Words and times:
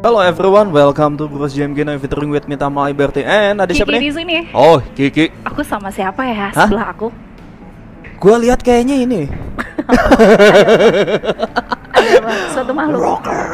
Hello 0.00 0.16
everyone, 0.18 0.72
welcome 0.72 1.14
to 1.14 1.28
Bros 1.28 1.52
JMG 1.52 1.84
Now 1.84 1.96
featuring 1.96 2.30
with 2.30 2.48
Mita 2.48 2.66
Mai 2.66 2.92
Berti 2.92 3.20
and 3.20 3.60
ada 3.60 3.68
siapa 3.68 3.92
Kiki 3.92 4.00
di 4.00 4.08
nih? 4.08 4.12
sini. 4.16 4.36
Oh, 4.52 4.80
Kiki. 4.92 5.28
Aku 5.44 5.60
sama 5.60 5.92
siapa 5.92 6.24
ya 6.24 6.48
Hah? 6.48 6.64
sebelah 6.64 6.88
aku? 6.88 7.12
Gua 8.16 8.36
lihat 8.36 8.60
kayaknya 8.60 8.96
ini. 8.98 9.28
Ada? 11.92 12.32
Suatu 12.54 12.72
makhluk. 12.72 13.00
Rocker. 13.00 13.40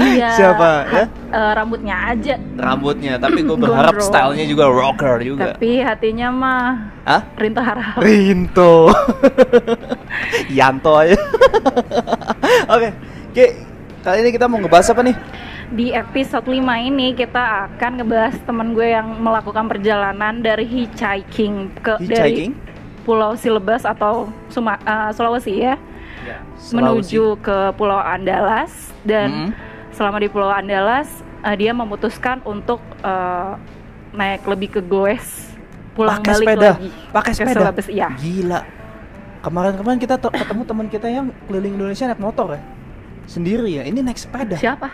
Iya. 0.00 0.32
Siapa, 0.32 0.88
ya? 0.88 1.04
eh, 1.28 1.52
rambutnya 1.52 1.92
aja. 2.08 2.34
Rambutnya, 2.56 3.20
tapi 3.20 3.44
gue 3.44 3.52
berharap 3.60 3.92
Gondrong. 3.92 4.08
stylenya 4.08 4.46
juga 4.48 4.64
rocker 4.64 5.20
juga. 5.20 5.52
Tapi 5.52 5.84
hatinya 5.84 6.28
mah 6.32 6.64
Hah? 7.04 7.20
Rinto 7.36 7.60
Harahap. 7.60 8.00
Rinto. 8.00 8.88
Yanto 10.48 10.96
aja. 10.96 11.20
Oke, 12.64 12.88
Ki, 13.36 13.44
kali 14.00 14.18
ini 14.20 14.30
kita 14.30 14.46
mau 14.46 14.58
ngebahas 14.58 14.90
apa 14.90 15.02
nih? 15.02 15.16
Di 15.70 15.86
episode 15.92 16.42
5 16.44 16.56
ini 16.82 17.14
kita 17.14 17.38
akan 17.68 18.02
ngebahas 18.02 18.34
teman 18.42 18.72
gue 18.72 18.90
yang 18.90 19.06
melakukan 19.16 19.70
perjalanan 19.70 20.40
dari 20.40 20.66
hitchhiking 20.66 21.70
ke 21.78 21.94
Hitchhiking? 21.96 22.52
dari 22.52 22.68
Pulau 23.00 23.32
Silebes 23.32 23.84
atau 23.84 24.28
Suma, 24.46 24.76
eh, 24.76 25.10
Sulawesi 25.10 25.54
ya, 25.56 25.78
Sulawesi. 26.56 26.74
menuju 26.74 27.38
ke 27.38 27.56
Pulau 27.72 27.96
Andalas 27.96 28.72
dan 29.02 29.28
Mm-mm. 29.46 29.50
selama 29.90 30.18
di 30.18 30.28
Pulau 30.28 30.50
Andalas 30.50 31.08
eh, 31.40 31.54
dia 31.54 31.70
memutuskan 31.70 32.42
untuk 32.42 32.82
eh, 33.00 33.52
naik 34.12 34.42
lebih 34.44 34.68
ke 34.70 34.80
goes 34.82 35.48
pulang 35.92 36.18
Pakai 36.18 36.34
balik 36.34 36.46
sepeda. 36.50 36.70
lagi 36.72 36.88
Pakai 37.08 37.32
ke 37.32 37.36
sepeda. 37.36 37.60
Sulawesi 37.62 37.90
iya 37.90 38.08
Gila. 38.10 38.60
Kemarin-kemarin 39.40 39.96
kita 39.98 40.18
te- 40.18 40.34
ketemu 40.34 40.62
teman 40.64 40.86
kita 40.86 41.06
yang 41.06 41.26
keliling 41.46 41.74
Indonesia 41.74 42.04
naik 42.06 42.18
motor 42.18 42.58
ya. 42.58 42.60
Sendiri 43.30 43.70
ya. 43.72 43.82
Ini 43.86 44.02
naik 44.02 44.18
sepeda. 44.18 44.58
siapa 44.58 44.90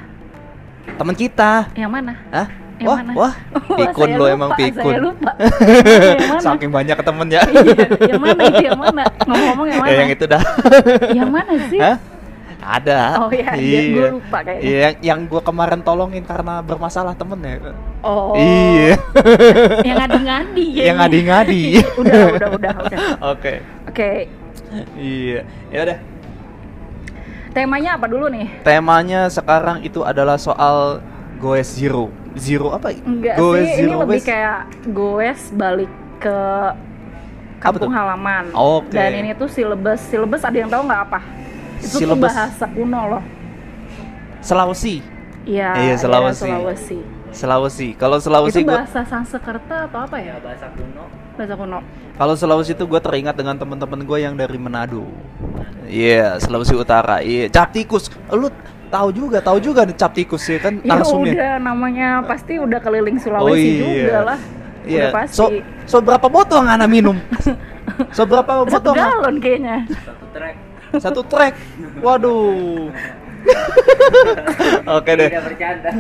Teman 0.87 1.17
kita. 1.17 1.73
yang 1.73 1.89
mana 1.89 2.13
Hah? 2.31 2.47
Yang 2.77 2.87
wah, 2.87 2.99
mana? 3.01 3.13
wah. 3.17 3.35
Pikun 3.75 4.11
lo 4.15 4.25
emang 4.29 4.51
pikun. 4.53 4.85
saya 4.87 5.01
lupa 5.01 5.33
Saking 6.45 6.69
banyak 6.69 6.97
temen 7.01 7.27
ya. 7.27 7.41
iya 7.43 7.89
yang 8.07 8.21
mana 8.21 8.43
itu 8.45 8.63
yang 8.63 8.77
mana 8.77 9.03
ngomong-ngomong 9.27 9.67
yang 9.67 9.81
mana 9.81 9.89
Ya, 9.89 9.97
yang 9.99 10.11
itu 10.13 10.25
dah. 10.27 10.43
yang 11.11 11.29
mana 11.33 11.53
sih 11.67 11.81
Hah? 11.81 11.97
Ada. 12.59 13.23
oh 13.23 13.31
iya, 13.31 13.55
iya. 13.55 13.81
gue 13.89 14.09
lupa 14.13 14.39
kayaknya 14.43 14.61
Iya, 14.61 14.77
yang, 14.77 14.95
yang 15.01 15.19
gue 15.25 15.41
kemarin 15.41 15.81
tolongin 15.81 16.21
karena 16.21 16.61
bermasalah 16.61 17.15
temen 17.15 17.39
ya. 17.41 17.57
oh 18.03 18.35
Iya. 18.37 18.95
yang 19.89 19.97
ngadi-ngadi 19.97 20.67
yang 20.77 20.97
ngadi-ngadi. 20.99 21.63
udah 21.97 22.21
udah 22.29 22.49
udah 22.53 22.75
udah 22.85 23.01
Oke. 23.33 23.55
oke 23.89 24.13
Iya. 24.95 25.41
Ya 25.71 25.81
udah. 25.83 25.99
Temanya 27.57 27.97
apa 27.97 28.05
dulu 28.05 28.29
nih 28.29 28.61
Temanya 28.61 29.33
sekarang 29.33 29.81
itu 29.81 30.05
adalah 30.05 30.37
soal 30.37 31.01
goes 31.41 31.73
zero. 31.73 32.13
Zero 32.37 32.77
apa? 32.77 32.93
Enggak 32.93 33.41
goes 33.41 33.65
sih, 33.65 33.89
ini 33.89 33.93
lebih 33.97 34.21
west. 34.21 34.29
kayak 34.29 34.59
goes 34.93 35.41
balik 35.57 35.89
ke 36.21 36.37
kampung 37.57 37.89
tuh? 37.89 37.97
halaman. 37.97 38.45
Oke. 38.53 38.93
Dan 38.93 39.25
ini 39.25 39.33
tuh 39.33 39.49
silebes, 39.49 40.01
silebes 40.13 40.45
ada 40.45 40.57
yang 40.57 40.69
tahu 40.69 40.85
nggak 40.85 41.03
apa? 41.09 41.21
Itu 41.81 41.97
tuh 42.05 42.17
bahasa 42.21 42.67
kuno 42.69 43.01
loh. 43.17 43.23
Sulawesi. 44.45 45.01
Iya, 45.49 45.73
Iya, 45.81 45.95
daerah 45.97 46.01
Sulawesi. 46.03 46.45
Sulawesi. 46.45 46.99
Sulawesi. 47.33 47.89
Kalau 47.97 48.17
Sulawesi 48.21 48.61
itu 48.61 48.69
gua 48.69 48.85
bahasa 48.85 49.01
Sanskerta 49.09 49.89
atau 49.89 49.99
apa 50.05 50.17
ya? 50.21 50.37
bahasa 50.45 50.69
kuno 50.77 51.26
Bahasa 51.37 51.55
kuno. 51.55 51.79
Kalau 52.17 52.35
Sulawesi 52.35 52.73
itu 52.73 52.83
gue 52.83 52.97
teringat 52.97 53.35
dengan 53.35 53.55
teman-teman 53.55 54.01
gue 54.01 54.19
yang 54.19 54.33
dari 54.33 54.57
Manado. 54.57 55.05
Iya, 55.85 56.41
Sulawesi 56.41 56.73
Utara. 56.73 57.21
Iya, 57.21 57.47
cap 57.47 57.71
tikus. 57.71 58.09
Lu 58.31 58.49
tahu 58.87 59.09
juga, 59.11 59.39
tahu 59.39 59.59
juga 59.59 59.85
nih 59.85 59.93
cap 59.95 60.13
tikus 60.13 60.41
ya 60.43 60.57
kan 60.59 60.79
Ya 60.79 60.95
narsumnya. 60.95 61.35
udah 61.35 61.53
namanya 61.59 62.09
pasti 62.23 62.57
udah 62.57 62.79
keliling 62.79 63.19
Sulawesi 63.19 63.45
Oh, 63.45 63.55
iya. 63.55 63.85
juga 64.01 64.19
lah. 64.25 64.39
Iya. 64.83 65.03
Udah 65.03 65.15
pasti. 65.15 65.37
So, 65.37 65.45
so 65.85 65.97
berapa 65.99 66.25
botol 66.27 66.63
yang 66.63 66.73
ana 66.73 66.87
minum? 66.87 67.19
so 68.11 68.25
berapa 68.25 68.65
Satu 68.65 68.73
botol? 68.73 68.93
Nga- 68.95 69.11
galon 69.13 69.37
kayaknya. 69.37 69.77
satu 69.99 70.25
track 70.33 70.57
Satu 70.97 71.21
trek. 71.23 71.55
Waduh. 72.01 72.89
Oke 74.89 75.11
deh. 75.13 75.29
tidak 75.31 75.45
bercanda 75.45 75.91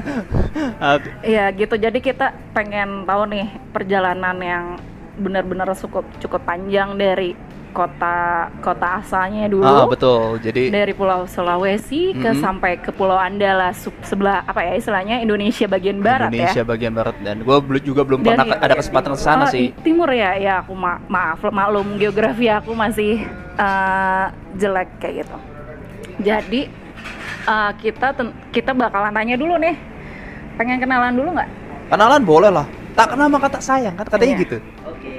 Oke. 0.89 1.09
Iya 1.23 1.45
gitu. 1.53 1.75
Jadi 1.77 1.99
kita 2.01 2.27
pengen 2.51 3.05
tahu 3.05 3.23
nih 3.29 3.47
perjalanan 3.71 4.37
yang 4.39 4.65
benar-benar 5.17 5.73
cukup 5.75 6.05
cukup 6.19 6.41
panjang 6.43 6.95
dari 6.95 7.33
kota 7.73 8.17
kota 8.59 9.05
asalnya 9.05 9.45
dulu. 9.47 9.69
Ah, 9.69 9.85
betul. 9.85 10.41
Jadi 10.41 10.73
dari 10.73 10.93
Pulau 10.93 11.29
Sulawesi 11.29 12.17
ke 12.17 12.33
Mhm. 12.33 12.41
sampai 12.41 12.81
ke 12.81 12.89
Pulau 12.89 13.15
Andalas 13.15 13.77
sebelah 14.01 14.41
apa 14.43 14.65
ya 14.65 14.73
istilahnya 14.75 15.21
Indonesia 15.21 15.69
bagian 15.69 16.01
barat 16.01 16.33
Indonesia 16.33 16.65
ya. 16.65 16.65
bagian 16.65 16.97
barat 16.97 17.17
dan 17.21 17.45
gue 17.45 17.57
juga 17.83 18.01
belum 18.01 18.25
Dan 18.25 18.33
pernah 18.33 18.57
ada 18.57 18.75
kesempatan 18.75 19.13
ke 19.13 19.21
sana 19.21 19.45
Oh, 19.45 19.53
sih. 19.53 19.77
Timur 19.79 20.09
ya, 20.09 20.33
ya 20.35 20.65
aku 20.65 20.73
ma- 20.73 21.05
maaf 21.07 21.45
maklum 21.45 21.97
geografi 21.97 22.49
aku 22.49 22.73
masih 22.73 23.29
eh, 23.57 24.27
jelek 24.55 24.97
kayak 24.97 25.15
gitu. 25.23 25.37
Jadi 26.19 26.61
eh, 27.45 27.73
kita 27.77 28.07
ten- 28.11 28.37
kita 28.51 28.73
bakalan 28.73 29.13
tanya 29.13 29.37
dulu 29.37 29.55
nih, 29.57 29.77
pengen 30.57 30.81
kenalan 30.81 31.13
dulu 31.13 31.29
nggak? 31.31 31.51
Kenalan 31.87 32.23
boleh 32.25 32.49
lah. 32.49 32.65
Tak 32.93 33.13
kenal 33.13 33.29
maka 33.29 33.53
tak 33.53 33.61
sayang 33.61 33.93
kan 33.93 34.09
katanya 34.09 34.33
Iya. 34.33 34.43
gitu. 34.43 34.57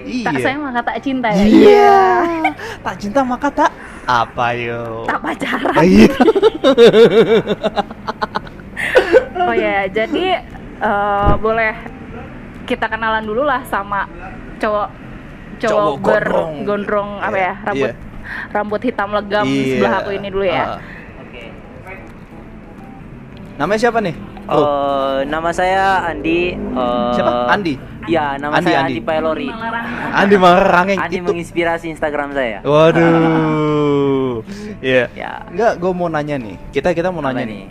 Iya. 0.07 0.25
Tak 0.25 0.35
sayang 0.39 0.61
maka 0.63 0.81
tak 0.81 0.97
cinta 0.99 1.27
ya. 1.29 1.43
Iya. 1.43 1.99
tak 2.79 2.95
cinta 2.97 3.19
maka 3.21 3.47
tak 3.49 3.71
apa 4.03 4.45
yo. 4.53 5.03
Tak 5.03 5.19
pacaran. 5.19 5.73
Ah, 5.73 5.83
Iya. 5.83 6.11
Oh 9.37 9.53
ya, 9.53 9.87
jadi 9.87 10.43
eh, 10.77 11.31
boleh 11.37 11.71
kita 12.63 12.85
kenalan 12.85 13.23
dulu 13.23 13.41
lah 13.41 13.63
sama 13.63 14.03
cowok 14.57 14.87
cowok, 15.57 15.71
Cowok 15.71 15.95
gondrong. 15.97 16.51
bergondrong 16.59 17.09
apa 17.17 17.37
ya 17.39 17.53
rambut 17.63 17.87
Iya. 17.87 17.95
rambut 18.51 18.81
hitam 18.83 19.09
legam 19.09 19.45
Iya. 19.47 19.63
sebelah 19.71 19.93
aku 19.97 20.09
ini 20.11 20.27
dulu 20.27 20.45
ya. 20.45 20.65
Oke 21.17 21.43
namanya 23.55 23.79
siapa 23.79 23.99
nih? 23.99 24.15
Bro? 24.45 24.59
Eh, 24.59 25.19
nama 25.25 25.49
saya 25.49 26.05
Andi 26.05 26.53
eh, 26.53 27.09
siapa? 27.11 27.31
Andi. 27.49 27.73
Ya 28.07 28.39
nama 28.39 28.57
Andi, 28.57 28.65
saya 28.65 28.77
Andi. 28.81 28.93
Andi 28.95 29.01
Pailori. 29.03 29.49
Andi 30.11 30.35
Marangeng 30.35 30.99
Andi 30.99 31.17
itu. 31.17 31.25
menginspirasi 31.25 31.85
Instagram 31.91 32.31
saya 32.31 32.59
Waduh. 32.63 34.41
Iya. 34.79 35.05
ya 35.11 35.31
Enggak, 35.47 35.71
gue 35.77 35.91
mau 35.91 36.07
nanya 36.07 36.35
nih. 36.37 36.55
Kita 36.71 36.91
kita 36.91 37.09
mau 37.09 37.19
apa 37.19 37.33
nanya 37.33 37.43
nih. 37.45 37.67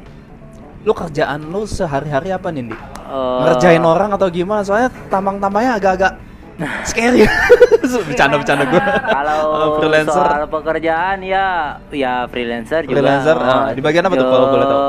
Lu 0.82 0.92
kerjaan 0.92 1.50
lu 1.50 1.64
sehari-hari 1.64 2.30
apa 2.30 2.48
nih, 2.48 2.68
Di? 2.68 2.76
Eh, 2.76 3.38
Ngerjain 3.42 3.82
orang 3.82 4.10
atau 4.12 4.28
gimana? 4.28 4.62
Soalnya 4.62 4.90
tamang-tamangnya 5.08 5.78
agak-agak 5.78 6.12
scary. 6.88 7.26
Bercanda-bercanda 8.06 8.64
gue. 8.66 8.80
kalau 9.06 9.40
freelancer. 9.78 10.14
soal 10.14 10.42
pekerjaan 10.46 11.18
ya 11.22 11.46
ya 11.88 12.26
freelancer, 12.26 12.82
Freelancer, 12.82 13.36
juga 13.36 13.66
ah, 13.66 13.70
di 13.70 13.80
bagian 13.80 14.04
apa 14.04 14.14
tuh 14.14 14.26
kalau 14.26 14.46
boleh 14.50 14.66
tahu? 14.66 14.82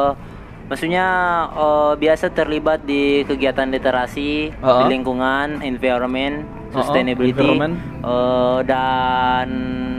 Maksudnya 0.67 1.05
eh, 1.50 1.94
biasa 1.97 2.29
terlibat 2.29 2.83
di 2.83 3.23
kegiatan 3.23 3.67
literasi 3.67 4.51
Ah. 4.59 4.83
di 4.83 4.94
lingkungan 4.94 5.63
environment 5.63 6.44
Ah, 6.44 6.67
ah, 6.69 6.73
sustainability 6.75 7.31
environment. 7.33 7.75
eh, 8.03 8.59
dan 8.63 9.47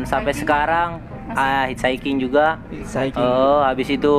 sampai 0.05 0.33
sekarang 0.33 1.01
ah 1.31 1.65
hitchhiking 1.65 2.21
juga. 2.21 2.61
Saya 2.85 3.09
Eh, 3.09 3.61
habis 3.65 3.89
itu 3.89 4.17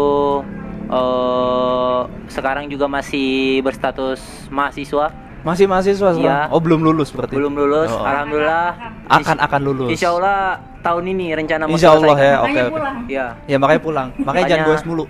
eh 0.89 2.01
sekarang 2.27 2.65
juga 2.65 2.89
masih 2.89 3.61
berstatus 3.61 4.17
mahasiswa 4.49 5.13
masih 5.41 5.65
mahasiswa 5.65 6.09
sekarang? 6.11 6.21
Iya. 6.45 6.51
Oh, 6.51 6.59
belum 6.59 6.81
lulus 6.81 7.09
berarti. 7.09 7.31
belum 7.31 7.53
lulus 7.53 7.89
Oh. 7.89 8.03
alhamdulillah 8.03 8.67
Akan 9.09 9.37
akan 9.37 9.61
lulus. 9.63 9.89
Insya 9.89 10.11
Allah 10.11 10.39
tahun 10.79 11.03
ini 11.09 11.33
rencana 11.33 11.65
mau 11.65 11.73
Insya 11.73 11.89
Allah 11.91 12.13
selesai. 12.13 12.23
ya. 12.23 12.35
Makanya 12.35 12.45
Oke 12.45 12.61
oke. 12.61 12.71
pulang. 12.71 12.97
Ya. 13.07 13.25
Ya 13.43 13.57
makanya 13.57 13.81
pulang. 13.81 14.07
Makanya 14.17 14.45
jangan 14.47 14.65
goes 14.65 14.83
mulu. 14.83 15.05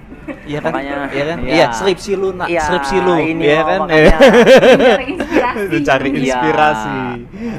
Iya 0.46 0.60
kan? 0.60 0.72
makanya- 0.72 1.10
Iya 1.10 1.24
kan? 1.26 1.38
iya. 1.40 1.52
Iya, 1.52 1.66
skripsi 1.74 2.12
lu 2.14 2.30
nak, 2.32 2.48
Iya, 2.48 2.62
skripsi 2.64 2.96
lu. 2.98 3.14
Iya 3.20 3.60
kan? 3.62 3.78
makanya. 3.80 4.16
Cari 4.16 5.06
inspirasi. 5.12 5.78
Cari 5.90 6.08
Iya. 6.08 6.18
inspirasi. 6.22 6.98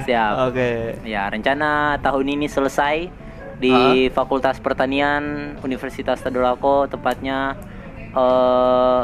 Siap. 0.05 0.33
Oke. 0.47 0.71
Ya, 1.05 1.23
rencana 1.27 1.71
tahun 1.99 2.27
ini 2.31 2.47
selesai 2.47 2.97
di 3.59 3.75
Fakultas 4.09 4.57
Pertanian 4.57 5.23
Universitas 5.61 6.19
Tadulako 6.19 6.87
tepatnya 6.87 7.53
eh 8.11 9.01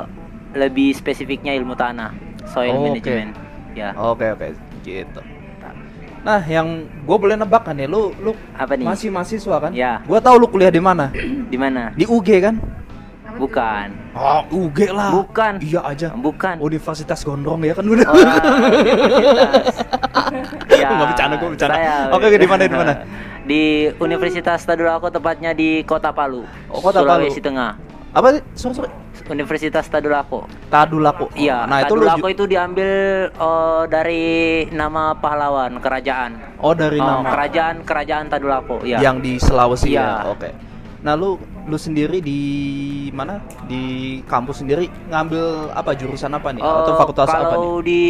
lebih 0.56 0.90
spesifiknya 0.90 1.52
ilmu 1.52 1.74
tanah, 1.74 2.16
soil 2.46 2.72
Oke. 2.72 2.84
management. 2.88 3.45
Ya. 3.76 3.92
Oke 3.92 4.24
oke 4.26 4.46
gitu. 4.80 5.20
Nah, 6.24 6.42
yang 6.42 6.66
gue 7.06 7.16
boleh 7.16 7.36
nebak 7.36 7.62
kan 7.62 7.76
ya, 7.76 7.86
lu 7.86 8.10
lu 8.18 8.34
Apa 8.50 8.74
nih? 8.74 8.82
masih 8.82 9.14
mahasiswa 9.14 9.56
kan? 9.60 9.70
Ya. 9.70 10.02
Gua 10.02 10.18
tahu 10.18 10.40
lu 10.40 10.48
kuliah 10.48 10.72
di 10.72 10.80
mana? 10.80 11.12
Di 11.52 11.54
mana? 11.54 11.92
Di 11.92 12.02
UG 12.02 12.28
kan? 12.42 12.56
Bukan. 13.36 13.86
Oh, 14.10 14.42
UG 14.64 14.90
lah. 14.90 15.12
Bukan. 15.12 15.60
Iya 15.60 15.84
aja. 15.84 16.08
Bukan. 16.10 16.56
Universitas 16.58 17.20
Gondrong 17.20 17.60
ya 17.62 17.76
kan 17.76 17.84
udah. 17.84 18.08
Oh, 18.08 18.16
universitas. 18.16 19.76
Ya, 20.76 20.92
Nggak 20.92 21.08
bercanda, 21.14 21.34
gua 21.38 21.50
bercanda. 21.54 21.74
saya- 21.74 22.10
Oke, 22.10 22.26
di 22.34 22.48
mana, 22.48 22.62
di 22.64 22.74
mana? 22.74 22.94
Di 23.48 23.62
Universitas 23.96 24.58
Tadulako 24.60 25.06
tepatnya 25.08 25.54
di 25.54 25.86
Kota 25.86 26.10
Palu. 26.10 26.42
Oh, 26.66 26.82
Kota 26.82 27.00
Palu. 27.00 27.30
Sulawesi 27.30 27.38
Tengah. 27.38 27.78
Apa 28.10 28.34
sih? 28.34 28.42
Sorry, 28.58 28.74
sorry. 28.74 28.90
Universitas 29.28 29.84
Tadulako. 29.84 30.46
Tadulako. 30.66 31.30
Iya, 31.32 31.64
Nah, 31.64 31.82
itu 31.82 31.92
lu 31.92 32.04
Tadulako 32.04 32.26
ju- 32.26 32.32
itu 32.32 32.44
diambil 32.46 32.90
eh, 33.28 33.82
dari 33.86 34.24
nama 34.70 35.12
pahlawan 35.12 35.76
kerajaan. 35.76 36.58
Oh, 36.58 36.72
dari 36.72 36.96
Oh, 36.96 37.04
nama 37.04 37.26
kerajaan 37.28 37.82
kerajaan 37.82 38.26
Tadulako, 38.26 38.82
ya. 38.82 38.98
yang 38.98 39.18
di 39.18 39.36
Sulawesi 39.36 39.90
ya. 39.90 40.22
Iya. 40.22 40.30
Oke. 40.30 40.50
Nah, 40.98 41.14
lu 41.14 41.38
lu 41.62 41.76
sendiri 41.76 42.18
di 42.18 42.40
mana? 43.10 43.38
Di 43.64 43.82
kampus 44.22 44.58
sendiri 44.58 44.86
ngambil 45.04 45.70
apa 45.70 45.90
jurusan 45.92 46.30
apa 46.30 46.50
nih? 46.50 46.62
Atau 46.62 46.94
Eh, 46.94 46.96
fakultas 46.96 47.26
apa 47.26 47.36
nih? 47.36 47.46
kalau 47.48 47.74
di 47.80 48.02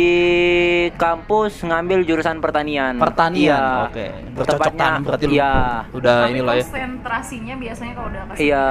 kampus 0.95 1.53
ngambil 1.63 1.99
jurusan 2.03 2.37
pertanian. 2.39 2.97
Pertanian. 2.97 3.53
Iya. 3.53 3.65
Oke. 3.87 4.07
Bercocok 4.31 4.61
Tepatnya- 4.63 4.81
tanam 4.87 5.01
berarti 5.03 5.25
lu. 5.27 5.33
Iya. 5.35 5.53
Udah 5.91 6.17
Tapi 6.19 6.31
inilah 6.31 6.55
ya. 6.55 6.63
konsentrasinya 6.63 7.55
biasanya 7.59 7.93
kalau 7.95 8.09
udah 8.09 8.23
kasih 8.27 8.41
Iya. 8.43 8.67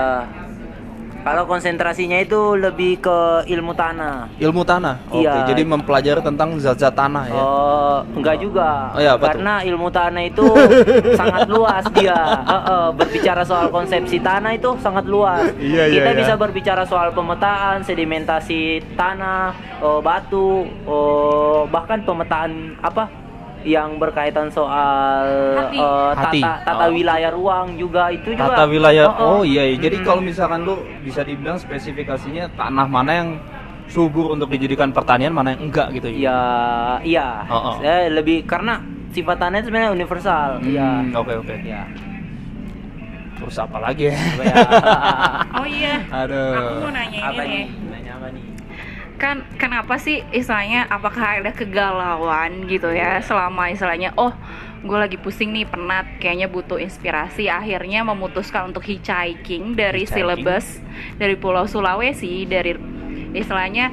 Kalau 1.26 1.50
konsentrasinya 1.50 2.22
itu 2.22 2.54
lebih 2.54 3.02
ke 3.02 3.50
ilmu 3.50 3.74
tanah. 3.74 4.30
Ilmu 4.38 4.62
tanah. 4.62 5.10
Oke. 5.10 5.26
Iya. 5.26 5.50
Jadi 5.50 5.66
mempelajari 5.66 6.22
tentang 6.22 6.54
zat-zat 6.62 6.94
tanah 6.94 7.26
ya. 7.26 7.42
Oh, 7.42 7.98
enggak 8.14 8.38
juga. 8.46 8.94
Oh, 8.94 9.02
iya, 9.02 9.18
tuh? 9.18 9.34
Karena 9.34 9.66
ilmu 9.66 9.90
tanah 9.90 10.22
itu 10.22 10.46
sangat 11.20 11.50
luas 11.50 11.82
dia. 11.98 12.46
Heeh, 12.46 12.86
berbicara 12.94 13.42
soal 13.42 13.74
konsepsi 13.74 14.22
tanah 14.22 14.54
itu 14.54 14.78
sangat 14.78 15.10
luas. 15.10 15.50
Iya, 15.66 15.90
iya, 15.90 15.98
Kita 15.98 16.12
iya. 16.14 16.20
bisa 16.22 16.34
berbicara 16.38 16.84
soal 16.86 17.10
pemetaan, 17.10 17.82
sedimentasi 17.82 18.86
tanah, 18.94 19.50
oh, 19.82 19.98
batu, 19.98 20.70
oh, 20.86 21.66
bahkan 21.74 22.06
pemetaan 22.06 22.78
apa 22.86 23.25
yang 23.66 23.98
berkaitan 23.98 24.48
soal 24.48 25.26
Hati. 25.58 25.76
eh, 25.76 26.12
Hati. 26.14 26.40
tata 26.40 26.62
tata 26.64 26.86
Oh. 26.86 26.94
wilayah 26.94 27.30
ruang 27.30 27.74
juga 27.74 28.08
itu 28.08 28.32
juga. 28.32 28.46
Tata 28.48 28.64
wilayah. 28.66 29.10
Oh 29.12 29.42
Heeh. 29.42 29.52
iya, 29.52 29.64
iya. 29.68 29.78
Jadi 29.82 29.98
Mm-mm. 29.98 30.08
kalau 30.08 30.22
misalkan 30.22 30.62
lu 30.62 30.76
bisa 31.02 31.20
dibilang 31.20 31.58
spesifikasinya 31.58 32.54
tanah 32.54 32.86
mana 32.86 33.12
yang 33.12 33.30
subur 33.86 34.32
untuk 34.32 34.48
dijadikan 34.48 34.90
pertanian, 34.90 35.30
mana 35.30 35.52
yang 35.52 35.66
enggak 35.66 35.90
gitu 35.92 36.08
Ya, 36.10 36.38
iya. 37.02 37.42
Oh, 37.46 37.58
oh. 37.68 37.76
Saya 37.80 38.10
lebih 38.10 38.46
karena 38.46 38.78
sifat 39.10 39.38
tanah 39.38 39.60
itu 39.60 39.68
sebenarnya 39.68 39.92
universal. 39.92 40.62
Iya. 40.62 40.90
Hmm, 41.04 41.18
Oke 41.18 41.34
oke. 41.36 41.56
Iya. 41.60 41.82
Terus 43.36 43.56
apa 43.58 43.78
lagi 43.80 44.08
ya? 44.08 44.16
Apa 44.16 44.42
ya? 44.46 44.56
Oh 45.54 45.68
iya. 45.68 45.96
Aduh. 46.08 46.54
Aku 46.56 46.74
mau 46.82 46.92
nanya 46.92 47.20
apa 47.20 47.42
ini 47.42 47.46
nih. 47.46 47.50
nih? 47.52 47.66
Nanya 47.92 48.12
apa 48.16 48.28
nih? 48.30 48.44
Kan 49.16 49.48
kenapa 49.56 49.96
sih 49.96 50.22
istilahnya 50.30 50.86
apakah 50.88 51.40
ada 51.40 51.52
kegalauan 51.52 52.68
gitu 52.68 52.92
ya 52.92 53.20
selama 53.20 53.72
istilahnya 53.72 54.12
oh 54.16 54.36
gue 54.82 54.94
lagi 54.94 55.18
pusing 55.18 55.50
nih 55.50 55.66
penat 55.66 56.06
kayaknya 56.20 56.46
butuh 56.46 56.78
inspirasi 56.78 57.48
akhirnya 57.48 58.04
memutuskan 58.04 58.70
untuk 58.70 58.84
hitchhiking 58.84 59.74
dari 59.74 60.04
Hitchhiking? 60.04 60.46
Silebes 60.46 60.78
dari 61.16 61.34
Pulau 61.34 61.66
Sulawesi 61.66 62.46
dari 62.46 62.76
istilahnya 63.34 63.90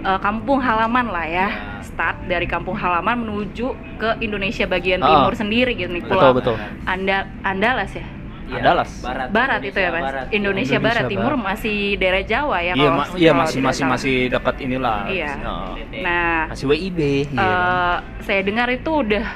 eh, 0.00 0.18
kampung 0.18 0.58
halaman 0.58 1.06
lah 1.06 1.26
ya 1.28 1.48
start 1.84 2.26
dari 2.26 2.44
kampung 2.44 2.74
halaman 2.74 3.22
menuju 3.22 3.66
ke 3.94 4.18
Indonesia 4.18 4.64
bagian 4.64 4.98
Ah. 4.98 5.06
timur 5.22 5.34
sendiri 5.36 5.76
gitu 5.76 5.92
nih 5.92 6.02
Betul 6.02 6.12
Pulau 6.16 6.32
betul. 6.34 6.56
Anda 6.84 7.28
Andalas 7.44 7.92
ya 7.92 8.02
Iya, 8.44 8.60
Andalas. 8.60 8.90
Barat. 9.00 9.28
Barat 9.30 9.60
itu 9.62 9.78
ya 9.78 9.88
mas 9.88 10.02
Barat. 10.02 10.26
Indonesia, 10.28 10.76
Indonesia 10.76 10.78
Barat 10.78 11.04
Timur 11.08 11.32
Barat. 11.34 11.46
masih 11.48 11.78
daerah 11.96 12.22
Jawa 12.22 12.56
ya 12.58 12.64
Iya, 12.66 12.72
kalau 12.76 12.92
ma- 12.94 13.08
iya 13.16 13.32
masih 13.32 13.60
masih 13.60 13.84
masih 13.86 14.14
dekat 14.28 14.56
inilah. 14.60 14.98
Iya. 15.08 15.32
Oh. 15.42 15.72
nah 15.98 16.38
Masih 16.48 16.66
WIB. 16.66 16.98
iya 17.00 17.24
kan? 17.26 17.40
eh, 17.40 17.96
saya 18.20 18.40
dengar 18.40 18.68
itu 18.68 18.90
udah 18.90 19.26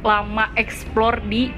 lama 0.00 0.44
explore 0.54 1.22
di 1.22 1.50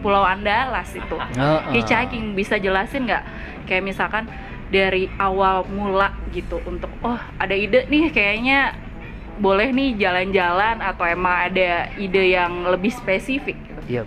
Pulau 0.00 0.22
Andalas 0.22 0.92
itu. 0.92 1.16
Heeh. 1.16 1.60
Hitchhiking 1.72 2.34
bisa 2.34 2.58
jelasin 2.58 3.04
nggak? 3.04 3.24
Kayak 3.64 3.82
misalkan 3.84 4.24
dari 4.68 5.08
awal 5.16 5.64
mula 5.66 6.12
gitu 6.30 6.60
untuk 6.62 6.90
oh 7.00 7.16
ada 7.36 7.54
ide 7.54 7.86
nih 7.86 8.10
kayaknya 8.10 8.74
boleh 9.34 9.70
nih 9.70 9.96
jalan-jalan 9.96 10.78
atau 10.78 11.04
emang 11.04 11.48
ada 11.48 11.90
ide 11.94 12.22
yang 12.30 12.66
lebih 12.66 12.90
spesifik 12.90 13.58
gitu. 13.58 13.80
Iya. 13.90 14.02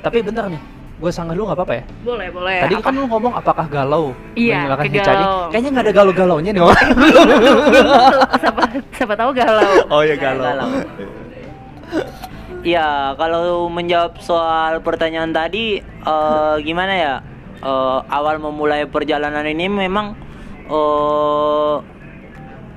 Tapi 0.00 0.20
bentar 0.20 0.46
nih. 0.46 0.60
Gue 0.98 1.14
sanggah 1.14 1.38
lu 1.38 1.46
nggak 1.46 1.54
apa-apa 1.54 1.74
ya? 1.78 1.84
Boleh, 2.02 2.26
boleh. 2.34 2.58
Tadi 2.58 2.74
Apa? 2.74 2.84
kan 2.90 2.92
lu 2.98 3.06
ngomong 3.06 3.32
apakah 3.38 3.66
galau? 3.70 4.10
Iya, 4.34 4.66
menyalakan 4.66 4.84
kegalau. 4.84 4.98
hitchhiking? 4.98 5.30
Kayaknya 5.54 5.70
nggak 5.70 5.84
ada 5.86 5.94
galau-galaunya 5.94 6.50
nih. 6.50 6.62
Om. 6.62 6.74
siapa, 8.42 8.62
siapa 8.90 9.14
tahu 9.14 9.30
galau. 9.30 9.72
oh 9.94 10.02
iya 10.02 10.16
Galau. 10.18 10.70
Iya, 12.66 13.14
kalau 13.14 13.70
menjawab 13.70 14.18
soal 14.18 14.82
pertanyaan 14.82 15.30
tadi, 15.30 15.78
eh, 15.82 16.54
gimana 16.66 16.92
ya? 16.92 17.14
Eh, 17.58 17.98
awal 18.10 18.42
memulai 18.42 18.82
perjalanan 18.86 19.46
ini 19.46 19.66
memang 19.66 20.18
eh 20.68 21.74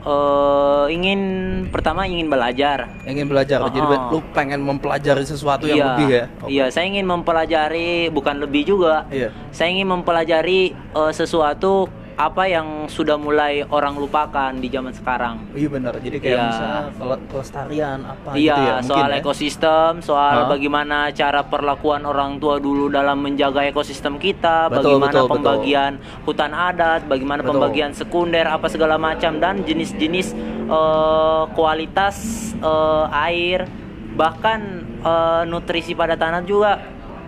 eh, 0.01 0.85
ingin 0.93 1.21
pertama 1.69 2.05
ingin 2.09 2.27
belajar. 2.27 2.89
Ingin 3.05 3.29
belajar. 3.29 3.61
Jadi 3.69 3.79
Oh. 3.81 4.17
lu 4.17 4.19
pengen 4.33 4.61
mempelajari 4.61 5.23
sesuatu 5.23 5.69
yang 5.69 5.77
iya, 5.77 5.87
lebih 5.93 6.07
ya? 6.09 6.23
Oke. 6.41 6.49
iya, 6.49 6.65
saya 6.73 6.85
ingin 6.89 7.05
mempelajari 7.05 8.09
bukan 8.09 8.41
lebih 8.41 8.65
juga. 8.65 9.05
Iya. 9.13 9.29
Saya 9.53 9.69
ingin 9.71 9.87
mempelajari 9.89 10.73
eh, 10.73 11.11
sesuatu 11.13 11.87
apa 12.21 12.45
yang 12.45 12.85
sudah 12.85 13.17
mulai 13.17 13.65
orang 13.65 13.97
lupakan 13.97 14.53
di 14.53 14.69
zaman 14.69 14.93
sekarang. 14.93 15.41
Iya 15.57 15.73
benar. 15.73 15.97
Jadi 15.97 16.21
kayak 16.21 16.37
Iya. 16.37 16.45
misalnya 16.45 16.81
kele- 16.93 17.23
kelestarian 17.25 17.99
apa 18.05 18.29
Iya, 18.31 18.37
gitu 18.37 18.61
ya? 18.61 18.73
Mungkin 18.77 18.89
soal 18.93 19.09
ya? 19.09 19.17
ekosistem, 19.17 19.91
soal 20.05 20.35
Hah? 20.37 20.47
bagaimana 20.47 20.97
cara 21.11 21.41
perlakuan 21.41 22.05
orang 22.05 22.37
tua 22.37 22.61
dulu 22.61 22.93
dalam 22.93 23.17
menjaga 23.17 23.65
ekosistem 23.65 24.21
kita, 24.21 24.69
Betul, 24.69 25.01
bagaimana 25.01 25.09
betul, 25.09 25.25
betul. 25.25 25.33
pembagian 25.33 25.91
hutan 26.21 26.51
adat, 26.53 27.01
bagaimana 27.09 27.41
Betul. 27.41 27.51
pembagian 27.57 27.91
sekunder, 27.91 28.45
apa 28.45 28.69
segala 28.69 29.01
macam 29.01 29.41
dan 29.41 29.65
jenis-jenis 29.65 30.37
eh, 30.69 31.43
kualitas 31.51 32.15
eh, 32.53 33.05
air, 33.25 33.65
bahkan 34.13 34.61
eh, 35.01 35.43
nutrisi 35.49 35.97
pada 35.97 36.13
tanah 36.13 36.45
juga 36.45 36.77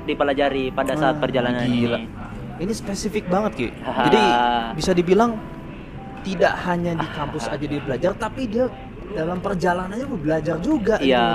dipelajari 0.03 0.69
pada 0.69 0.93
saat 0.93 1.17
Wah, 1.17 1.21
perjalanan 1.23 1.65
gila. 1.65 1.97
ini. 1.97 2.22
Ini 2.61 2.73
spesifik 2.73 3.25
banget 3.29 3.51
Ki. 3.57 3.67
Jadi 4.09 4.21
bisa 4.77 4.91
dibilang 4.93 5.37
tidak 6.23 6.53
hanya 6.63 6.95
di 6.95 7.07
kampus 7.11 7.51
aja 7.51 7.65
dia 7.65 7.81
belajar, 7.83 8.11
tapi 8.15 8.47
dia 8.47 8.71
dalam 9.11 9.37
perjalanannya 9.43 10.07
belajar 10.17 10.57
juga. 10.63 10.97
Iya. 11.03 11.25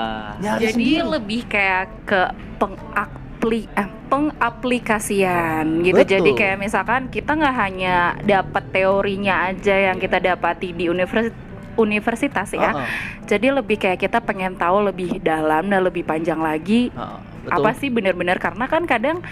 gitu. 0.41 0.49
Jadi 0.65 0.67
sendiri. 0.75 1.13
lebih 1.19 1.41
kayak 1.47 1.85
ke 2.09 2.21
pengapli 2.57 3.69
eh, 3.77 3.89
pengaplikasian 4.09 5.85
gitu. 5.85 6.01
Betul. 6.01 6.13
Jadi 6.19 6.31
kayak 6.35 6.59
misalkan 6.59 7.13
kita 7.13 7.37
nggak 7.37 7.57
hanya 7.57 7.97
dapat 8.25 8.65
teorinya 8.73 9.53
aja 9.53 9.93
yang 9.93 10.01
kita 10.01 10.19
dapati 10.19 10.73
di 10.73 10.89
universitas 10.89 11.47
universitas 11.79 12.51
ya. 12.51 12.75
Heeh. 12.75 12.89
Jadi 13.31 13.55
lebih 13.55 13.79
kayak 13.79 14.03
kita 14.03 14.19
pengen 14.19 14.59
tahu 14.59 14.91
lebih 14.91 15.23
dalam 15.23 15.71
dan 15.71 15.81
lebih 15.87 16.03
panjang 16.03 16.43
lagi 16.43 16.91
Heeh, 16.91 17.19
betul. 17.47 17.55
apa 17.55 17.71
sih 17.79 17.89
benar-benar 17.89 18.43
karena 18.43 18.67
kan 18.67 18.83
kadang 18.85 19.23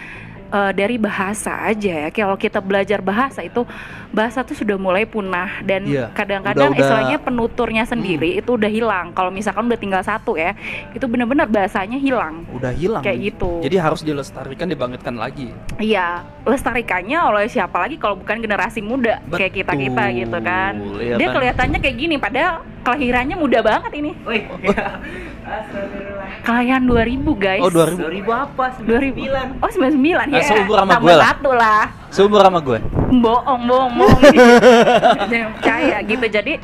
eh, 0.49 0.73
dari 0.73 0.97
bahasa 0.97 1.53
aja 1.63 2.07
ya. 2.07 2.09
Kalau 2.09 2.35
kita 2.35 2.59
belajar 2.59 2.99
bahasa 2.99 3.41
itu 3.41 3.67
bahasa 4.09 4.41
tuh 4.41 4.55
sudah 4.55 4.75
mulai 4.75 5.05
punah 5.05 5.61
dan 5.61 5.85
Iya, 5.85 6.09
kadang-kadang 6.11 6.71
udah- 6.71 6.73
udah- 6.73 6.81
istilahnya 6.81 7.19
penuturnya 7.19 7.85
sendiri 7.85 8.35
itu 8.35 8.51
udah 8.53 8.69
hilang. 8.69 9.13
Kalau 9.13 9.29
misalkan 9.29 9.67
udah 9.67 9.77
tinggal 9.77 10.01
satu 10.01 10.35
ya 10.35 10.57
itu 10.91 11.05
benar-benar 11.05 11.47
bahasanya 11.47 11.97
hilang. 11.97 12.47
Udah 12.49 12.71
hilang. 12.71 13.03
kayak 13.03 13.19
gitu. 13.27 13.61
Jadi 13.61 13.77
harus 13.77 14.01
dilestarikan, 14.01 14.67
dibangkitkan 14.67 15.15
lagi. 15.15 15.51
iya 15.77 16.25
lestarikannya 16.43 17.19
oleh 17.21 17.47
siapa 17.47 17.77
lagi 17.77 17.97
kalau 17.97 18.17
bukan 18.17 18.39
generasi 18.39 18.81
muda 18.81 19.19
kayak 19.29 19.53
kita 19.55 19.73
kita 19.75 20.03
Betul, 20.05 20.19
gitu 20.19 20.39
kan. 20.41 20.73
Iya 20.97 21.15
dia 21.17 21.27
kan? 21.27 21.35
kelihatannya 21.35 21.79
kayak 21.79 21.97
gini 21.97 22.17
padahal 22.17 22.55
kelahirannya 22.83 23.37
muda 23.37 23.59
banget 23.61 23.93
ini. 23.95 24.11
Wih, 24.25 24.43
kelahiran 26.47 26.87
2000 26.87 27.27
guys. 27.35 27.63
Oh 27.67 27.71
2000. 27.75 28.23
2000 28.23 28.31
apa? 28.31 28.65
2000 28.79 29.59
oh 29.59 29.71
99 29.75 30.31
ya. 30.31 30.39
Ah, 30.39 30.45
seumur 30.47 30.77
sama 30.79 30.95
gue 31.03 31.15
lah. 31.19 31.27
satu 31.27 31.51
lah. 31.51 31.83
Seumur 32.15 32.41
sama 32.47 32.59
gue. 32.63 32.79
bohong 33.07 33.63
bohong 33.67 33.93
bohong. 33.99 34.23
Jangan 35.31 35.51
percaya 35.59 35.97
gitu. 36.07 36.27
Jadi 36.31 36.55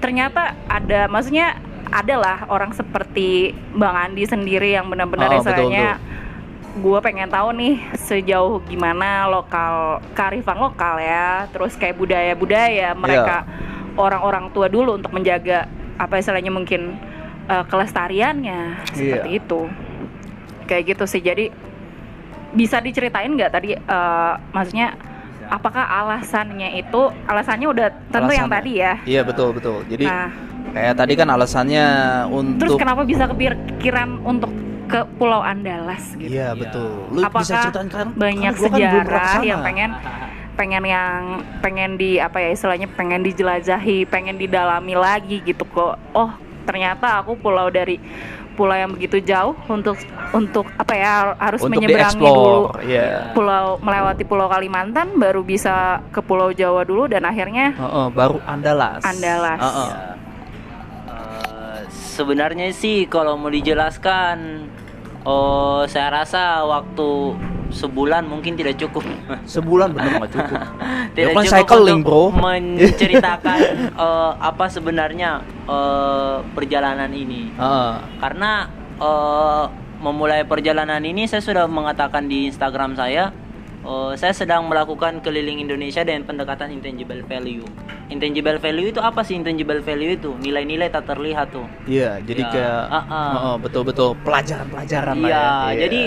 ternyata 0.00 0.56
ada 0.64 1.00
maksudnya 1.12 1.60
adalah 1.92 2.48
orang 2.48 2.72
seperti 2.72 3.52
Bang 3.76 3.94
Andi 3.94 4.24
sendiri 4.24 4.72
yang 4.72 4.88
benar-benar 4.88 5.28
Oh, 5.36 5.38
istilahnya 5.44 6.00
gue 6.76 6.98
pengen 7.00 7.28
tahu 7.32 7.56
nih 7.56 7.80
sejauh 7.96 8.60
gimana 8.68 9.28
lokal 9.28 10.00
kearifan 10.16 10.56
lokal 10.56 10.96
ya. 10.96 11.44
Terus 11.52 11.76
kayak 11.76 12.00
budaya-budaya 12.00 12.96
mereka 12.96 13.44
orang-orang 14.00 14.48
tua 14.56 14.72
dulu 14.72 14.96
untuk 14.96 15.12
menjaga 15.12 15.68
apa 15.96 16.20
istilahnya 16.20 16.52
mungkin 16.52 16.96
eh, 17.48 17.64
kelestariannya. 17.66 18.60
Seperti 18.90 19.30
itu. 19.38 19.60
Kayak 20.66 20.82
gitu 20.94 21.04
sih. 21.06 21.22
Jadi 21.22 21.50
bisa 22.54 22.80
diceritain 22.80 23.32
nggak 23.34 23.52
tadi 23.52 23.74
eh, 23.76 24.32
maksudnya 24.54 24.96
apakah 25.50 25.84
alasannya 25.86 26.78
itu 26.78 27.00
alasannya 27.26 27.66
udah 27.70 27.88
tentu 28.10 28.32
yang 28.34 28.50
Alasannya. 28.50 28.56
tadi 28.56 28.72
ya? 28.82 28.92
Iya 29.06 29.20
betul 29.22 29.48
betul. 29.54 29.78
Jadi 29.86 30.04
nah. 30.06 30.30
kayak 30.74 30.94
tadi 30.98 31.12
kan 31.14 31.28
alasannya 31.30 31.84
terus 32.58 32.74
untuk 32.74 32.78
kenapa 32.78 33.02
bisa 33.06 33.24
kepikiran 33.30 34.08
untuk 34.26 34.50
ke 34.86 35.00
Pulau 35.18 35.42
Andalas 35.42 36.14
gitu? 36.14 36.30
Iya 36.30 36.54
betul. 36.54 37.10
Lu 37.10 37.20
Apakah 37.22 37.42
bisa 37.42 37.54
ceritain 37.66 37.88
kan? 37.90 38.08
banyak 38.14 38.54
kan 38.54 38.62
pernah 38.62 38.78
sejarah 38.78 39.42
yang 39.42 39.60
pengen 39.62 39.90
pengen 40.56 40.84
yang 40.88 41.20
pengen 41.60 41.90
di 42.00 42.16
apa 42.16 42.40
ya 42.40 42.48
istilahnya 42.56 42.88
pengen 42.96 43.20
dijelajahi 43.20 44.08
pengen 44.08 44.40
didalami 44.40 44.94
lagi 44.96 45.42
gitu 45.42 45.66
kok. 45.68 45.98
Oh 46.14 46.30
ternyata 46.66 47.22
aku 47.22 47.38
pulau 47.38 47.70
dari 47.70 47.96
pulau 48.56 48.72
yang 48.72 48.88
begitu 48.88 49.20
jauh 49.20 49.52
untuk 49.68 50.00
untuk 50.32 50.64
apa 50.80 50.92
ya 50.96 51.12
harus 51.36 51.60
Untuk 51.60 51.76
menyeberangi 51.76 52.24
dulu. 52.24 52.72
Iya. 52.80 53.36
pulau 53.36 53.76
melewati 53.84 54.24
pulau 54.24 54.48
Kalimantan 54.48 55.12
baru 55.20 55.44
bisa 55.44 56.00
ke 56.08 56.24
pulau 56.24 56.50
Jawa 56.56 56.82
dulu 56.88 57.04
dan 57.04 57.28
akhirnya 57.28 57.76
Heeh, 57.76 58.06
baru 58.16 58.40
Andalas. 58.48 59.04
Andalas. 59.04 59.60
Heeh. 59.60 59.90
Ya. 59.92 60.08
Eh, 61.06 61.78
sebenarnya 61.92 62.72
sih 62.72 63.04
kalau 63.06 63.36
mau 63.36 63.52
dijelaskan 63.52 64.66
oh 65.28 65.84
saya 65.84 66.24
rasa 66.24 66.64
waktu 66.64 67.36
sebulan 67.68 68.22
mungkin 68.24 68.54
tidak 68.54 68.76
cukup 68.76 69.02
Sebulan 69.44 69.90
bener 69.90 70.18
nggak 70.18 70.32
cukup. 70.32 70.58
tidak 71.16 71.30
kan 71.32 71.42
cukup 71.42 71.52
cycling, 71.52 72.00
untuk 72.00 72.06
bro. 72.06 72.22
menceritakan 72.46 73.58
eh, 73.94 74.32
apa 74.38 74.64
sebenarnya 74.66 75.30
eh, 75.64 76.36
perjalanan 76.52 77.10
ini 77.10 77.50
Heeh. 77.54 77.92
karena 78.18 78.50
eh, 78.96 79.64
memulai 79.96 80.44
perjalanan 80.44 81.00
ini 81.00 81.24
saya 81.24 81.40
sudah 81.40 81.64
mengatakan 81.64 82.28
di 82.28 82.46
Instagram 82.46 82.94
saya 82.94 83.32
eh, 83.82 84.12
saya 84.14 84.32
sedang 84.32 84.68
melakukan 84.68 85.20
keliling 85.20 85.58
Indonesia 85.58 86.02
dengan 86.02 86.26
pendekatan 86.26 86.70
intangible 86.70 87.22
value. 87.24 87.64
Intangible 88.06 88.62
value 88.62 88.94
itu 88.94 89.02
apa 89.02 89.26
sih 89.26 89.34
intangible 89.34 89.82
value 89.82 90.14
itu? 90.14 90.30
Nilai-nilai 90.38 90.86
tak 90.86 91.10
terlihat 91.10 91.50
tuh. 91.50 91.66
Iya, 91.86 92.22
jadi 92.22 92.38
Ya, 92.38 92.50
kayak 92.54 92.78
ah, 92.86 92.98
ah. 93.02 93.30
heeh, 93.34 93.54
betul-betul 93.66 94.14
pelajaran-pelajaran 94.22 95.14
lah 95.18 95.26
Iya, 95.26 95.42
ya. 95.74 95.78
jadi 95.86 96.02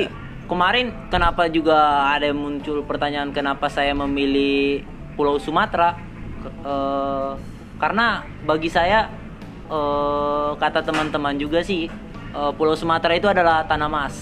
kemarin 0.50 0.90
kenapa 1.08 1.46
juga 1.48 1.78
ada 2.10 2.26
yang 2.26 2.42
muncul 2.42 2.82
pertanyaan 2.84 3.30
kenapa 3.30 3.70
saya 3.70 3.94
memilih 3.94 4.82
Pulau 5.14 5.38
Sumatera? 5.38 5.94
Eh, 6.44 7.32
karena 7.78 8.08
bagi 8.44 8.68
saya 8.68 9.08
eh, 9.70 10.50
kata 10.56 10.82
teman-teman 10.82 11.38
juga 11.38 11.62
sih 11.62 11.86
eh, 12.32 12.52
Pulau 12.58 12.74
Sumatera 12.74 13.14
itu 13.14 13.30
adalah 13.30 13.64
tanah 13.64 13.88
emas. 13.88 14.16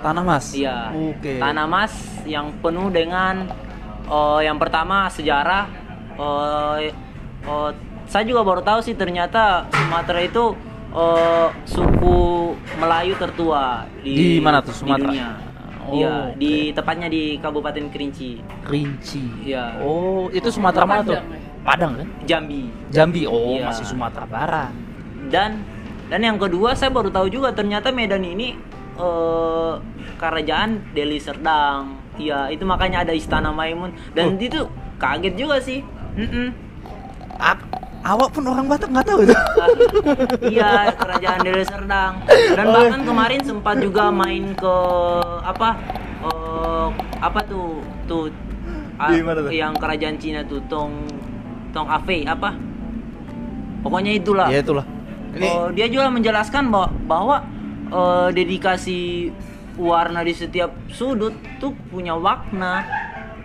tanah 0.00 0.24
mas. 0.24 0.56
Iya. 0.56 0.90
Oke. 0.96 1.36
Tanah 1.36 1.68
emas 1.68 1.92
yang 2.24 2.50
penuh 2.58 2.88
dengan 2.88 3.46
eh, 4.04 4.40
yang 4.42 4.58
pertama 4.58 5.06
sejarah. 5.06 5.68
eh, 6.16 6.90
eh, 7.44 7.70
saya 8.10 8.26
juga 8.26 8.42
baru 8.42 8.60
tahu 8.60 8.82
sih 8.82 8.98
ternyata 8.98 9.68
Sumatera 9.70 10.20
itu 10.20 10.56
eh, 10.90 11.48
suku 11.62 12.18
Melayu 12.76 13.14
tertua 13.14 13.84
di, 14.00 14.36
Di 14.36 14.42
mana 14.42 14.58
tuh, 14.58 14.72
di 14.72 14.78
Sumatera? 14.80 15.12
dunia. 15.12 15.30
Oh, 15.90 15.96
Iya, 15.96 16.14
oke. 16.30 16.38
di 16.38 16.54
tepatnya 16.70 17.06
di 17.06 17.22
Kabupaten 17.36 17.84
Kerinci, 17.88 18.38
Rinci. 18.64 19.24
Iya. 19.42 19.82
Oh, 19.82 20.30
itu 20.30 20.46
Sumatera 20.48 20.86
mana 20.86 21.02
tuh? 21.02 21.18
Padang 21.60 21.98
kan? 21.98 22.06
Jambi. 22.24 22.70
Jambi. 22.88 23.26
Oh, 23.26 23.58
Iya. 23.58 23.66
masih 23.66 23.84
Sumatera 23.84 24.24
Barat. 24.24 24.72
Dan 25.28 25.66
dan 26.06 26.20
yang 26.20 26.38
kedua 26.38 26.72
saya 26.72 26.88
baru 26.88 27.06
tahu 27.08 27.26
juga 27.28 27.50
ternyata 27.50 27.90
Medan 27.90 28.22
ini 28.22 28.54
eh, 28.96 29.74
kerajaan 30.16 30.92
Deli 30.92 31.16
Serdang. 31.16 31.96
Iya, 32.14 32.48
itu 32.48 32.62
makanya 32.62 33.00
ada 33.00 33.10
Istana 33.10 33.48
Maimun 33.48 33.90
dan 34.12 34.34
Oh. 34.34 34.36
itu 34.36 34.68
kaget 34.96 35.34
juga 35.34 35.56
sih. 35.58 35.80
Mm-mm. 36.12 36.52
A- 37.34 37.64
awak 38.02 38.28
pun 38.32 38.44
orang 38.46 38.66
Batak 38.66 38.88
nggak 38.88 39.06
tahu 39.06 39.18
itu. 39.22 39.34
iya, 40.54 40.92
kerajaan 40.94 41.38
Deli 41.40 41.64
Serdang. 41.64 42.12
Dan 42.26 42.66
Oh. 42.66 42.72
bahkan 42.72 43.02
kemarin 43.04 43.40
sempat 43.42 43.76
juga 43.78 44.08
main 44.08 44.54
ke 44.56 44.74
apa? 45.42 45.76
eh, 46.20 46.88
apa 47.20 47.40
tuh? 47.44 47.80
Tuh 48.04 48.28
mana 49.00 49.40
tuh? 49.40 49.48
yang 49.48 49.72
kerajaan 49.72 50.20
Cina 50.20 50.44
tuh 50.44 50.60
Tong 50.68 50.92
Tong 51.72 51.88
Ave 51.88 52.28
apa? 52.28 52.52
Pokoknya 53.80 54.12
itulah. 54.12 54.48
Ya 54.52 54.60
itulah. 54.60 54.84
Ini 55.30 55.46
Oh, 55.46 55.70
dia 55.70 55.86
juga 55.86 56.10
menjelaskan 56.10 56.68
bahwa, 56.68 56.88
bahwa 57.06 57.36
eh, 57.88 58.28
dedikasi 58.34 59.30
warna 59.80 60.20
di 60.20 60.36
setiap 60.36 60.68
sudut 60.90 61.32
tuh 61.56 61.72
punya 61.88 62.12
makna. 62.12 62.84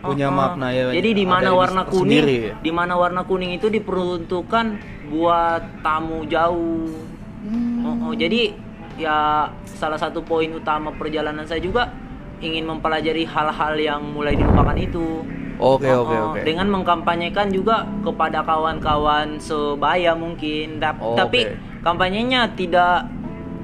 Punya 0.06 0.28
Oh, 0.28 0.32
oh. 0.32 0.38
makna, 0.38 0.68
ya. 0.70 0.84
Jadi 0.92 1.10
di 1.12 1.26
mana 1.26 1.50
warna 1.52 1.82
di- 1.82 1.90
kuning, 1.90 2.06
sendiri, 2.22 2.36
ya. 2.38 2.54
di 2.58 2.72
mana 2.72 2.94
warna 2.94 3.22
kuning 3.22 3.52
itu 3.52 3.68
diperuntukkan 3.68 4.66
buat 5.08 5.62
tamu 5.82 6.26
jauh. 6.26 6.90
Hmm. 7.42 7.82
Oh, 7.82 7.96
oh, 8.10 8.14
jadi 8.14 8.54
ya 8.96 9.46
salah 9.68 10.00
satu 10.00 10.22
poin 10.22 10.50
utama 10.50 10.90
perjalanan 10.90 11.44
saya 11.44 11.60
juga 11.60 11.92
ingin 12.38 12.64
mempelajari 12.64 13.24
hal-hal 13.24 13.74
yang 13.76 14.02
mulai 14.02 14.34
dilupakan 14.34 14.76
itu. 14.76 15.22
Oke, 15.56 15.88
Oh, 15.88 16.04
oke, 16.04 16.12
oh, 16.12 16.24
oke. 16.32 16.44
Dengan 16.44 16.68
mengkampanyekan 16.68 17.48
juga 17.48 17.88
kepada 18.02 18.44
kawan-kawan 18.44 19.38
sebaya 19.38 20.12
mungkin, 20.12 20.84
Oh, 21.00 21.16
tapi 21.16 21.48
oke. 21.48 21.56
kampanyenya 21.80 22.52
tidak 22.54 23.08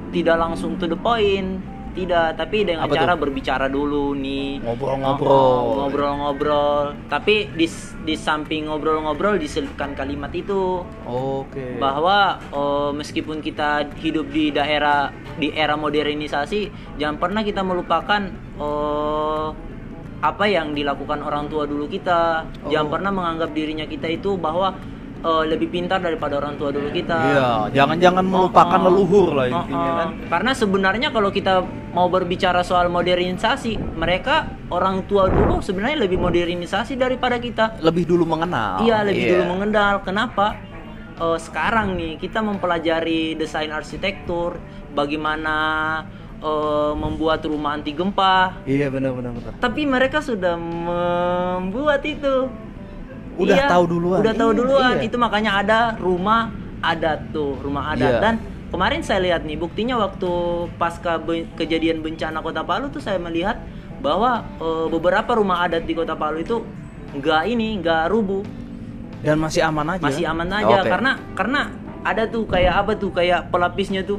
tidak 0.09 0.35
langsung 0.37 0.75
to 0.75 0.87
the 0.87 0.95
point, 0.95 1.59
tidak, 1.91 2.35
tapi 2.35 2.63
dengan 2.63 2.87
Apa 2.87 2.95
cara 2.95 3.13
tuh? 3.13 3.21
berbicara 3.23 3.65
dulu 3.67 4.15
nih. 4.15 4.59
Ngobrol-ngobrol. 4.63 5.29
Oh, 5.29 5.59
ngobrol-ngobrol. 5.83 6.95
Tapi 7.07 7.51
di 7.53 7.67
di 8.01 8.15
samping 8.15 8.65
ngobrol-ngobrol 8.65 9.37
diselipkan 9.37 9.93
kalimat 9.93 10.33
itu 10.33 10.81
Oke. 11.05 11.77
bahwa 11.77 12.41
oh, 12.49 12.89
meskipun 12.91 13.39
kita 13.39 13.85
hidup 14.01 14.25
di 14.29 14.49
daerah 14.49 15.13
di 15.37 15.53
era 15.53 15.77
modernisasi 15.77 16.67
jangan 16.97 17.21
pernah 17.21 17.45
kita 17.45 17.61
melupakan 17.61 18.25
oh, 18.57 19.53
apa 20.21 20.45
yang 20.45 20.73
dilakukan 20.73 21.21
orang 21.21 21.45
tua 21.45 21.65
dulu 21.65 21.85
kita 21.85 22.45
jangan 22.69 22.87
Oh. 22.87 22.93
pernah 22.93 23.09
menganggap 23.09 23.49
dirinya 23.51 23.85
kita 23.85 24.05
itu 24.05 24.37
bahwa 24.37 24.77
eh, 25.21 25.43
lebih 25.47 25.69
pintar 25.69 25.97
daripada 25.97 26.37
orang 26.37 26.57
tua 26.57 26.69
dulu 26.69 26.89
kita 26.89 27.17
Iya, 27.17 27.49
jangan-jangan 27.73 28.25
melupakan 28.25 28.77
Oh, 28.77 28.81
oh. 28.81 28.87
leluhur 28.89 29.27
lah 29.33 29.45
Oh, 29.45 29.53
intinya 29.61 29.89
oh. 29.89 29.97
kan. 29.97 30.09
Karena 30.27 30.51
sebenarnya 30.51 31.07
kalau 31.09 31.29
kita 31.29 31.61
mau 31.91 32.07
berbicara 32.07 32.61
soal 32.61 32.87
modernisasi, 32.87 33.77
mereka 33.93 34.47
orang 34.67 35.03
tua 35.05 35.27
dulu 35.27 35.59
sebenarnya 35.59 36.01
lebih 36.01 36.17
modernisasi 36.17 36.95
daripada 36.95 37.35
kita. 37.37 37.77
Lebih 37.79 38.07
dulu 38.07 38.23
mengenal. 38.25 38.81
Iya, 38.81 39.03
lebih 39.03 39.23
Iya. 39.23 39.31
dulu 39.35 39.43
mengenal. 39.55 40.01
Kenapa? 40.01 40.55
Eh, 41.15 41.37
sekarang 41.37 41.93
nih 41.93 42.17
kita 42.17 42.41
mempelajari 42.41 43.35
desain 43.35 43.69
arsitektur, 43.69 44.57
bagaimana 44.91 45.55
eh, 46.41 46.93
membuat 46.97 47.45
rumah 47.45 47.77
anti 47.77 47.93
gempa. 47.93 48.65
Iya, 48.65 48.89
benar 48.89 49.13
benar 49.13 49.29
benar. 49.37 49.51
Tapi 49.61 49.85
mereka 49.85 50.23
sudah 50.23 50.57
membuat 50.57 52.01
itu. 52.01 52.49
Udah 53.35 53.55
Iya, 53.55 53.67
tahu 53.67 53.83
duluan. 53.87 54.19
Udah 54.19 54.33
tahu 54.33 54.51
Iya, 54.51 54.57
duluan. 54.57 54.93
iya. 54.97 55.03
Itu 55.03 55.15
makanya 55.15 55.51
ada 55.57 55.79
rumah 55.97 56.51
adat 56.81 57.31
tuh, 57.31 57.55
rumah 57.59 57.91
adat. 57.91 58.11
Iya. 58.11 58.19
Dan 58.19 58.33
kemarin 58.69 59.01
saya 59.01 59.19
lihat 59.21 59.41
nih 59.43 59.55
buktinya 59.55 59.95
waktu 59.97 60.31
pasca 60.75 61.15
be- 61.15 61.47
kejadian 61.53 61.99
bencana 61.99 62.39
Kota 62.39 62.61
Palu 62.61 62.89
tuh 62.89 62.99
saya 62.99 63.17
melihat 63.17 63.59
bahwa 63.99 64.41
eh, 64.57 64.87
beberapa 64.87 65.31
rumah 65.33 65.63
adat 65.63 65.83
di 65.83 65.93
Kota 65.93 66.13
Palu 66.13 66.39
itu 66.39 66.59
nggak 67.11 67.41
ini, 67.45 67.75
nggak 67.77 68.07
rubuh, 68.07 68.41
Dan 69.21 69.37
masih 69.37 69.61
aman 69.61 69.85
aja. 69.91 70.01
masih 70.01 70.23
aman 70.25 70.49
aja 70.49 70.79
Oke. 70.81 70.89
karena 70.89 71.11
karena 71.33 71.61
ada 72.01 72.23
tuh 72.25 72.43
kayak 72.45 72.73
apa 72.75 72.91
tuh 72.95 73.11
kayak 73.11 73.47
pelapisnya 73.47 74.01
tuh. 74.01 74.17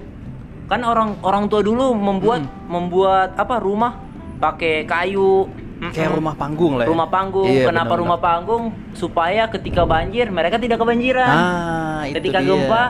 Kan 0.71 0.83
orang 0.83 1.19
orang 1.21 1.49
tua 1.49 1.61
dulu 1.61 1.91
membuat 1.93 2.41
membuat 2.65 3.35
apa 3.35 3.59
rumah 3.59 3.99
pakai 4.39 4.85
kayu. 4.85 5.51
Kayak 5.85 5.99
Mm-mm 6.05 6.17
rumah 6.17 6.35
panggung 6.35 6.73
lah 6.77 6.85
ya. 6.85 6.89
rumah 6.89 7.09
panggung. 7.09 7.49
Iya, 7.49 7.63
Kenapa 7.65 7.75
benar-benar. 7.91 7.99
rumah 7.99 8.21
panggung? 8.21 8.63
Supaya 8.93 9.43
ketika 9.49 9.83
banjir 9.83 10.27
mereka 10.29 10.57
tidak 10.57 10.79
kebanjiran. 10.79 11.27
Ah, 11.29 12.01
itu 12.05 12.15
ketika 12.17 12.39
dia. 12.39 12.47
gempa 12.47 12.83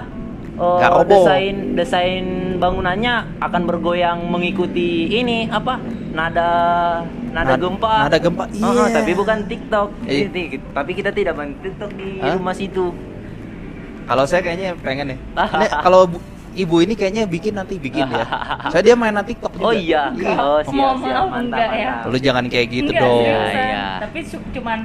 eh, 0.53 0.81
roboh. 0.85 1.09
desain 1.09 1.57
desain 1.73 2.25
bangunannya 2.59 3.15
akan 3.41 3.63
bergoyang 3.65 4.19
mengikuti 4.23 5.09
ini 5.11 5.49
apa? 5.49 5.81
Nada 6.13 6.51
nada 7.33 7.57
Nad- 7.57 7.61
gempa. 7.63 7.95
nada 8.05 8.19
gempa, 8.19 8.45
Oh, 8.61 8.69
oh, 8.71 8.85
iya. 8.85 8.93
tapi 8.93 9.13
bukan 9.15 9.39
TikTok. 9.47 9.89
Jadi, 10.05 10.43
tapi 10.69 10.91
kita 10.93 11.09
tidak 11.09 11.33
main 11.33 11.57
TikTok 11.57 11.91
di 11.95 12.21
Hah? 12.21 12.37
rumah 12.37 12.53
situ. 12.53 12.93
Kalau 14.03 14.25
saya 14.27 14.43
kayaknya 14.43 14.77
pengen 14.77 15.17
nih. 15.17 15.19
Ini 15.33 15.67
kalau 15.87 16.05
bu- 16.07 16.21
ibu 16.55 16.77
ini 16.79 16.95
kayaknya 16.95 17.25
bikin 17.25 17.55
nanti 17.55 17.77
bikin 17.77 18.05
ya. 18.05 18.25
Saya 18.73 18.83
dia 18.83 18.95
mainan 18.95 19.25
TikTok 19.25 19.53
juga. 19.55 19.65
Oh 19.65 19.73
iya. 19.73 20.13
Oh, 20.37 20.61
siap, 20.61 20.97
siap. 21.01 21.25
Mantap, 21.27 21.41
enggak 21.41 21.71
ya. 21.73 21.93
Lu 22.07 22.17
jangan 22.17 22.45
kayak 22.47 22.67
gitu 22.69 22.91
Enggak, 22.91 23.03
dong. 23.03 23.21
seriusan. 23.21 23.63
Iya. 23.63 23.87
Tapi 24.01 24.19
cu- 24.23 24.49
cuman 24.53 24.79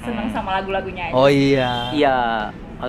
seneng 0.00 0.28
sama 0.30 0.50
lagu-lagunya 0.56 1.02
aja. 1.08 1.14
Oh 1.14 1.28
iya. 1.28 1.70
Iya, 1.92 2.16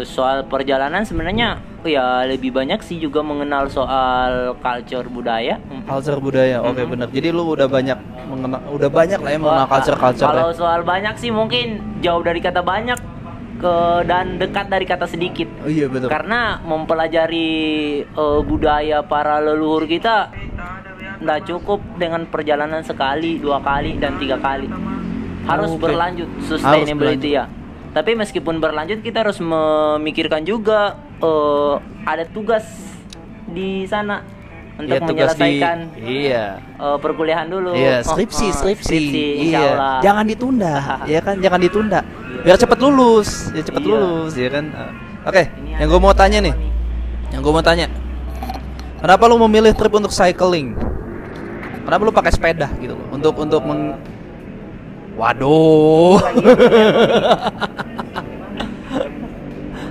soal 0.01 0.47
perjalanan 0.47 1.03
sebenarnya 1.03 1.59
ya 1.81 2.23
lebih 2.23 2.53
banyak 2.53 2.79
sih 2.79 2.95
juga 2.95 3.19
mengenal 3.19 3.67
soal 3.67 4.53
culture 4.57 5.07
budaya. 5.07 5.57
Culture 5.83 6.19
budaya. 6.19 6.61
Oke 6.61 6.85
benar. 6.85 7.09
Jadi 7.09 7.27
lu 7.29 7.43
udah 7.49 7.67
banyak 7.67 7.97
mengenal 8.29 8.61
udah 8.71 8.87
banyak 8.87 9.19
lah 9.19 9.29
ya 9.29 9.39
mengenal 9.41 9.65
Wah, 9.65 9.71
culture 9.71 9.97
culture. 9.97 10.29
Kalau 10.29 10.53
soal 10.53 10.81
banyak 10.81 11.15
sih 11.17 11.29
mungkin 11.29 11.99
jauh 11.99 12.21
dari 12.21 12.39
kata 12.39 12.61
banyak 12.61 12.95
ke 13.61 13.75
dan 14.09 14.41
dekat 14.41 14.65
dari 14.73 14.89
kata 14.89 15.05
sedikit. 15.05 15.45
Oh 15.61 15.69
iya 15.69 15.85
betul. 15.85 16.09
Karena 16.09 16.57
mempelajari 16.65 17.53
eh, 18.03 18.39
budaya 18.41 19.05
para 19.05 19.37
leluhur 19.37 19.85
kita 19.85 20.33
nggak 21.21 21.39
cukup 21.45 21.79
dengan 22.01 22.25
perjalanan 22.25 22.81
sekali, 22.81 23.37
dua 23.37 23.61
kali 23.61 24.01
dan 24.01 24.17
tiga 24.17 24.41
kali. 24.41 24.65
harus 25.41 25.73
Oke. 25.73 25.89
berlanjut 25.89 26.29
sustainability 26.45 27.33
berlanjut. 27.33 27.33
ya 27.33 27.43
tapi 27.91 28.11
meskipun 28.15 28.63
berlanjut 28.63 29.03
kita 29.03 29.25
harus 29.25 29.41
memikirkan 29.43 30.47
juga 30.47 30.95
eh, 31.19 31.75
ada 32.07 32.23
tugas 32.29 32.63
di 33.51 33.83
sana 33.83 34.23
untuk 34.71 34.89
Iya, 34.89 34.99
tugas 35.03 35.31
di- 35.33 35.41
menyelesaikan 35.41 35.77
Iya. 35.99 36.43
eh, 36.57 36.97
perkuliahan 36.97 37.47
dulu 37.47 37.69
Iya, 37.71 37.95
Oh, 38.01 38.07
skripsi, 38.07 38.45
oh, 38.47 38.53
skripsi. 38.53 38.97
Iya. 39.47 39.59
Allah. 39.75 39.95
Jangan 40.01 40.23
ditunda, 40.25 40.73
ya 41.13 41.19
kan? 41.19 41.35
Jangan 41.37 41.59
ditunda. 41.59 41.99
Biar 42.41 42.55
cepet 42.55 42.77
lulus, 42.79 43.29
ya 43.51 43.61
cepet 43.61 43.81
Iya. 43.81 43.91
lulus, 43.91 44.31
ya 44.33 44.49
kan? 44.49 44.65
Uh, 44.69 44.91
Oke, 45.21 45.43
Ini 45.53 45.77
yang 45.77 45.87
gue 45.87 45.99
mau 46.01 46.11
tanya 46.11 46.37
nih, 46.41 46.53
yang 47.29 47.39
gue 47.39 47.51
mau 47.51 47.61
tanya, 47.61 47.85
kenapa 48.97 49.23
lu 49.25 49.37
memilih 49.39 49.71
trip 49.71 49.93
untuk 49.93 50.09
cycling? 50.09 50.73
Kenapa 51.81 52.01
lu 52.01 52.09
pakai 52.09 52.31
sepeda 52.31 52.67
gitu 52.77 52.93
loh? 52.93 53.05
Untuk 53.11 53.33
untuk 53.37 53.61
meng 53.61 53.93
Waduh. 55.13 56.17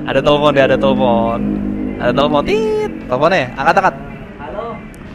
ada 0.09 0.19
telepon 0.19 0.51
deh, 0.51 0.65
ada 0.65 0.75
telepon. 0.75 1.39
Ada 2.01 2.11
telepon. 2.11 2.41
Tit. 2.43 2.91
Teleponnya, 3.07 3.45
angkat 3.55 3.75
angkat. 3.77 3.95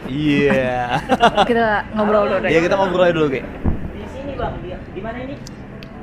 Iya. 0.06 1.02
Kita 1.46 1.66
ngobrol 1.94 2.24
dulu 2.30 2.38
deh. 2.46 2.50
Iya, 2.50 2.60
kita 2.62 2.74
ngobrol 2.78 3.10
dulu, 3.10 3.26
Ge. 3.30 3.42
di 3.42 4.04
sini 4.12 4.32
bang 4.38 4.54
di, 4.62 4.70
di 4.94 5.00
mana 5.02 5.18
ini 5.22 5.34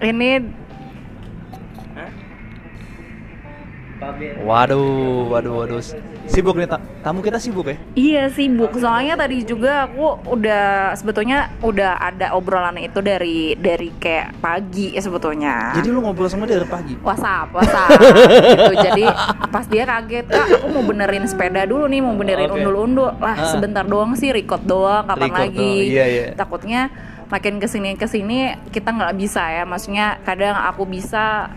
Ini 0.04 0.32
Waduh, 4.42 5.30
waduh, 5.30 5.54
waduh. 5.60 5.82
Sibuk 6.24 6.56
nih, 6.56 6.66
ta- 6.66 6.80
tamu 7.00 7.20
kita 7.20 7.36
sibuk 7.36 7.66
ya? 7.66 7.76
Iya 7.94 8.24
sibuk, 8.28 8.72
soalnya 8.74 9.14
tadi 9.14 9.44
juga 9.44 9.86
aku 9.86 10.04
udah 10.30 10.64
sebetulnya 10.94 11.52
udah 11.60 12.00
ada 12.02 12.32
obrolan 12.32 12.78
itu 12.78 13.00
dari 13.00 13.54
dari 13.54 13.92
kayak 13.94 14.40
pagi 14.40 14.92
ya 14.92 15.02
sebetulnya. 15.02 15.72
Jadi 15.74 15.88
lu 15.88 16.00
ngobrol 16.00 16.28
sama 16.28 16.44
dia 16.44 16.58
dari 16.58 16.70
pagi? 16.70 16.96
WhatsApp, 16.98 17.52
WhatsApp 17.52 17.90
gitu. 18.56 18.74
Jadi 18.78 19.06
pas 19.50 19.66
dia 19.66 19.84
kaget 19.84 20.26
kak, 20.26 20.48
aku 20.58 20.68
mau 20.70 20.84
benerin 20.84 21.26
sepeda 21.26 21.64
dulu 21.64 21.86
nih, 21.86 22.00
mau 22.00 22.16
benerin 22.16 22.48
Oke. 22.48 22.56
undul-undul. 22.58 23.12
Lah 23.14 23.36
Ah. 23.36 23.50
sebentar 23.50 23.84
doang 23.84 24.16
sih, 24.16 24.32
record 24.32 24.64
doang, 24.64 25.04
kapan 25.06 25.28
Record 25.28 25.44
lagi? 25.52 25.60
doang, 25.60 25.92
iya, 25.92 26.06
iya. 26.08 26.26
Takutnya 26.34 26.82
makin 27.28 27.58
ke 27.58 27.66
sini 27.66 27.94
ke 27.94 28.06
sini 28.06 28.40
kita 28.70 28.90
nggak 28.90 29.14
bisa 29.14 29.44
ya. 29.44 29.64
Maksudnya 29.64 30.22
kadang 30.24 30.56
aku 30.56 30.86
bisa, 30.86 31.52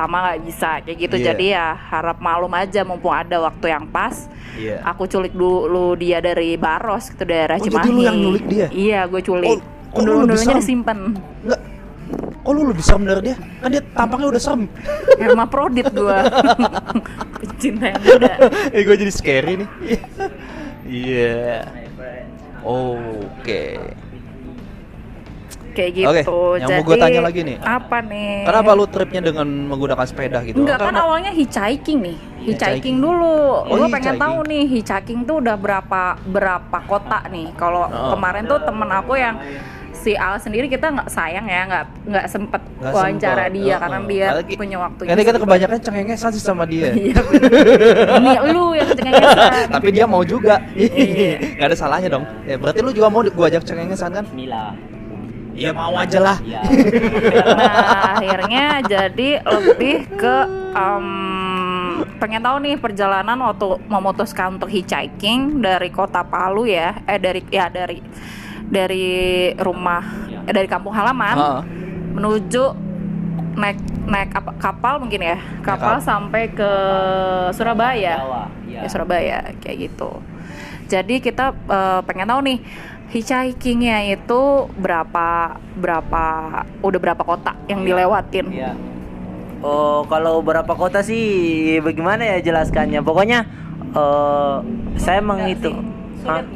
Tama 0.00 0.16
nggak 0.24 0.40
bisa 0.48 0.80
kayak 0.80 0.96
gitu. 0.96 1.16
Iya. 1.20 1.24
Jadi 1.36 1.46
ya 1.52 1.76
harap 1.76 2.24
malum 2.24 2.48
aja, 2.56 2.80
mumpung 2.88 3.12
ada 3.12 3.36
waktu 3.44 3.68
yang 3.68 3.84
pas. 3.84 4.32
Iya. 4.56 4.80
Aku 4.88 5.04
culik 5.04 5.36
dulu 5.36 5.92
dia 5.92 6.24
dari 6.24 6.56
Baros 6.56 7.12
gitu 7.12 7.28
daerah 7.28 7.60
Oh, 7.60 7.64
jadi 7.68 7.84
Cimahi. 7.84 7.92
lu 7.92 8.00
yang 8.00 8.16
nyulik 8.16 8.44
dia? 8.48 8.66
Iya, 8.72 9.00
gue 9.12 9.20
culik. 9.20 9.48
Oh, 9.52 9.60
kok 9.60 9.68
lu 9.68 9.68
lebih 9.92 10.00
Undul-undulnya 10.24 10.46
serem? 10.48 10.60
disimpan. 10.64 10.98
Enggak. 11.44 11.60
Kok 12.40 12.52
lu 12.56 12.60
lebih 12.72 12.84
serem 12.84 13.02
dari 13.04 13.20
dia? 13.28 13.36
Kan 13.60 13.68
dia 13.68 13.82
tampaknya 13.92 14.26
udah 14.32 14.40
serem. 14.40 14.62
Emang 15.20 15.48
prodit 15.52 15.88
gue. 15.92 16.18
Pecinta 17.44 17.84
yang 17.92 18.00
muda. 18.00 18.32
eh, 18.74 18.80
gue 18.80 18.96
jadi 18.96 19.12
scary 19.12 19.52
nih. 19.60 19.68
Iya. 20.88 21.44
Oke. 22.64 23.64
Kayak 25.80 25.92
gitu. 25.96 26.08
Oke, 26.12 26.20
yang 26.20 26.28
mau 26.60 26.70
Jadi 26.70 26.82
gua 26.84 26.96
tanya 26.98 27.20
lagi 27.22 27.40
nih. 27.40 27.56
Apa 27.58 27.96
nih? 28.02 28.32
Kenapa 28.44 28.70
lu 28.70 28.84
tripnya 28.84 29.20
dengan 29.22 29.46
menggunakan 29.66 30.04
sepeda 30.04 30.38
gitu? 30.42 30.60
Enggak 30.60 30.76
kan 30.76 30.92
Karena- 30.92 31.02
awalnya 31.02 31.32
hitchhiking 31.32 31.98
nih. 31.98 32.16
Hitchhiking 32.38 32.52
Hitchhiking. 32.52 32.96
dulu. 32.98 33.36
Oh, 33.62 33.74
Gue 33.74 33.88
pengen 33.88 33.96
hitchhiking. 34.12 34.20
tahu 34.20 34.36
nih 34.44 34.64
hitchhiking 34.66 35.20
tuh 35.24 35.36
udah 35.38 35.56
berapa 35.56 36.02
berapa 36.22 36.78
kota 36.84 37.24
nih. 37.26 37.48
Kalau 37.54 37.84
Oh. 37.84 38.12
kemarin 38.12 38.44
tuh 38.44 38.60
temen 38.60 38.88
aku 38.90 39.16
yang 39.16 39.40
si 39.92 40.12
Al 40.14 40.36
sendiri 40.36 40.64
kita 40.64 40.88
nggak 40.88 41.08
sayang 41.08 41.44
ya 41.44 41.60
nggak 41.66 41.84
nggak 42.06 42.26
sempet 42.26 42.62
Nggak 42.74 42.88
wawancara 42.90 43.36
sempet. 43.44 43.52
dia 43.54 43.68
Oh, 43.70 43.78
karena 43.78 43.98
oh. 43.98 44.06
dia 44.06 44.26
Lagi- 44.32 44.56
punya 44.56 44.76
waktunya. 44.78 45.08
Karena 45.10 45.24
kita 45.26 45.38
kebanyakan 45.38 45.78
cengengesan 45.78 46.30
sih 46.30 46.40
sama 46.42 46.64
dia. 46.64 46.88
Iya. 46.90 47.20
Ini 48.16 48.30
lu 48.48 48.72
yang 48.72 48.88
cengengesan. 48.90 49.68
Tapi 49.68 49.88
dia 49.90 50.04
mau 50.04 50.22
juga. 50.22 50.60
Iya. 50.72 51.36
Gak 51.58 51.66
ada 51.66 51.76
salahnya 51.76 52.08
dong. 52.10 52.24
Ya 52.44 52.56
berarti 52.56 52.80
lu 52.80 52.90
juga 52.90 53.08
mau 53.08 53.20
gua 53.22 53.46
ajak 53.46 53.64
cengengesan 53.64 54.10
kan? 54.10 54.24
Bismillah 54.26 54.72
Iya 55.50 55.70
mau 55.74 55.92
aja 55.92 56.18
lah. 56.22 56.38
ya 56.42 56.62
Nah, 57.58 58.16
akhirnya 58.16 58.66
jadi 58.86 59.30
lebih 59.42 59.96
ke 60.14 60.36
em, 60.72 61.06
pengen 62.16 62.40
tahu 62.40 62.56
nih 62.62 62.76
perjalanan 62.78 63.36
waktu 63.40 63.80
memutuskan 63.88 64.56
untuk 64.56 64.70
hitchhiking 64.70 65.58
dari 65.60 65.90
kota 65.90 66.22
Palu 66.22 66.64
ya, 66.64 67.02
eh 67.04 67.18
dari 67.18 67.40
ya 67.50 67.66
dari 67.68 67.98
dari 68.70 69.08
rumah 69.58 70.04
eh, 70.46 70.52
dari 70.54 70.68
kampung 70.70 70.94
halaman 70.94 71.36
Heeh. 71.36 71.62
menuju 72.14 72.64
naik 73.58 73.78
naik 74.06 74.30
apa 74.30 74.52
kapal 74.56 75.02
mungkin 75.02 75.20
ya 75.20 75.38
kapal 75.60 75.98
kapal. 75.98 76.06
sampai 76.06 76.48
ke 76.54 76.70
Surabaya 77.52 78.22
Jawa 78.22 78.42
ya. 78.64 78.86
ya 78.86 78.88
Surabaya 78.88 79.38
kayak 79.58 79.90
gitu. 79.90 80.10
Jadi 80.86 81.18
kita 81.18 81.50
eh, 81.54 82.00
pengen 82.06 82.30
tahu 82.30 82.40
nih 82.46 82.58
hitchhikingnya 83.10 84.14
itu 84.14 84.70
berapa 84.78 85.58
berapa 85.76 86.24
udah 86.80 87.00
berapa 87.02 87.22
kota 87.26 87.52
yang 87.66 87.82
dilewatin? 87.82 88.46
Iya. 88.50 88.72
Oh, 89.60 90.08
kalau 90.08 90.40
berapa 90.40 90.72
kota 90.72 91.04
sih 91.04 91.76
bagaimana 91.84 92.24
ya 92.24 92.38
jelaskannya? 92.40 93.04
Pokoknya 93.04 93.44
eh 93.92 94.56
saya 94.96 95.20
menghitung. 95.20 95.84
Sulit? 96.22 96.46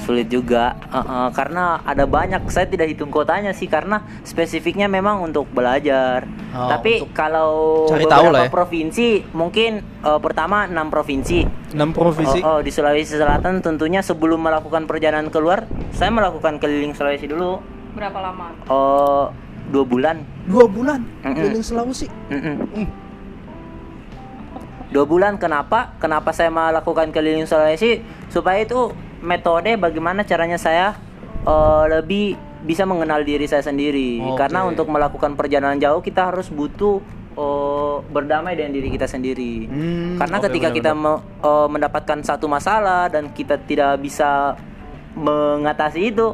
Sulit 0.00 0.28
juga, 0.28 0.74
Eh, 0.88 0.96
eh, 0.96 1.28
karena 1.32 1.80
ada 1.84 2.04
banyak. 2.04 2.48
Saya 2.48 2.64
tidak 2.64 2.88
hitung 2.88 3.12
kotanya 3.12 3.52
sih, 3.52 3.68
karena 3.68 4.02
spesifiknya 4.22 4.88
memang 4.88 5.20
untuk 5.20 5.48
belajar. 5.52 6.24
Oh, 6.52 6.68
Tapi 6.68 7.04
untuk 7.04 7.12
kalau 7.12 7.50
cari 7.88 8.04
tahu 8.08 8.32
lah 8.32 8.46
ya. 8.46 8.50
provinsi, 8.52 9.32
mungkin 9.32 9.84
eh, 9.84 10.20
pertama 10.20 10.64
enam 10.64 10.88
provinsi. 10.88 11.44
6 11.72 11.92
provinsi. 11.92 12.40
Oh, 12.44 12.56
oh, 12.56 12.58
di 12.60 12.68
Sulawesi 12.68 13.16
Selatan 13.16 13.60
tentunya 13.60 14.04
sebelum 14.04 14.40
melakukan 14.40 14.84
perjalanan 14.84 15.32
keluar, 15.32 15.64
saya 15.92 16.12
melakukan 16.12 16.60
keliling 16.60 16.92
Sulawesi 16.92 17.28
dulu. 17.28 17.60
Berapa 17.92 18.18
lama? 18.20 18.52
Oh, 18.68 19.28
dua 19.68 19.84
bulan. 19.84 20.24
Dua 20.44 20.68
bulan 20.68 21.04
Mm-mm. 21.22 21.32
keliling 21.32 21.64
Sulawesi. 21.64 22.08
Mm-mm. 22.28 22.56
Mm. 22.76 22.88
Dua 24.92 25.08
bulan 25.08 25.40
kenapa? 25.40 25.96
Kenapa 25.96 26.36
saya 26.36 26.52
melakukan 26.52 27.08
keliling 27.08 27.48
Sulawesi? 27.48 28.04
Supaya 28.28 28.60
itu 28.60 28.92
metode 29.22 29.78
bagaimana 29.78 30.26
caranya 30.26 30.58
saya 30.58 30.98
eh, 31.46 31.84
lebih 31.88 32.34
bisa 32.62 32.86
mengenal 32.86 33.22
diri 33.22 33.46
saya 33.46 33.62
sendiri. 33.62 34.22
Oke. 34.22 34.38
Karena 34.38 34.62
untuk 34.62 34.86
melakukan 34.86 35.34
perjalanan 35.34 35.78
jauh 35.78 35.98
kita 35.98 36.30
harus 36.30 36.46
butuh 36.46 37.02
eh, 37.34 37.96
berdamai 38.10 38.54
dengan 38.54 38.74
diri 38.74 38.90
kita 38.90 39.06
sendiri. 39.06 39.66
Hmm, 39.66 40.14
Karena 40.18 40.36
oke, 40.38 40.46
ketika 40.50 40.68
kita 40.70 40.90
benar-benar. 40.92 41.22
me- 41.40 41.46
eh, 41.48 41.68
mendapatkan 41.70 42.18
satu 42.20 42.46
masalah 42.46 43.08
dan 43.08 43.30
kita 43.30 43.58
tidak 43.62 43.98
bisa 43.98 44.54
mengatasi 45.12 46.10
itu, 46.10 46.32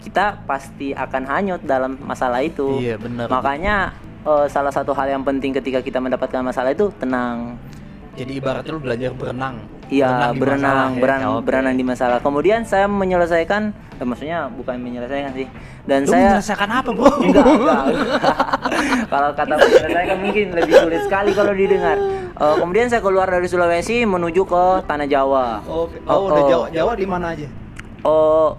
kita 0.00 0.42
pasti 0.44 0.96
akan 0.96 1.22
hanyut 1.28 1.60
dalam 1.62 2.00
masalah 2.00 2.40
itu. 2.40 2.80
Iya, 2.80 2.96
benar. 2.96 3.28
Makanya 3.28 3.76
eh, 4.24 4.46
salah 4.48 4.72
satu 4.72 4.96
hal 4.96 5.12
yang 5.12 5.24
penting 5.24 5.52
ketika 5.52 5.80
kita 5.80 6.00
mendapatkan 6.00 6.40
masalah 6.40 6.72
itu 6.72 6.88
tenang. 6.96 7.60
Jadi 8.18 8.32
ibaratnya 8.42 8.70
lu 8.74 8.82
belajar 8.82 9.10
berenang. 9.14 9.54
Iya, 9.90 10.34
di 10.34 10.38
berenang, 10.38 10.62
masalah 10.62 10.86
ya. 10.94 11.00
berenang, 11.02 11.32
berenang 11.42 11.74
di 11.74 11.84
masalah. 11.86 12.18
Kemudian 12.22 12.62
saya 12.62 12.86
menyelesaikan, 12.86 13.74
eh, 13.98 14.06
maksudnya 14.06 14.46
bukan 14.50 14.78
menyelesaikan 14.78 15.30
sih. 15.34 15.46
Dan 15.86 16.06
Lu 16.06 16.14
saya 16.14 16.38
menyelesaikan 16.38 16.70
apa, 16.70 16.90
Bro? 16.94 17.10
enggak, 17.26 17.46
enggak. 17.46 17.82
kalau 19.12 19.30
kata 19.34 19.54
menyelesaikan 19.58 20.16
mungkin 20.22 20.46
lebih 20.54 20.74
sulit 20.78 21.00
sekali 21.06 21.30
kalau 21.34 21.52
didengar. 21.54 21.98
Eh, 22.34 22.54
kemudian 22.58 22.86
saya 22.86 23.02
keluar 23.02 23.26
dari 23.30 23.46
Sulawesi 23.50 24.06
menuju 24.06 24.42
ke 24.46 24.64
tanah 24.86 25.06
Jawa. 25.10 25.62
Oke. 25.66 25.98
Oh, 26.06 26.30
udah 26.30 26.42
Jawa, 26.46 26.66
Jawa 26.70 26.92
di 26.94 27.06
mana 27.06 27.26
aja? 27.34 27.46
Oh, 28.06 28.58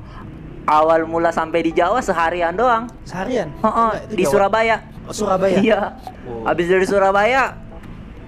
awal 0.67 1.07
mula 1.07 1.31
sampai 1.31 1.63
di 1.63 1.71
Jawa 1.75 1.99
seharian 1.99 2.55
doang. 2.55 2.91
Seharian? 3.03 3.51
Oh, 3.63 3.67
oh, 3.67 3.91
di 4.11 4.23
Jawa. 4.23 4.31
Surabaya. 4.31 4.75
Oh, 5.07 5.15
Surabaya. 5.15 5.57
Iya. 5.59 5.81
Oh. 6.27 6.43
Habis 6.43 6.67
dari 6.67 6.85
Surabaya 6.87 7.70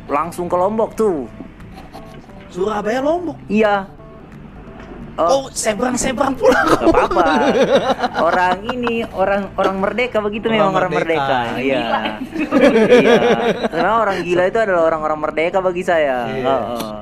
langsung 0.06 0.46
ke 0.46 0.56
Lombok 0.56 0.94
tuh. 0.94 1.28
Surabaya 2.48 3.00
Lombok. 3.00 3.38
Iya. 3.48 3.88
Oh, 5.14 5.46
seberang-seberang 5.48 6.34
pulang. 6.34 6.66
Gak 6.66 6.90
apa-apa. 6.90 7.26
Orang 8.20 8.66
ini 8.66 9.06
orang 9.06 9.54
orang 9.54 9.78
merdeka 9.78 10.18
begitu 10.20 10.50
Orang 10.50 10.58
memang 10.58 10.74
orang 10.74 10.92
merdeka. 10.92 11.22
merdeka. 11.22 11.62
Iya. 11.62 11.86
iya. 12.98 13.16
Karena 13.70 13.92
orang 14.00 14.18
gila 14.22 14.44
itu 14.44 14.58
adalah 14.58 14.84
orang-orang 14.88 15.20
merdeka 15.20 15.62
bagi 15.62 15.84
saya. 15.86 16.18
Iya. 16.28 16.46
Heeh. 16.50 16.98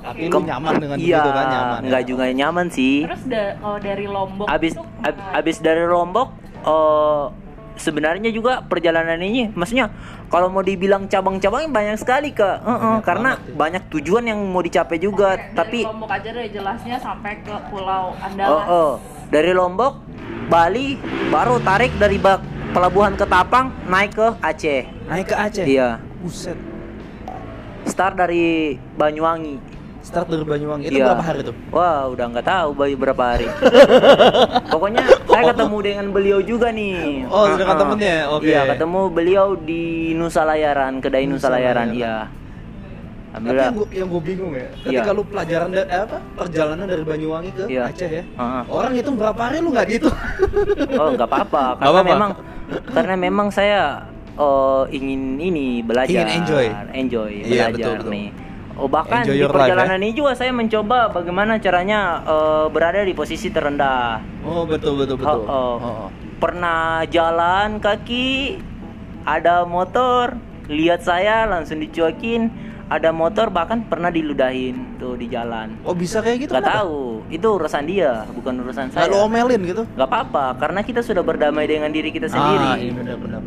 Tapi 0.00 0.26
lu 0.26 0.32
Kem- 0.32 0.48
nyaman 0.48 0.72
dengan 0.76 0.96
iya, 0.98 1.20
begitu 1.20 1.30
kan 1.30 1.46
nyaman. 1.46 1.78
ya? 1.78 1.86
Nggak 1.86 2.04
juga 2.08 2.22
nyaman 2.26 2.66
sih. 2.72 2.94
Terus 3.04 3.22
da- 3.28 3.54
kalau 3.54 3.78
dari 3.78 4.06
Lombok 4.06 4.46
Abis 4.48 4.72
ab- 4.74 5.22
abis 5.32 5.56
dari 5.60 5.84
Lombok 5.84 6.28
eh 6.60 7.22
sebenarnya 7.80 8.28
juga 8.28 8.60
perjalanan 8.60 9.16
ini 9.16 9.48
maksudnya 9.50 9.88
kalau 10.28 10.46
mau 10.46 10.60
dibilang 10.60 11.08
cabang-cabangnya 11.08 11.68
banyak 11.68 11.96
sekali 11.96 12.30
kak 12.30 12.60
Heeh, 12.60 12.78
Banyak 12.78 13.02
karena 13.02 13.30
banget 13.34 13.48
ya. 13.48 13.56
banyak 13.56 13.82
tujuan 13.90 14.24
yang 14.26 14.40
mau 14.44 14.60
dicapai 14.60 14.96
juga 14.96 15.34
dari 15.34 15.56
tapi 15.56 15.78
Lombok 15.82 16.10
aja 16.12 16.28
deh 16.30 16.46
jelasnya 16.46 16.96
sampai 16.96 17.40
ke 17.40 17.54
Pulau 17.68 18.12
Andalas. 18.14 18.66
oh. 18.68 18.92
dari 19.26 19.50
Lombok, 19.50 20.04
Bali, 20.46 20.98
baru 21.28 21.56
tarik 21.58 21.94
dari 21.96 22.18
Bak 22.18 22.42
pelabuhan 22.70 23.14
Ketapang 23.14 23.70
naik 23.86 24.14
ke 24.14 24.28
Aceh. 24.38 24.82
Naik 25.06 25.26
ke 25.26 25.34
Aceh. 25.34 25.64
Iya. 25.64 25.98
Buset. 26.18 26.58
Start 27.82 28.14
dari 28.14 28.74
Banyuwangi. 28.94 29.69
Start 30.00 30.26
dari 30.26 30.42
Banyuwangi. 30.42 30.88
Itu 30.88 30.96
Iya. 30.96 31.06
berapa 31.06 31.22
hari 31.22 31.40
tuh? 31.42 31.54
Wah, 31.70 32.08
udah 32.08 32.24
nggak 32.26 32.46
tahu 32.46 32.68
bayi 32.72 32.94
berapa 32.94 33.20
hari. 33.22 33.46
Pokoknya 34.72 35.04
saya 35.22 35.52
ketemu 35.52 35.76
dengan 35.78 36.06
beliau 36.08 36.38
juga 36.40 36.68
nih. 36.70 37.28
Oh, 37.28 37.44
dengan 37.46 37.66
Ah, 37.66 37.70
ah. 37.70 37.78
temennya? 37.78 38.16
Oke. 38.30 38.48
Iya, 38.48 38.60
ketemu 38.66 39.00
beliau 39.08 39.46
di 39.54 39.82
Nusa 40.14 40.42
Layaran, 40.42 40.98
kedai 40.98 41.24
Nusa, 41.24 41.46
Nusa 41.46 41.48
Layaran. 41.52 41.88
Iya. 41.92 42.14
Tapi 43.30 43.46
yang 43.46 43.70
gue 43.72 43.86
yang 43.94 44.08
gue 44.10 44.22
bingung 44.24 44.52
ya, 44.52 44.66
ketika 44.82 45.06
Iya. 45.06 45.14
lu 45.14 45.22
pelajaran 45.22 45.68
da- 45.70 45.86
eh, 45.86 46.02
apa 46.02 46.18
perjalanan 46.34 46.82
dari 46.82 47.04
Banyuwangi 47.04 47.50
ke 47.52 47.62
Iya. 47.68 47.82
Aceh 47.86 48.10
ya, 48.10 48.24
Ah. 48.34 48.66
orang 48.66 48.92
itu 48.92 49.10
berapa 49.12 49.38
hari 49.38 49.58
lu 49.60 49.70
nggak 49.70 49.86
gitu? 49.86 50.10
Oh, 50.98 51.08
nggak 51.14 51.28
apa-apa. 51.28 51.64
Karena 51.78 51.86
apa-apa. 51.92 52.08
memang 52.08 52.30
karena 52.90 53.14
memang 53.16 53.48
saya 53.50 54.02
oh, 54.34 54.82
ingin 54.88 55.36
ini 55.36 55.78
belajar. 55.80 56.10
Ingin 56.10 56.42
enjoy. 56.42 56.66
Enjoy, 56.90 57.30
Iya, 57.44 57.68
belajar 57.68 57.76
betul, 57.76 57.94
betul. 58.00 58.10
nih. 58.10 58.28
Oh 58.80 58.88
bahkan 58.88 59.20
Enjoy 59.22 59.36
di 59.36 59.40
your 59.40 59.52
life, 59.52 59.68
perjalanan 59.68 60.00
ya. 60.00 60.02
ini 60.02 60.16
juga 60.16 60.32
saya 60.32 60.50
mencoba 60.50 61.12
bagaimana 61.12 61.60
caranya 61.60 62.00
eh, 62.22 62.66
berada 62.66 63.04
di 63.04 63.12
posisi 63.12 63.52
terendah. 63.52 64.24
oh 64.40 64.64
betul 64.64 64.96
betul 64.96 65.20
betul. 65.20 65.44
Oh, 65.44 65.44
oh. 65.44 65.76
Oh, 65.76 65.76
oh. 65.78 66.08
Pernah 66.40 67.04
jalan 67.06 67.76
kaki, 67.76 68.56
ada 69.22 69.62
motor, 69.62 70.32
lihat 70.66 71.04
saya 71.04 71.44
langsung 71.44 71.78
dicuekin. 71.78 72.48
Ada 72.88 73.14
motor 73.14 73.54
bahkan 73.54 73.86
pernah 73.86 74.10
diludahin 74.10 74.98
tuh 74.98 75.14
di 75.14 75.28
jalan. 75.28 75.78
Oh, 75.84 75.94
bisa 75.94 76.18
kayak 76.18 76.42
gitu? 76.42 76.50
Gak 76.50 76.58
kenapa? 76.58 76.82
tahu, 76.82 77.22
itu 77.30 77.46
urusan 77.46 77.86
dia, 77.86 78.26
bukan 78.32 78.58
urusan 78.58 78.90
saya. 78.90 79.06
lu 79.06 79.20
omelin 79.20 79.62
gitu? 79.62 79.86
Gak 79.94 80.08
apa-apa, 80.08 80.58
karena 80.58 80.82
kita 80.82 80.98
sudah 80.98 81.22
berdamai 81.22 81.70
dengan 81.70 81.94
diri 81.94 82.10
kita 82.10 82.26
Ah, 82.26 82.32
sendiri. 82.32 82.66
iya 82.80 82.90
benar 82.90 83.14
benar. 83.14 83.40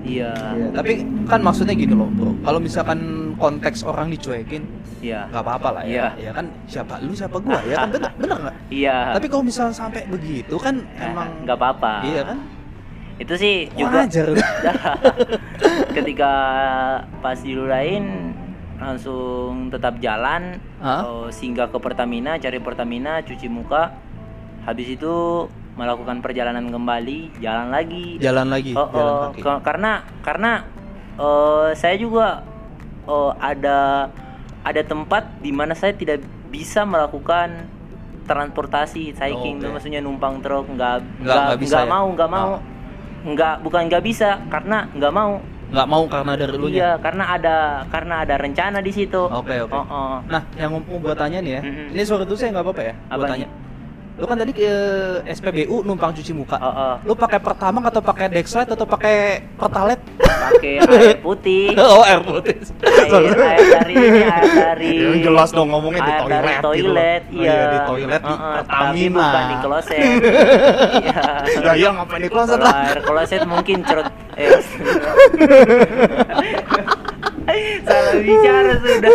Iya, 0.00 0.30
Iya, 0.54 0.66
tapi 0.70 0.92
kan 1.24 1.40
maksudnya 1.40 1.74
gini 1.74 1.90
loh, 1.92 2.06
bro. 2.08 2.30
Kalau 2.40 2.58
misalkan 2.58 3.29
konteks 3.40 3.80
orang 3.88 4.12
dicuekin, 4.12 4.68
iya, 5.00 5.24
nggak 5.32 5.40
apa-apa 5.40 5.68
lah 5.80 5.82
ya. 5.88 6.12
Iya. 6.20 6.28
Ya 6.28 6.30
kan 6.36 6.46
siapa 6.68 7.00
lu 7.00 7.16
siapa 7.16 7.40
gua 7.40 7.56
ya 7.64 7.82
kan 7.82 7.90
benar 7.96 8.12
benar 8.20 8.36
nggak? 8.44 8.56
iya. 8.68 8.96
Tapi 9.16 9.26
kalau 9.32 9.44
misalnya 9.48 9.72
sampai 9.72 10.04
begitu 10.12 10.60
kan 10.60 10.84
emang 11.00 11.48
nggak 11.48 11.56
apa-apa. 11.56 11.94
Iya 12.04 12.22
kan? 12.28 12.38
Itu 13.20 13.34
sih 13.36 13.68
juga 13.76 14.04
Wajar. 14.04 14.28
ketika 15.96 16.32
pas 17.20 17.38
diludahin 17.40 18.36
langsung 18.80 19.68
tetap 19.68 20.00
jalan 20.00 20.56
Hah? 20.80 21.04
oh, 21.04 21.28
singgah 21.28 21.68
ke 21.68 21.76
Pertamina 21.76 22.40
cari 22.40 22.56
Pertamina 22.56 23.20
cuci 23.20 23.46
muka 23.52 23.92
habis 24.64 24.88
itu 24.88 25.46
melakukan 25.76 26.24
perjalanan 26.24 26.72
kembali 26.72 27.40
jalan 27.44 27.68
lagi 27.68 28.16
Jalan 28.20 28.48
lagi, 28.48 28.72
oh, 28.72 28.88
jalan 28.88 29.12
oh, 29.12 29.20
kaki. 29.32 29.40
karena 29.64 29.92
karena 30.24 30.52
eh, 31.20 31.68
saya 31.76 31.96
juga 32.00 32.40
oh, 33.10 33.34
ada 33.36 34.06
ada 34.62 34.82
tempat 34.82 35.26
di 35.38 35.50
mana 35.50 35.74
saya 35.74 35.90
tidak 35.92 36.22
bisa 36.46 36.84
melakukan 36.84 37.66
transportasi 38.24 39.10
hiking 39.12 39.58
Oh, 39.58 39.66
oke. 39.66 39.74
maksudnya 39.74 39.98
numpang 39.98 40.38
truk 40.38 40.70
nggak 40.70 40.96
Nggak- 41.18 41.44
nggak 41.48 41.58
bisa 41.58 41.74
nggak 41.74 41.84
ya? 41.84 41.92
mau 41.92 42.06
nggak 42.08 42.30
mau 42.30 42.50
Ah. 42.52 42.60
nggak 43.22 43.54
bukan 43.60 43.82
nggak 43.86 44.04
bisa 44.04 44.28
karena 44.46 44.86
nggak 44.92 45.12
mau 45.12 45.32
Nggak 45.70 45.86
mau 45.86 46.02
karena 46.04 46.32
dari 46.34 46.50
lu 46.52 46.66
iya 46.66 46.98
karena 46.98 47.24
ada 47.30 47.56
karena 47.86 48.14
ada 48.22 48.34
rencana 48.36 48.78
di 48.78 48.90
situ 48.90 49.22
Oke 49.22 49.54
oke. 49.60 49.70
Oh, 49.70 49.86
oh. 49.86 50.14
Nah, 50.26 50.42
yang 50.54 50.74
mau 50.74 50.98
gua 50.98 51.14
tanya 51.14 51.38
nih 51.38 51.52
ya. 51.52 51.60
Mm-mm. 51.62 51.94
Ini 51.94 52.02
suara 52.02 52.22
itu 52.22 52.34
saya 52.34 52.50
nggak 52.50 52.66
apa-apa 52.66 52.82
ya? 52.82 52.94
Apa 53.06 53.22
tanya. 53.24 53.46
Lu 54.20 54.28
kan 54.28 54.36
tadi 54.36 54.52
ke 54.52 54.68
SPBU 55.26 55.80
numpang 55.80 56.12
cuci 56.12 56.32
muka. 56.32 56.56
Oh, 56.56 56.68
oh. 56.68 56.94
Lu 57.02 57.12
pakai 57.14 57.40
pertamax 57.40 57.88
atau 57.88 58.02
pakai 58.02 58.26
Dexlite 58.28 58.70
atau 58.70 58.84
pakai 58.84 59.16
Pertalite? 59.56 60.04
pakai 60.20 60.74
air 60.82 61.16
putih 61.20 61.72
oh, 61.74 62.02
air 62.02 62.20
putih. 62.20 62.56
air, 62.82 63.28
air 63.30 63.64
dari 63.70 63.94
ini 63.94 64.20
air 64.22 64.48
dari 64.50 64.92
Yang 65.04 65.18
jelas 65.22 65.48
dong 65.50 65.68
ngomongnya 65.68 66.00
di 66.00 66.10
air 66.10 66.20
toilet. 66.20 66.32
dari 66.32 66.50
gitu. 66.50 66.64
toilet 66.64 67.22
Oh, 67.22 67.36
iya 67.36 67.56
di 67.62 67.78
toilet 67.86 68.20
di 68.20 68.28
Uh-uh, 68.30 68.54
tapi 68.58 68.64
Pertamina. 68.66 69.20
bukan 69.20 69.44
di 69.44 69.56
kloset 69.60 70.00
iya 71.00 71.22
Ya 71.60 71.72
iya 71.76 71.88
ngapain 71.92 72.20
di 72.20 72.28
kloset 72.28 72.58
lah? 72.58 72.72
air 72.74 72.98
kloset 73.00 73.42
mungkin 73.44 73.78
cerut 73.84 74.08
eh 74.34 74.58
salah 77.82 78.14
bicara 78.16 78.72
sudah 78.78 79.12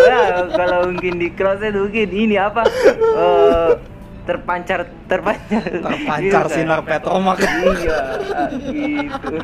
Wah, 0.00 0.26
kalau 0.54 0.78
mungkin 0.88 1.14
di 1.16 1.28
kloset 1.30 1.72
mungkin 1.72 2.08
ini 2.08 2.36
apa 2.36 2.62
Eh, 2.98 3.70
terpancar 4.28 4.78
terpancar 5.08 5.62
Terpancar 5.64 6.20
Gitu 6.20 6.36
kan? 6.44 6.52
sinar 6.52 6.80
petromak. 6.82 7.40
iya 7.40 7.96
gitu 8.60 9.36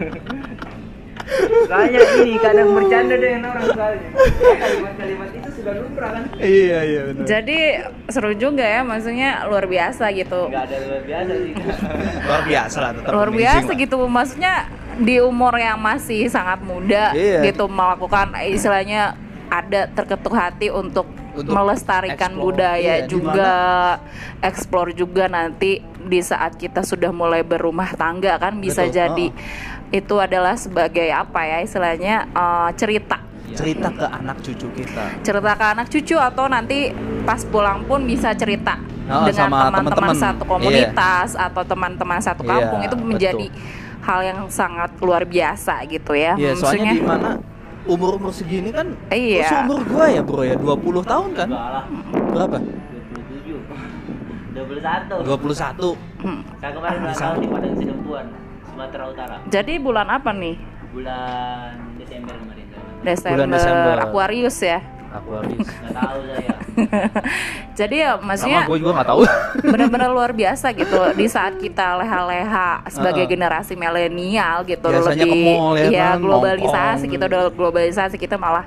Soalnya 1.64 2.00
ini 2.20 2.36
kadang 2.36 2.68
bercanda 2.70 3.16
dengan 3.16 3.48
orang 3.48 3.64
soalnya 3.66 4.08
kalimat-kalimat 4.54 5.28
itu 5.32 5.48
sudah 5.56 5.72
lumrah 5.74 6.10
kan 6.12 6.22
iya 6.36 6.78
iya 6.84 7.00
benar. 7.08 7.24
Jadi 7.24 7.58
seru 8.06 8.32
juga 8.36 8.60
ya, 8.62 8.80
maksudnya 8.82 9.48
luar 9.48 9.64
biasa 9.64 10.12
gitu. 10.12 10.52
nggak 10.52 10.62
ada 10.62 10.76
luar 10.84 11.02
biasa 11.02 11.32
sih 11.34 11.52
Luar 12.28 12.42
biasa 12.44 12.76
lah 12.78 12.90
tetap 12.92 13.10
luar 13.10 13.30
biasa 13.32 13.64
lah. 13.66 13.76
gitu 13.78 13.96
maksudnya 14.04 14.54
di 14.94 15.16
umur 15.18 15.54
yang 15.56 15.80
masih 15.80 16.28
sangat 16.28 16.60
muda 16.60 17.10
Iya. 17.10 17.40
gitu 17.42 17.64
melakukan 17.66 18.36
istilahnya 18.44 19.16
ada 19.46 19.86
terketuk 19.86 20.32
hati 20.32 20.68
untuk, 20.68 21.06
Untuk 21.32 21.50
melestarikan 21.50 22.30
explore. 22.30 22.44
budaya 22.46 22.94
Iya, 22.96 23.06
juga 23.06 23.52
explore 24.40 24.90
juga 24.92 25.24
nanti 25.26 25.78
di 25.98 26.20
saat 26.20 26.54
kita 26.54 26.80
sudah 26.80 27.10
mulai 27.10 27.40
berumah 27.40 27.92
tangga 27.92 28.36
kan 28.36 28.56
bisa 28.56 28.84
Betul. 28.84 28.94
jadi 28.94 29.26
itu 29.90 30.14
adalah 30.16 30.54
sebagai 30.54 31.08
apa 31.08 31.40
ya 31.42 31.58
istilahnya 31.60 32.28
eh, 32.28 32.70
cerita 32.74 33.18
cerita 33.46 33.86
ke 33.88 34.02
anak 34.02 34.40
cucu 34.40 34.66
kita. 34.72 35.02
cerita 35.22 35.52
ke 35.52 35.64
anak 35.68 35.86
cucu 35.86 36.16
atau 36.16 36.44
nanti 36.46 36.90
pas 37.22 37.40
pulang 37.42 37.84
pun 37.84 38.02
bisa 38.02 38.32
cerita 38.32 38.80
Oh, 39.04 39.20
dengan 39.22 39.52
teman-teman 39.52 40.16
satu 40.16 40.48
komunitas 40.48 41.36
atau 41.36 41.60
teman-teman 41.60 42.16
satu 42.18 42.40
Iya, 42.40 42.56
kampung 42.56 42.80
itu 42.80 42.96
betul. 42.96 43.04
menjadi 43.06 43.46
hal 44.00 44.20
yang 44.22 44.40
sangat 44.48 44.96
luar 44.96 45.24
biasa 45.24 45.84
gitu 45.84 46.16
ya. 46.16 46.32
Iya, 46.34 46.56
soalnya 46.56 46.88
Maksudnya 46.88 46.92
di 46.94 47.04
mana 47.04 47.28
umur-umur 47.84 48.30
segini 48.30 48.68
kan 48.68 48.96
Iya. 49.08 49.44
lu 49.44 49.48
seumur 49.48 49.80
gua 49.84 50.06
ya, 50.08 50.20
Bro 50.20 50.42
ya, 50.42 50.56
20 50.56 51.04
tahun 51.04 51.28
kan? 51.34 51.48
Berapa? 52.30 52.56
27 52.58 53.60
21 54.54 55.24
21. 55.26 55.92
hmm. 56.22 56.40
saya 56.56 56.72
kemarin 56.72 56.98
ulang 57.00 57.16
tahun 57.16 57.36
di 57.36 57.48
Padang 57.48 57.74
Sidempuan 57.74 58.24
Sumatera 58.64 59.04
Utara 59.06 59.36
jadi 59.48 59.74
bulan 59.76 60.06
apa 60.08 60.30
nih? 60.32 60.56
bulan 60.90 61.74
Desember 61.96 62.34
kemarin 62.34 62.62
Desember, 63.04 63.36
Bulan 63.36 63.50
Desember. 63.52 63.94
Aquarius 64.00 64.58
ya. 64.58 64.78
Aquarius. 65.12 65.68
nggak 65.68 65.92
tahu 65.92 66.20
saya 66.24 66.56
Jadi 67.78 67.96
ya 67.98 68.14
maksudnya 68.16 68.64
gua 68.64 68.78
juga 68.78 68.92
nggak 68.94 69.08
tahu. 69.08 69.20
benar-benar 69.74 70.10
luar 70.10 70.30
biasa 70.30 70.70
gitu 70.70 70.94
di 71.12 71.26
saat 71.26 71.56
kita 71.56 71.98
leha-leha 71.98 72.82
sebagai 72.88 73.22
Heeh. 73.22 73.32
generasi 73.32 73.74
milenial 73.74 74.62
gitu 74.62 74.84
Biasanya 74.84 75.24
lebih 75.24 75.30
ke 75.32 75.36
mall 75.50 75.74
ya 75.74 75.86
ya 75.88 76.06
kan, 76.10 76.18
globalisasi 76.20 76.70
nongkrong. 77.00 77.12
gitu 77.12 77.24
udah 77.26 77.42
globalisasi 77.50 78.16
kita 78.16 78.36
malah 78.36 78.66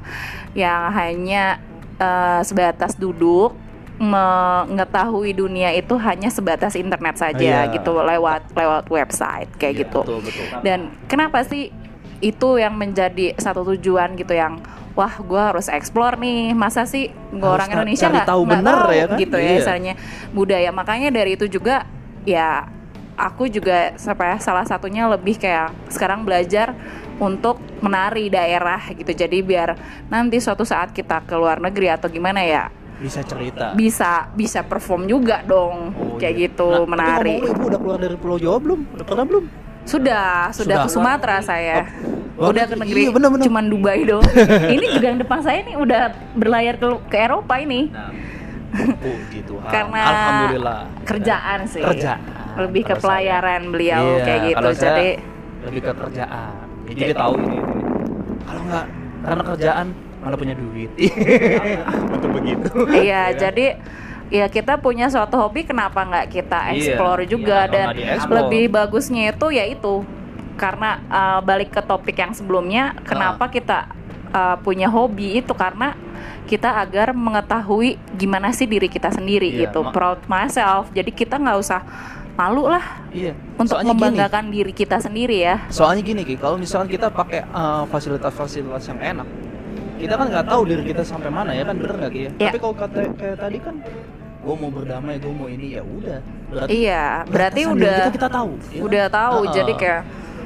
yang 0.54 0.89
hanya 0.89 1.60
eh, 1.96 2.41
sebatas 2.41 2.93
duduk 2.93 3.56
mengetahui 3.98 5.34
dunia 5.34 5.74
itu 5.74 5.98
hanya 5.98 6.30
sebatas 6.30 6.74
internet 6.74 7.17
saja 7.17 7.65
Iya. 7.65 7.74
gitu 7.74 7.98
lewat 7.98 8.54
lewat 8.54 8.86
website 8.88 9.50
kayak 9.56 9.74
Iya, 9.74 9.82
gitu 9.84 10.00
Betul, 10.02 10.20
betul. 10.22 10.46
dan 10.62 10.80
kenapa 11.06 11.41
sih 11.41 11.74
itu 12.17 12.50
yang 12.56 12.74
menjadi 12.74 13.34
satu 13.38 13.65
tujuan 13.67 14.13
gitu 14.13 14.34
yang 14.34 14.62
wah 14.97 15.13
gue 15.13 15.38
harus 15.39 15.69
explore 15.69 16.17
nih 16.17 16.51
masa 16.51 16.83
sih 16.83 17.13
Harus 17.29 17.45
orang 17.53 17.69
Indonesia 17.69 18.10
nggak 18.10 18.25
tahu 18.25 18.41
bener 18.43 18.73
tahu 18.75 18.91
ya 18.91 19.05
kan? 19.05 19.17
gitu 19.17 19.38
ya 19.38 19.45
Iya. 19.45 19.55
misalnya 19.55 19.93
budaya 20.33 20.69
makanya 20.73 21.10
dari 21.13 21.38
itu 21.38 21.45
juga 21.45 21.86
ya 22.25 22.65
aku 23.13 23.45
juga 23.47 23.93
sampai 23.95 24.38
salah 24.38 24.65
satunya 24.65 25.05
lebih 25.05 25.38
kayak 25.38 25.69
sekarang 25.88 26.21
belajar 26.21 26.73
untuk 27.17 27.57
menari 27.79 28.29
daerah 28.29 28.81
gitu 28.89 29.10
jadi 29.10 29.38
biar 29.41 29.69
nanti 30.07 30.38
suatu 30.38 30.62
saat 30.62 30.91
kita 30.91 31.21
ke 31.23 31.33
luar 31.33 31.57
negeri 31.57 31.89
atau 31.89 32.10
gimana 32.10 32.41
ya 32.41 32.69
Bisa 32.97 33.21
cerita. 33.21 33.73
bisa 33.73 34.29
bisa 34.33 34.62
perform 34.62 35.05
juga 35.05 35.41
dong 35.41 35.93
Oh, 35.93 36.17
kayak 36.17 36.33
iya. 36.33 36.43
gitu 36.45 36.65
Nah, 36.65 36.89
menari 36.89 37.38
Tapi 37.38 37.53
ibu 37.53 37.63
udah 37.63 37.79
keluar 37.79 37.97
dari 37.97 38.17
Pulau 38.17 38.38
Jawa 38.38 38.57
belum? 38.57 38.79
Udah 38.91 39.05
pernah 39.05 39.25
belum? 39.25 39.45
Sudah, 39.88 40.52
sudah, 40.52 40.52
Sudah. 40.52 40.78
ke 40.84 40.89
Sumatera 40.91 41.38
saya. 41.39 41.88
Oh, 42.38 42.54
udah 42.54 42.69
ke 42.69 42.76
iya, 42.76 42.84
negeri 42.86 43.02
bener-bener. 43.10 43.45
cuman 43.50 43.65
Dubai 43.65 44.06
dong. 44.06 44.21
ini 44.76 44.86
juga 44.93 45.06
yang 45.10 45.19
depan 45.23 45.39
saya 45.41 45.65
nih 45.65 45.73
udah 45.73 46.02
berlayar 46.38 46.76
ke 46.78 46.88
ke 47.10 47.17
Eropa 47.17 47.56
ini. 47.58 47.89
Puji 48.78 49.39
Tuhan. 49.47 49.71
Karena 49.71 50.00
Alhamdulillah. 50.06 50.80
Kerjaan 51.02 51.60
sih. 51.65 51.82
Kerjaan. 51.82 52.19
Lebih 52.60 52.84
ke 52.84 52.93
Kalau 52.93 53.02
saya. 53.02 53.06
pelayaran 53.41 53.62
beliau 53.71 54.04
Iya, 54.06 54.21
kayak 54.21 54.39
gitu. 54.43 54.67
Jadi 54.76 55.08
lebih 55.65 55.82
ke 55.82 55.91
kerjaan. 55.95 56.54
Ya, 56.88 56.93
jadi 56.93 57.13
tahu 57.15 57.34
ini. 57.38 57.47
ini. 57.47 57.60
Kalau 58.45 58.62
nggak 58.67 58.86
karena 59.17 59.43
kerjaan 59.43 59.86
mana 60.21 60.36
punya 60.36 60.54
duit. 60.54 60.91
Betul 62.13 62.30
begitu. 62.38 62.69
iya, 62.93 63.23
jadi 63.34 63.65
ya 64.28 64.46
kita 64.48 64.76
punya 64.78 65.08
suatu 65.08 65.40
hobi 65.40 65.63
kenapa 65.63 66.04
nggak 66.04 66.28
kita 66.30 66.60
Iya, 66.72 66.96
explore 66.96 67.24
iya, 67.24 67.30
juga 67.30 67.58
kenapa 67.66 67.74
dan 67.74 67.88
lebih 68.28 68.63
bagusnya 68.68 69.32
itu 69.32 69.48
yaitu 69.52 69.94
karena 70.58 71.00
uh, 71.08 71.40
balik 71.40 71.70
ke 71.70 71.82
topik 71.86 72.18
yang 72.18 72.34
sebelumnya, 72.34 72.98
kenapa 73.06 73.46
kita 73.46 73.94
uh, 74.34 74.58
punya 74.58 74.90
hobi 74.90 75.38
itu 75.38 75.54
karena 75.54 75.94
kita 76.50 76.82
agar 76.82 77.13
mengetahui 77.13 77.94
gimana 78.18 78.50
sih 78.50 78.66
diri 78.66 78.90
kita 78.90 79.13
sendiri 79.13 79.54
Iya, 79.54 79.70
gitu, 79.70 79.86
proud 79.94 80.26
myself. 80.26 80.90
Jadi 80.92 81.13
kita 81.13 81.38
nggak 81.38 81.58
usah 81.62 81.86
malu 82.34 82.66
lah 82.66 83.06
Iya. 83.13 83.38
untuk 83.54 83.78
Soalnya 83.78 83.94
gini, 83.94 84.02
membanggakan 84.02 84.46
diri 84.50 84.74
kita 84.74 84.98
sendiri 84.98 85.38
ya. 85.42 85.62
soalnya 85.70 86.02
gini 86.02 86.22
Ki, 86.26 86.38
kalau 86.38 86.58
misalkan 86.58 86.90
kita 86.90 87.10
pakai 87.10 87.46
uh, 87.50 87.86
fasilitas-fasilitas 87.90 88.82
yang 88.90 89.00
enak, 89.18 89.28
kita 89.98 90.13
kan 90.13 90.26
nggak 90.26 90.46
tahu 90.46 90.62
diri 90.66 90.84
kita 90.86 91.02
sampai 91.02 91.30
mana 91.30 91.54
ya 91.54 91.66
kan 91.66 91.78
bener 91.78 91.98
nggak 91.98 92.12
Ki 92.13 92.22
ya? 92.26 92.32
Iya. 92.34 92.50
Tapi 92.50 92.58
kalau 92.58 92.74
kata 92.74 92.98
kayak 93.13 93.38
tadi 93.38 93.58
kan, 93.62 93.76
gue 94.47 94.55
mau 94.55 94.71
berdamai, 94.71 95.19
gue 95.19 95.27
mau 95.29 95.51
ini 95.51 95.75
ya 95.75 95.83
udah. 95.83 96.19
Berarti 96.47 96.71
Iya, 96.71 97.05
berarti 97.27 97.62
udah 97.67 97.95
kita, 97.99 98.12
kita 98.15 98.29
tahu. 98.31 98.51
ya 98.71 98.79
udah 98.79 99.05
tahu. 99.12 99.38
Heeh. 99.43 99.53
Jadi 99.53 99.73
kayak 99.75 100.01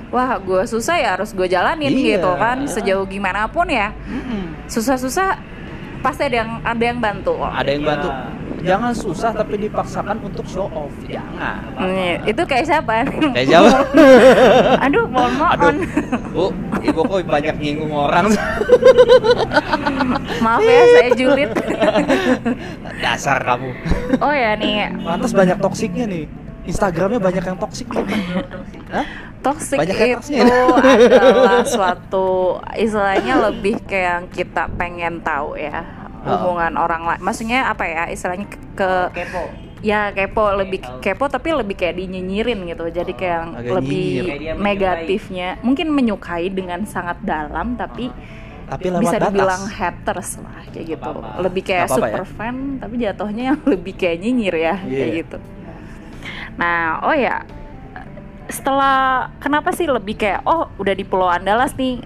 wah 0.09 0.31
gue 0.41 0.61
susah 0.65 0.97
ya 0.97 1.09
harus 1.15 1.29
gue 1.31 1.45
jalanin 1.45 1.87
Iya, 1.87 2.17
gitu 2.17 2.31
kan 2.35 2.57
iya. 2.59 2.67
sejauh 2.67 3.05
gimana 3.05 3.47
pun 3.47 3.63
ya 3.69 3.95
susah-susah 4.67 5.39
pasti 6.01 6.27
ada 6.27 6.35
yang 6.43 6.51
ada 6.65 6.83
yang 6.83 6.99
bantu 6.99 7.39
ada 7.39 7.69
yang 7.69 7.85
bantu. 7.85 8.09
Iya. 8.61 8.77
Jangan 8.77 8.93
susah 8.93 9.33
tapi 9.33 9.57
dipaksakan 9.57 10.21
untuk 10.21 10.45
show 10.45 10.69
off. 10.69 10.93
Jangan. 11.09 11.57
Nih, 11.81 12.21
itu 12.29 12.41
kayak 12.45 12.65
siapa? 12.69 13.09
Kayak 13.09 13.47
siapa? 13.49 13.77
Aduh, 14.85 15.05
mohon 15.09 15.33
mohon. 15.33 15.75
Bu, 16.29 16.45
ibu 16.85 17.01
kok 17.01 17.25
banyak 17.25 17.55
nyinggung 17.57 17.89
orang. 17.89 18.29
Maaf 20.45 20.61
ya, 20.61 20.81
saya 20.93 21.09
julid. 21.17 21.49
Dasar 23.03 23.41
kamu. 23.41 23.69
oh 24.21 24.33
ya 24.33 24.53
nih, 24.53 24.93
Pantas 25.01 25.33
banyak 25.33 25.57
toksiknya 25.57 26.05
nih. 26.05 26.23
Instagramnya 26.61 27.17
banyak 27.17 27.41
yang 27.41 27.57
toksik 27.57 27.89
nih. 27.89 28.05
Hah? 28.93 29.05
toxic 29.41 29.77
Banyak 29.81 29.97
itu 29.97 30.37
adalah 31.17 31.65
suatu 31.65 32.61
istilahnya 32.77 33.49
lebih 33.49 33.81
kayak 33.89 34.05
yang 34.05 34.25
kita 34.29 34.69
pengen 34.77 35.17
tahu 35.25 35.57
ya 35.57 36.00
hubungan 36.23 36.73
orang 36.75 37.01
lain. 37.03 37.19
Maksudnya 37.19 37.65
apa 37.65 37.83
ya? 37.83 38.03
Istilahnya 38.07 38.45
ke, 38.45 38.57
ke- 38.73 39.09
kepo 39.15 39.43
ya 39.81 40.13
kepo 40.13 40.53
lebih 40.53 40.77
kepo 41.01 41.25
tapi 41.25 41.49
lebih 41.51 41.73
kayak 41.73 41.97
dinyinyirin 41.97 42.63
gitu. 42.65 42.85
Jadi 42.87 43.11
kayak 43.11 43.33
yang 43.35 43.49
Agak 43.55 43.73
lebih 43.77 44.05
nyinyir. 44.23 44.55
Negatifnya. 44.55 45.49
Mungkin 45.59 45.87
menyukai 45.89 46.47
dengan 46.47 46.85
sangat 46.85 47.17
dalam 47.21 47.73
tapi 47.73 48.13
Tapi 48.63 48.87
lewat 48.87 49.01
bisa 49.01 49.15
batas. 49.15 49.25
dibilang 49.27 49.63
haters 49.67 50.29
lah 50.37 50.57
kayak 50.65 50.85
gitu. 50.87 51.01
apa-apa. 51.03 51.41
Lebih 51.41 51.61
kayak 51.61 51.79
Nggak 51.81 51.89
apa-apa 51.91 52.07
ya. 52.07 52.13
super 52.13 52.25
fan 52.31 52.55
tapi 52.77 52.93
jatuhnya 52.97 53.43
yang 53.51 53.59
lebih 53.73 53.93
kayak 53.95 54.17
nyinyir 54.17 54.55
ya 54.55 54.75
kayak 54.77 54.87
Iya. 54.87 55.19
gitu. 55.19 55.37
Nah, 56.53 57.01
oh 57.01 57.15
ya 57.17 57.41
setelah 58.47 58.97
kenapa 59.37 59.71
sih 59.71 59.87
lebih 59.87 60.13
kayak 60.13 60.43
oh 60.43 60.67
udah 60.75 60.91
di 60.91 61.01
Pulau 61.01 61.25
Andalas 61.25 61.71
nih 61.73 62.03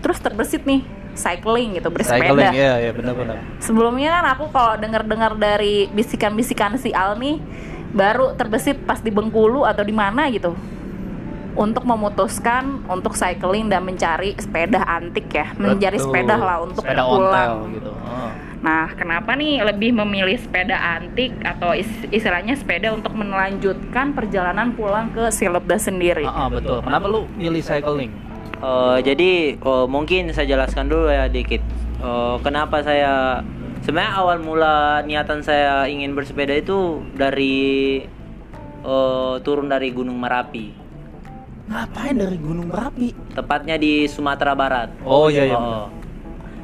terus 0.00 0.18
terbesit 0.18 0.62
nih 0.62 0.86
cycling 1.20 1.76
gitu 1.76 1.92
bersepeda. 1.92 2.32
Cycling, 2.32 2.56
ya, 2.56 2.72
ya 2.80 2.90
benar-benar. 2.90 3.36
Sebelumnya 3.60 4.08
kan 4.16 4.24
aku 4.32 4.44
kalau 4.48 4.74
dengar-dengar 4.74 5.36
dari 5.36 5.86
bisikan-bisikan 5.92 6.80
si 6.80 6.90
Al 6.90 7.14
nih 7.14 7.36
baru 7.92 8.32
terbesit 8.34 8.80
pas 8.82 8.98
di 8.98 9.12
Bengkulu 9.12 9.68
atau 9.68 9.84
di 9.84 9.92
mana 9.92 10.30
gitu 10.30 10.56
untuk 11.50 11.82
memutuskan 11.82 12.86
untuk 12.86 13.12
cycling 13.12 13.66
dan 13.66 13.82
mencari 13.82 14.38
sepeda 14.38 14.86
antik 14.86 15.28
ya, 15.28 15.50
mencari 15.58 15.98
sepeda 15.98 16.38
lah 16.38 16.62
untuk 16.62 16.80
sepeda 16.80 17.02
pulang. 17.02 17.20
ontel 17.26 17.52
gitu. 17.74 17.90
Oh. 17.90 18.30
Nah, 18.60 18.92
kenapa 18.92 19.34
nih 19.34 19.64
lebih 19.64 19.90
memilih 19.96 20.36
sepeda 20.36 20.76
antik 20.76 21.32
atau 21.42 21.72
is- 21.72 22.06
istilahnya 22.08 22.54
sepeda 22.54 22.92
untuk 22.92 23.16
melanjutkan 23.16 24.12
perjalanan 24.12 24.76
pulang 24.76 25.08
ke 25.10 25.32
Silebda 25.32 25.80
sendiri? 25.80 26.28
Ah, 26.28 26.46
ah, 26.46 26.48
betul. 26.52 26.78
Kenapa 26.84 27.08
lu 27.08 27.24
milih 27.34 27.64
cycling? 27.64 28.12
Eh, 28.60 28.98
jadi 29.02 29.30
eh, 29.56 29.86
mungkin 29.88 30.28
saya 30.30 30.44
jelaskan 30.46 30.86
dulu 30.86 31.08
ya 31.08 31.26
dikit. 31.26 31.64
Eh, 31.96 32.36
kenapa 32.40 32.80
saya 32.80 33.40
sebenarnya 33.80 34.12
awal 34.14 34.36
mula 34.38 34.76
niatan 35.02 35.40
saya 35.40 35.84
ingin 35.86 36.12
bersepeda 36.12 36.52
itu 36.54 37.00
dari 37.14 38.04
eh, 38.80 39.34
turun 39.40 39.66
dari 39.66 39.88
Gunung 39.90 40.16
Merapi, 40.16 40.76
Ngapain 41.66 42.16
dari 42.16 42.36
Gunung 42.36 42.68
Merapi? 42.68 43.16
tepatnya 43.30 43.76
di 43.76 44.04
Sumatera 44.04 44.52
Barat. 44.52 44.92
Oh 45.02 45.28
iya 45.28 45.46
iya. 45.46 45.56
Oh, 45.56 45.86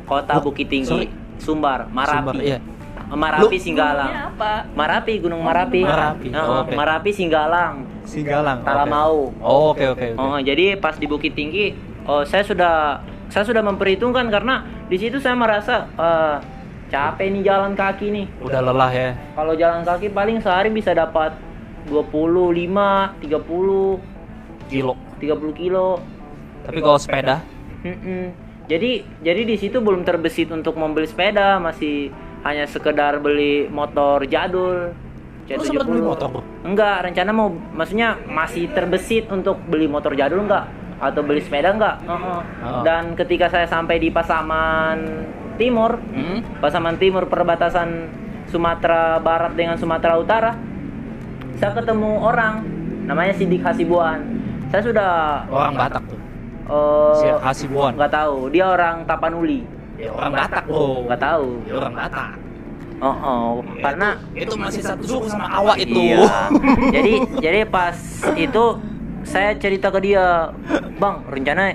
Kota 0.05 0.37
Bu- 0.37 0.51
Bukit 0.51 0.69
Tinggi, 0.69 0.87
sorry. 0.87 1.09
Sumbar, 1.37 1.89
Marapi. 1.89 2.17
Sumbar, 2.19 2.35
iya. 2.39 2.59
Marapi 3.07 3.55
Lu- 3.55 3.63
Singgalang. 3.63 4.13
Apa? 4.35 4.67
Marapi, 4.75 5.13
Gunung 5.19 5.39
Marapi. 5.41 5.81
Merapi, 5.81 6.29
Heeh, 6.29 6.43
oh, 6.43 6.61
oke. 6.61 6.75
Marapi 6.75 7.11
Singgalang. 7.11 7.87
Singgalang. 8.03 8.59
oke. 8.61 8.67
Talamau. 8.67 9.15
Oh, 9.39 9.71
oke 9.71 9.85
oke 9.89 10.07
oke. 10.15 10.19
Oh, 10.19 10.39
jadi 10.43 10.75
pas 10.75 10.99
di 10.99 11.07
Bukit 11.07 11.35
Tinggi, 11.35 11.71
oh 12.07 12.23
saya 12.23 12.43
sudah 12.47 13.03
saya 13.29 13.45
sudah 13.45 13.63
memperhitungkan 13.63 14.31
karena 14.31 14.63
di 14.87 14.97
situ 14.97 15.19
saya 15.19 15.35
merasa 15.35 15.91
eh, 15.99 16.37
capek 16.91 17.27
nih 17.35 17.43
jalan 17.43 17.73
kaki 17.75 18.07
nih. 18.15 18.27
Udah 18.43 18.61
lelah 18.63 18.91
ya. 18.95 19.11
Kalau 19.35 19.55
jalan 19.59 19.83
kaki 19.83 20.15
paling 20.15 20.39
sehari 20.39 20.71
bisa 20.71 20.95
dapat 20.95 21.35
25, 21.91 23.27
30, 23.27 23.27
Kilo. 24.71 24.95
30 25.23 25.55
kilo. 25.55 26.03
Tapi 26.67 26.79
kalau 26.83 26.99
sepeda, 26.99 27.39
Mm-mm. 27.87 28.35
Jadi 28.67 29.07
jadi 29.23 29.47
di 29.47 29.55
situ 29.55 29.79
belum 29.79 30.03
terbesit 30.03 30.51
untuk 30.51 30.75
membeli 30.75 31.07
sepeda, 31.07 31.63
masih 31.63 32.11
hanya 32.43 32.67
sekedar 32.67 33.23
beli 33.23 33.71
motor 33.71 34.27
jadul. 34.27 34.91
Lu 35.47 35.63
sempet 35.63 35.87
beli 35.87 36.03
motor? 36.03 36.43
Enggak, 36.67 37.07
rencana 37.07 37.31
mau 37.31 37.55
maksudnya 37.55 38.19
masih 38.27 38.67
terbesit 38.75 39.31
untuk 39.31 39.63
beli 39.71 39.87
motor 39.87 40.19
jadul 40.19 40.43
enggak 40.43 40.67
atau 40.97 41.21
beli 41.21 41.41
sepeda 41.41 41.73
enggak. 41.73 42.01
Heeh. 42.03 42.41
Oh. 42.65 42.83
Dan 42.83 43.13
ketika 43.15 43.47
saya 43.49 43.69
sampai 43.69 44.01
di 44.01 44.09
Pasaman 44.09 45.29
Timur, 45.57 46.01
hmm? 46.01 46.61
Pasaman 46.61 46.97
Timur 46.97 47.29
perbatasan 47.29 48.09
Sumatera 48.47 49.19
Barat 49.21 49.53
dengan 49.57 49.77
Sumatera 49.77 50.17
Utara, 50.17 50.53
saya 51.57 51.73
ketemu 51.73 52.21
orang 52.21 52.65
namanya 53.05 53.33
Sidik 53.33 53.65
Hasibuan. 53.65 54.21
Saya 54.69 54.83
sudah 54.83 55.11
orang 55.49 55.75
Batak 55.75 56.03
tuh. 56.05 56.21
eh, 56.67 57.15
Si 57.17 57.27
Hasibuan. 57.41 57.95
nggak 57.95 58.13
tahu, 58.13 58.51
dia 58.51 58.65
orang 58.67 59.07
Tapanuli. 59.07 59.63
Ya, 59.97 60.13
orang 60.13 60.33
Batak, 60.37 60.65
Bro. 60.69 61.09
Nggak 61.09 61.21
tahu. 61.21 61.49
Ya, 61.65 61.73
orang 61.81 61.95
Batak. 61.97 62.31
Oh, 62.97 63.13
oh. 63.13 63.51
karena 63.85 64.17
itu 64.33 64.57
masih 64.57 64.81
satu 64.81 65.05
suku 65.05 65.29
sama 65.29 65.53
awak 65.53 65.77
itu. 65.77 66.17
Iya. 66.17 66.49
jadi 66.97 67.13
jadi 67.45 67.61
pas 67.69 67.93
itu 68.33 68.65
saya 69.27 69.59
cerita 69.59 69.91
ke 69.91 69.99
dia, 70.01 70.55
"Bang, 70.97 71.27
rencana 71.27 71.75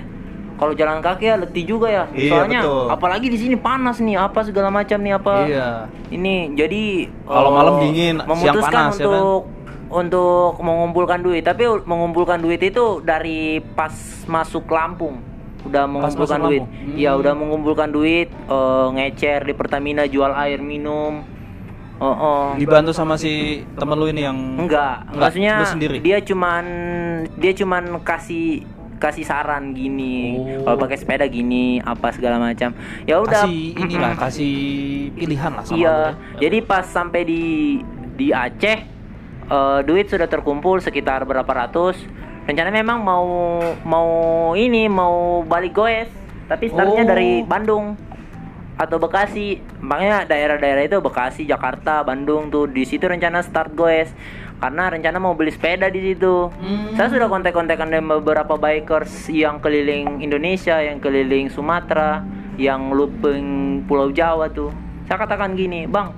kalau 0.56 0.78
jalan 0.78 1.02
kaki 1.02 1.26
ya 1.26 1.34
letih 1.42 1.64
juga 1.66 1.90
ya. 1.90 2.04
Iya, 2.14 2.30
Soalnya 2.30 2.60
betul. 2.62 2.86
apalagi 2.86 3.26
di 3.26 3.38
sini 3.40 3.56
panas 3.58 3.98
nih, 3.98 4.14
apa 4.14 4.46
segala 4.46 4.70
macam 4.70 4.98
nih 5.02 5.14
apa. 5.18 5.34
Iya. 5.42 5.68
Ini 6.06 6.34
jadi 6.54 6.82
Kalau 7.26 7.50
eh, 7.50 7.54
malam 7.58 7.74
dingin, 7.82 8.16
siang 8.22 8.28
memutuskan 8.30 8.62
panas, 8.70 8.94
ya 8.94 9.02
kan? 9.02 9.10
untuk 9.10 9.40
untuk 9.92 10.52
mengumpulkan 10.62 11.20
duit, 11.20 11.42
tapi 11.42 11.66
mengumpulkan 11.66 12.38
duit 12.38 12.62
itu 12.62 13.02
dari 13.02 13.58
pas 13.74 13.92
masuk 14.24 14.64
Lampung. 14.70 15.18
Udah 15.66 15.84
mengumpulkan 15.90 16.40
duit. 16.40 16.62
Lampung? 16.62 16.94
Iya, 16.94 17.10
Hmm. 17.10 17.20
udah 17.26 17.32
mengumpulkan 17.34 17.88
duit, 17.90 18.28
eh, 18.30 18.86
ngecer 18.94 19.42
di 19.42 19.54
Pertamina 19.58 20.06
jual 20.06 20.30
air 20.30 20.62
minum. 20.62 21.26
Oh, 22.02 22.10
oh. 22.10 22.44
Dibantu 22.58 22.90
sama 22.90 23.14
si 23.14 23.62
temen 23.72 23.94
lu 23.94 24.10
ini 24.10 24.26
yang 24.26 24.34
Enggak, 24.58 25.06
Enggak, 25.06 25.22
maksudnya 25.22 25.54
lu 25.56 25.66
sendiri? 25.70 25.96
dia 26.02 26.18
cuman 26.18 26.64
dia 27.38 27.52
cuman 27.54 28.02
kasih 28.02 28.66
kasih 28.98 29.22
saran 29.22 29.70
gini. 29.70 30.34
Oh. 30.58 30.62
Kalau 30.64 30.76
pakai 30.80 30.94
sepeda 30.94 31.26
gini, 31.26 31.78
apa 31.78 32.10
segala 32.10 32.38
macam. 32.38 32.74
Ya 33.02 33.18
udah. 33.18 33.46
kasih 33.46 33.74
inilah, 33.76 34.12
kasih 34.14 34.54
pilihan 35.12 35.50
lah 35.52 35.62
sama 35.62 35.74
lu 35.74 35.78
Iya. 35.78 35.94
ya. 35.94 36.10
Jadi 36.40 36.58
pas 36.60 36.84
sampai 36.84 37.22
di 37.22 37.42
di 38.12 38.30
Aceh 38.30 38.78
eh, 39.44 39.80
duit 39.82 40.06
sudah 40.06 40.26
terkumpul 40.26 40.78
sekitar 40.78 41.22
berapa 41.22 41.48
ratus. 41.48 41.98
Rencana 42.42 42.70
memang 42.72 42.98
mau 42.98 43.26
mau 43.82 44.08
ini 44.52 44.86
mau 44.86 45.42
balik 45.42 45.70
goes, 45.72 46.10
tapi 46.46 46.66
startnya 46.66 47.02
Oh. 47.02 47.08
dari 47.08 47.42
Bandung 47.42 47.94
atau 48.76 48.96
Bekasi. 48.96 49.60
Makanya 49.80 50.24
daerah-daerah 50.28 50.84
itu 50.86 50.98
Bekasi, 51.02 51.44
Jakarta, 51.44 52.00
Bandung 52.04 52.48
tuh 52.48 52.68
di 52.68 52.84
situ 52.86 53.04
rencana 53.08 53.44
start 53.44 53.74
goes. 53.76 54.10
Karena 54.62 54.94
rencana 54.94 55.18
mau 55.18 55.34
beli 55.34 55.50
sepeda 55.50 55.90
di 55.90 55.98
situ. 55.98 56.46
Hmm. 56.46 56.94
Saya 56.94 57.10
sudah 57.10 57.26
kontak-kontakan 57.26 57.90
dengan 57.90 58.22
beberapa 58.22 58.54
bikers 58.54 59.26
yang 59.34 59.58
keliling 59.58 60.22
Indonesia, 60.22 60.78
yang 60.78 61.02
keliling 61.02 61.50
Sumatera, 61.50 62.22
yang 62.54 62.94
looping 62.94 63.82
Pulau 63.90 64.14
Jawa 64.14 64.46
tuh. 64.54 64.70
Saya 65.10 65.18
katakan 65.18 65.58
gini, 65.58 65.90
Bang, 65.90 66.14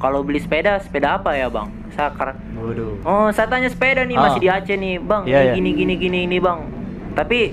kalau 0.00 0.24
beli 0.24 0.40
sepeda, 0.40 0.80
sepeda 0.80 1.20
apa 1.20 1.36
ya, 1.36 1.52
Bang? 1.52 1.68
Saya 1.92 2.08
Waduh. 2.56 3.04
Oh, 3.04 3.28
saya 3.36 3.52
tanya 3.52 3.68
sepeda 3.68 4.08
nih, 4.08 4.16
Ah. 4.16 4.22
masih 4.32 4.40
di 4.40 4.48
Aceh 4.48 4.76
nih, 4.80 4.96
Bang. 5.04 5.28
Ini 5.28 5.36
iya. 5.36 5.52
gini 5.52 5.70
gini 5.76 5.94
gini 6.00 6.18
ini, 6.24 6.38
Bang. 6.40 6.64
Tapi 7.12 7.52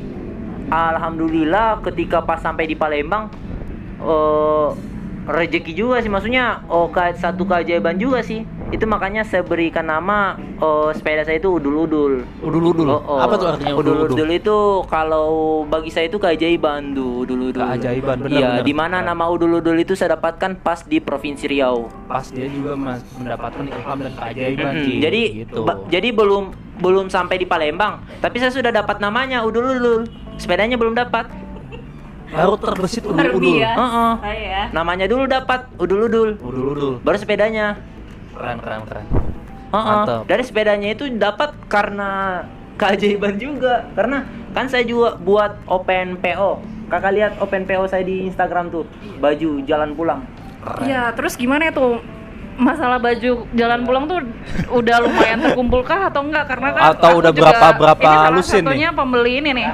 alhamdulillah 0.71 1.84
ketika 1.84 2.23
pas 2.23 2.39
sampai 2.39 2.71
di 2.71 2.80
Palembang 2.80 3.27
eh 4.02 4.70
rezeki 5.32 5.72
juga 5.78 6.02
sih 6.02 6.10
maksudnya 6.10 6.66
oh 6.66 6.90
satu 7.14 7.46
keajaiban 7.46 8.02
juga 8.02 8.26
sih 8.26 8.42
itu 8.72 8.88
makanya 8.88 9.22
saya 9.28 9.44
berikan 9.44 9.84
nama 9.86 10.40
oh, 10.64 10.90
sepeda 10.96 11.28
saya 11.28 11.38
itu 11.44 11.60
udul-udul 11.60 12.24
Udul-udul. 12.40 12.88
Oh, 12.88 13.04
oh. 13.04 13.20
Apa 13.20 13.36
tuh 13.36 13.48
artinya 13.52 13.76
udul-udul? 13.76 14.16
udul-udul 14.16 14.30
itu 14.32 14.58
kalau 14.88 15.28
bagi 15.68 15.92
saya 15.92 16.08
itu 16.08 16.18
keajaiban 16.18 16.96
tuh 16.96 17.28
udul-udul 17.28 17.62
Keajaiban, 17.62 18.18
benar, 18.26 18.32
iya 18.34 18.50
di 18.64 18.74
mana 18.74 19.04
nama 19.04 19.28
udul-udul 19.28 19.76
itu 19.78 19.94
saya 19.94 20.16
dapatkan 20.16 20.64
pas 20.64 20.88
di 20.88 21.04
provinsi 21.04 21.46
Riau 21.52 21.92
Pas 22.08 22.26
dia 22.32 22.48
juga 22.48 22.74
mas 22.80 23.04
mendapatkan 23.20 23.64
ilham 23.68 23.98
dan 24.00 24.14
keajaiban 24.16 24.74
Mm-mm. 24.74 24.86
Ki. 24.88 24.94
jadi 25.04 25.22
gitu. 25.46 25.62
jadi 25.92 26.10
belum 26.16 26.44
belum 26.82 27.06
sampai 27.12 27.38
di 27.38 27.46
Palembang 27.46 28.02
tapi 28.24 28.42
saya 28.42 28.50
sudah 28.56 28.72
dapat 28.74 28.98
namanya 29.04 29.44
udul-udul 29.46 30.08
sepedanya 30.40 30.80
belum 30.80 30.98
dapat 30.98 31.30
baru 32.32 32.56
terbesit 32.56 33.04
Baru 33.04 33.13
udul-udul. 33.36 33.44
dia. 33.54 33.72
Heeh. 33.72 34.12
Oh 34.17 34.34
ya. 34.34 34.62
namanya 34.72 35.06
dulu 35.06 35.24
dapat 35.26 35.67
udul-udul 35.76 36.30
Udul-udul. 36.38 36.94
baru 37.00 37.17
sepedanya 37.17 37.76
Keren 38.32 38.58
keren 38.58 38.82
keren. 38.84 39.06
Heeh. 39.70 39.86
Mantap. 39.94 40.22
Dari 40.26 40.41
sepedanya 40.41 40.89
itu 40.89 41.08
dapat 41.12 41.52
karena 41.67 42.41
keajaiban 42.74 43.38
juga. 43.38 43.86
Karena 43.94 44.26
kan 44.50 44.65
saya 44.65 44.82
juga 44.82 45.13
buat 45.15 45.62
open 45.65 46.17
PO. 46.17 46.52
Kakak 46.88 47.12
lihat 47.13 47.32
open 47.38 47.63
PO 47.63 47.86
saya 47.86 48.02
di 48.02 48.26
Instagram 48.26 48.67
tuh. 48.67 48.84
Baju 49.17 49.62
jalan 49.62 49.94
pulang. 49.94 50.26
Keren. 50.60 50.84
Iya, 50.84 51.12
terus 51.12 51.36
gimana 51.36 51.67
ya 51.67 51.74
tuh? 51.74 52.02
Masalah 52.54 52.98
baju 52.98 53.48
jalan 53.50 53.80
pulang 53.82 54.06
tuh 54.06 54.20
udah 54.72 54.98
lumayan 55.00 55.39
terkumpul 55.41 55.82
kah 55.82 56.08
atau 56.08 56.22
enggak? 56.22 56.46
Karena 56.46 56.67
kan 56.72 56.82
Atau 56.89 57.12
udah 57.17 57.32
berapa- 57.32 57.70
berapa 57.74 58.02
ini 58.02 58.17
salah 58.17 58.32
lusin 58.34 58.63
nih? 58.65 58.89
pembeli 58.91 59.32
ini 59.38 59.50
nih. 59.54 59.65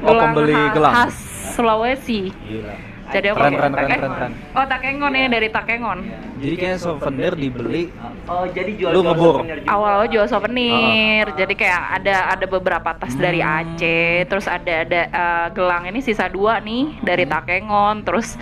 Oh, 0.00 0.14
pembeli 0.14 0.54
khas- 0.54 0.72
gelang. 0.72 0.94
khas 0.96 1.16
Sulawesi. 1.60 2.32
Gila. 2.32 2.74
Jadi 3.10 3.26
aku 3.26 3.42
Keren, 3.42 3.52
keren, 3.52 3.72
keren, 3.74 3.90
keren, 3.90 4.12
keren. 4.14 4.32
Oh, 4.54 4.62
Takengon 4.62 5.12
ya 5.12 5.26
dari 5.26 5.48
Takengon. 5.50 5.98
Jadi 6.38 6.54
kayak 6.56 6.78
souvenir 6.78 7.32
dibeli 7.34 7.90
Oh, 8.24 8.46
jadi 8.46 8.70
jual 8.78 8.94
Lu 8.94 9.02
ngebor? 9.02 9.42
Awalnya 9.66 10.06
jual 10.08 10.26
souvenir, 10.30 11.26
Ah. 11.26 11.34
jadi 11.34 11.50
kayak 11.50 11.82
ada 11.98 12.16
ada 12.30 12.46
beberapa 12.46 12.94
tas 12.94 13.10
dari 13.12 13.42
Hmm. 13.42 13.74
Aceh, 13.74 14.30
terus 14.30 14.46
ada 14.46 14.86
ada 14.86 15.00
eh, 15.10 15.46
gelang 15.50 15.90
ini 15.90 15.98
sisa 15.98 16.30
dua 16.30 16.62
nih 16.62 17.02
dari 17.02 17.26
Hmm. 17.26 17.34
Takengon, 17.34 18.06
terus 18.06 18.38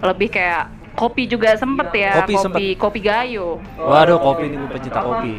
lebih 0.00 0.32
kayak 0.32 0.72
kopi 0.96 1.28
juga 1.28 1.52
sempet 1.52 1.92
ya, 1.92 2.24
Kopi 2.24 2.34
kopi 2.40 2.66
kopi, 2.74 3.00
gayo. 3.04 3.60
Waduh, 3.76 4.16
kopi 4.16 4.48
ini 4.48 4.56
gue 4.56 4.70
pecinta 4.72 5.04
kopi. 5.04 5.36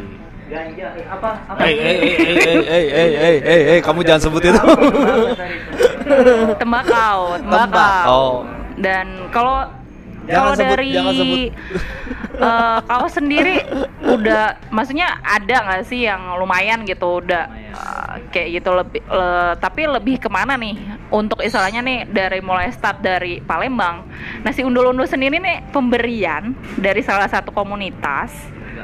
Ganja, 0.47 0.87
eh, 0.95 1.05
apa? 1.05 1.29
Apa? 1.45 1.59
Hei, 1.59 1.75
hei, 1.75 1.97
hei, 1.99 2.15
hei, 2.15 2.35
hei, 2.39 2.59
hei, 2.63 2.85
hei, 2.87 3.09
hei, 3.13 3.37
hei, 3.43 3.61
hei, 3.67 3.79
kamu 3.83 3.99
jangan 4.01 4.21
sebut 4.23 4.41
itu. 4.41 4.61
Tembakau, 6.55 7.19
tembakau. 7.35 7.51
Tembakau. 7.51 8.25
Dan 8.77 9.07
kalau 9.29 9.67
Jangan 10.23 10.35
kalau 10.43 10.51
sebut, 10.53 10.67
dari 10.67 10.89
jangan 10.91 11.13
sebut. 11.13 11.39
eh, 12.37 12.77
kau 12.83 13.07
sendiri 13.07 13.55
udah 14.05 14.43
maksudnya 14.69 15.19
ada 15.19 15.55
nggak 15.57 15.83
sih 15.83 16.03
yang 16.03 16.35
lumayan 16.35 16.83
gitu 16.83 17.19
udah 17.19 17.43
eh, 17.49 18.13
kayak 18.29 18.59
gitu 18.59 18.69
lebih 18.71 19.01
le- 19.03 19.55
tapi 19.57 19.87
lebih 19.87 20.15
ke 20.17 20.27
mana 20.27 20.53
nih 20.53 20.75
untuk 21.09 21.39
istilahnya 21.39 21.79
nih 21.79 21.99
dari 22.05 22.39
mulai 22.39 22.69
start 22.69 22.99
dari 22.99 23.39
Palembang 23.39 24.03
nah 24.43 24.51
si 24.51 24.61
undul-undul 24.61 25.07
sendiri 25.07 25.39
nih 25.39 25.63
pemberian 25.71 26.51
dari 26.75 26.99
salah 26.99 27.25
satu 27.25 27.49
komunitas 27.49 28.35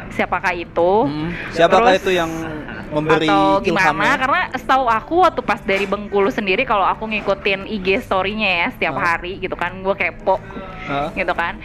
siapakah 0.09 0.53
itu? 0.53 0.91
Hmm, 1.05 1.31
Siapakah 1.49 1.93
Terus- 1.93 2.01
itu 2.01 2.11
yang 2.13 2.31
memberi 2.95 3.25
atau 3.25 3.57
gimana? 3.59 3.89
ilhamnya? 3.89 4.13
karena 4.17 4.41
setahu 4.53 4.85
aku 4.85 5.15
waktu 5.21 5.41
pas 5.41 5.59
dari 5.59 5.85
Bengkulu 5.85 6.29
sendiri 6.29 6.61
kalau 6.61 6.83
aku 6.83 7.07
ngikutin 7.07 7.65
IG 7.65 8.01
story-nya 8.01 8.49
ya 8.49 8.67
setiap 8.69 8.95
hari 8.95 9.37
gitu 9.37 9.53
kan 9.53 9.73
gue 9.75 9.95
kepo 9.95 10.37
gitu 11.13 11.33
kan. 11.33 11.57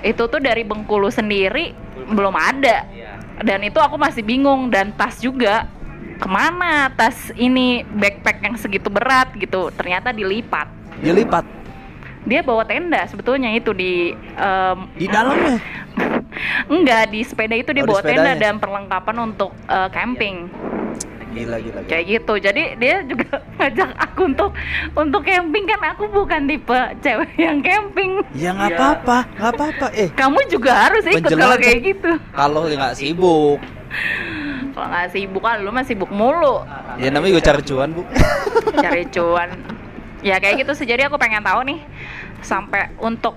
Itu 0.00 0.26
tuh 0.26 0.38
dari 0.38 0.62
Bengkulu 0.62 1.08
sendiri 1.08 1.74
belum 2.04 2.32
ada. 2.32 2.84
Dan 3.38 3.62
itu 3.62 3.78
aku 3.78 3.96
masih 3.96 4.20
bingung 4.20 4.68
dan 4.68 4.92
tas 4.92 5.18
juga 5.18 5.66
ke 6.14 6.28
mana 6.28 6.86
tas 6.88 7.34
ini 7.34 7.82
backpack 7.82 8.38
yang 8.40 8.54
segitu 8.54 8.86
berat 8.86 9.34
gitu 9.34 9.72
ternyata 9.72 10.10
dilipat. 10.10 10.70
Dilipat 10.98 11.42
dia 12.22 12.40
bawa 12.40 12.62
tenda 12.62 13.02
sebetulnya 13.04 13.50
itu 13.50 13.70
di 13.70 13.92
em, 14.14 14.78
di 14.94 15.06
dalamnya. 15.06 15.58
enggak 16.72 17.10
di 17.10 17.20
sepeda 17.22 17.52
itu 17.52 17.70
dia 17.70 17.82
Oh, 17.82 17.86
di 17.86 17.90
bawa 17.90 18.00
tenda 18.00 18.14
sepedanya. 18.30 18.40
dan 18.40 18.54
perlengkapan 18.56 19.16
untuk 19.24 19.50
eh, 19.64 19.88
camping 19.90 20.36
Gila, 21.32 21.56
gila. 21.56 21.80
gila. 21.80 21.88
kayak 21.88 22.04
gitu 22.06 22.32
jadi 22.38 22.62
dia 22.76 23.00
juga 23.02 23.40
ngajak 23.56 23.90
aku 23.98 24.20
untuk 24.26 24.50
untuk 24.92 25.22
camping 25.22 25.64
kan 25.64 25.80
aku 25.86 26.04
bukan 26.06 26.44
tipe 26.44 26.76
cewek 27.00 27.32
yang 27.36 27.58
camping 27.58 28.20
Ya 28.32 28.52
nggak 28.52 28.70
apa-apa, 28.74 29.18
nggak 29.32 29.50
apa-apa. 29.50 29.86
Eh, 29.92 30.08
kamu 30.12 30.38
juga 30.46 30.72
harus 30.78 31.02
ikut 31.02 31.26
kalau 31.26 31.56
kayak 31.56 31.80
gitu 31.82 32.10
kalau 32.30 32.64
nggak 32.66 32.94
sibuk, 32.94 33.58
kalau 34.72 34.86
nggak 34.88 35.08
sibuk 35.08 35.40
kan 35.42 35.56
lu 35.58 35.68
mah 35.68 35.82
sibuk 35.82 36.08
mulu 36.08 36.64
ya 36.96 37.08
namanya 37.08 37.32
gue 37.34 37.44
cari 37.44 37.62
cuan 37.62 37.88
bu. 37.90 38.02
cari 38.74 39.04
cuan 39.08 39.48
ya 40.22 40.38
kayak 40.38 40.64
gitu 40.64 40.72
sih. 40.72 40.86
Jadi 40.86 41.06
aku 41.06 41.18
pengen 41.18 41.42
tahu 41.42 41.66
nih 41.66 41.82
sampai 42.40 42.94
untuk 42.98 43.34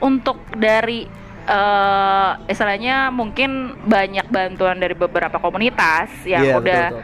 untuk 0.00 0.40
dari 0.56 1.06
eh 1.50 2.30
istilahnya 2.46 3.10
mungkin 3.10 3.74
banyak 3.82 4.28
bantuan 4.30 4.78
dari 4.78 4.94
beberapa 4.94 5.40
komunitas 5.40 6.08
yang 6.22 6.46
Iya, 6.46 6.54
udah 6.62 6.84
betul, 6.94 7.02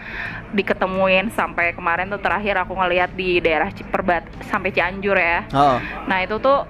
diketemuin 0.54 1.26
sampai 1.34 1.74
kemarin 1.74 2.06
tuh 2.06 2.22
terakhir 2.22 2.54
aku 2.62 2.78
ngeliat 2.78 3.10
di 3.16 3.42
daerah 3.42 3.72
Ciperbat 3.74 4.22
sampai 4.46 4.70
Cianjur 4.70 5.18
ya. 5.18 5.42
Oh, 5.50 5.82
Nah 6.06 6.18
itu 6.22 6.38
tuh 6.38 6.62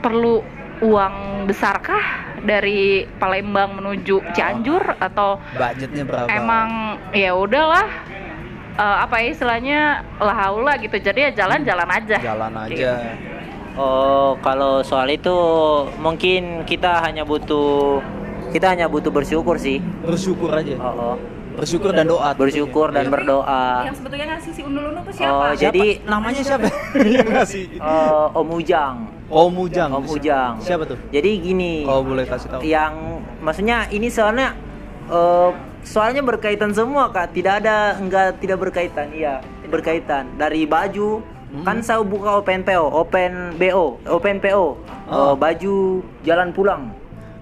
perlu 0.00 0.40
uang 0.78 1.44
besarkah 1.50 2.00
dari 2.38 3.02
Palembang 3.18 3.82
menuju 3.82 4.22
Cianjur 4.30 4.94
atau 4.96 5.42
budgetnya 5.58 6.06
berapa? 6.06 6.30
emang 6.30 6.68
ya 7.10 7.34
udahlah 7.34 7.86
eh, 8.78 8.96
apa 9.00 9.14
ya 9.18 9.26
istilahnya 9.28 9.80
lahaula 10.16 10.78
gitu 10.78 10.96
jadi 10.96 11.30
ya 11.30 11.44
jalan-jalan 11.44 11.88
aja. 11.92 12.16
jalan 12.18 12.52
aja. 12.56 12.92
Oh, 13.74 14.34
kalau 14.40 14.82
soal 14.82 15.06
itu 15.08 15.30
mungkin 15.96 16.64
kita 16.64 16.98
hanya 16.98 17.22
butuh 17.22 18.02
kita 18.48 18.66
hanya 18.68 18.86
butuh 18.86 19.10
bersyukur 19.10 19.54
sih. 19.54 19.78
Bersyukur 20.02 20.50
aja. 20.50 20.74
Oh, 20.78 21.14
oh. 21.14 21.16
Bersyukur 21.54 21.90
dan 21.90 22.06
doa. 22.06 22.30
bersyukur 22.32 22.90
dan 22.90 23.06
Iya. 23.06 23.12
berdoa. 23.12 23.62
Yang 23.84 23.96
sebetulnya 23.98 24.26
ngasih 24.32 24.52
si 24.52 24.62
undul-undul 24.62 25.02
tuh 25.02 25.10
Oh, 25.10 25.18
siapa? 25.18 25.58
jadi 25.58 25.86
Siapa? 25.92 26.06
namanya 26.06 26.40
siapa? 26.40 26.66
Yang 27.18 27.28
ngasih. 27.28 27.64
eh, 27.74 28.26
Om 28.32 28.48
Ujang. 28.52 28.96
Om 29.26 29.54
Ujang. 29.60 29.90
Om 29.92 30.06
Ujang. 30.08 30.52
Siapa 30.58 30.82
tuh? 30.86 30.98
Jadi 31.08 31.30
gini. 31.36 31.82
Kalau 31.82 32.02
boleh 32.02 32.24
kasih 32.24 32.48
tahu. 32.48 32.60
yang 32.64 32.94
maksudnya 33.38 33.90
ini 33.90 34.06
soalnya 34.08 34.54
eh, 35.08 35.50
soalnya 35.88 36.20
berkaitan 36.20 36.70
semua 36.70 37.08
kak 37.08 37.32
tidak 37.32 37.64
ada 37.64 37.96
enggak 37.96 38.36
tidak 38.38 38.60
berkaitan 38.60 39.08
iya 39.10 39.40
berkaitan 39.66 40.28
dari 40.36 40.68
baju 40.68 41.24
Hmm. 41.48 41.64
kan 41.64 41.80
saya 41.80 42.04
buka 42.04 42.44
open 42.44 42.60
PO 42.60 42.92
open 42.92 43.56
BO 43.56 43.96
open 44.04 44.36
PO 44.36 44.76
Oh. 45.08 45.32
eh, 45.32 45.34
baju 45.34 45.74
jalan 46.20 46.52
pulang 46.52 46.92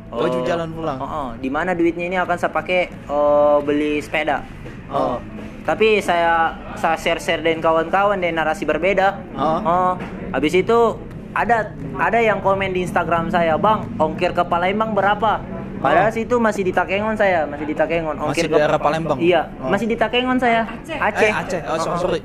Baju 0.06 0.38
Eh, 0.38 0.46
jalan 0.46 0.70
pulang. 0.70 0.94
oh, 0.94 1.06
oh. 1.10 1.28
di 1.34 1.50
mana 1.50 1.74
duitnya 1.74 2.06
ini 2.06 2.14
akan 2.14 2.38
saya 2.38 2.54
pakai 2.54 2.86
eh, 2.86 3.56
beli 3.66 3.98
sepeda 3.98 4.46
Oh. 4.86 5.18
tapi 5.66 5.98
saya 5.98 6.54
saya 6.78 6.94
share 6.94 7.18
share 7.18 7.42
dengan 7.42 7.58
kawan-kawan 7.58 8.22
dengan 8.22 8.46
narasi 8.46 8.62
berbeda 8.62 9.18
Oh. 9.34 9.58
Oh, 9.66 9.92
habis 10.30 10.54
itu 10.54 10.94
ada 11.34 11.74
ada 11.98 12.22
yang 12.22 12.38
komen 12.38 12.70
di 12.70 12.80
Instagram 12.80 13.28
saya, 13.28 13.58
"Bang, 13.58 13.90
ongkir 13.98 14.30
ke 14.30 14.40
Palembang 14.40 14.94
berapa?" 14.94 15.42
Padahal 15.76 16.10
situ 16.10 16.34
masih 16.36 16.62
di 16.64 16.72
Takengon 16.72 17.14
saya, 17.14 17.44
masih 17.44 17.66
di 17.68 17.74
Takengon. 17.74 18.16
Oh. 18.16 18.30
Masih 18.30 18.44
Ongkir 18.44 18.46
daerah 18.48 18.78
Palembang? 18.80 19.18
Iya, 19.20 19.42
Oh. 19.60 19.68
masih 19.68 19.86
di 19.86 19.96
Takengon 19.96 20.38
saya. 20.38 20.64
Aceh. 20.64 20.96
Aceh. 20.96 21.28
Eh, 21.28 21.32
Aceh. 21.32 21.60
Oh, 21.66 21.76
so- 21.76 21.90
Oh, 21.90 21.94
oh. 21.94 22.00
sorry. 22.00 22.20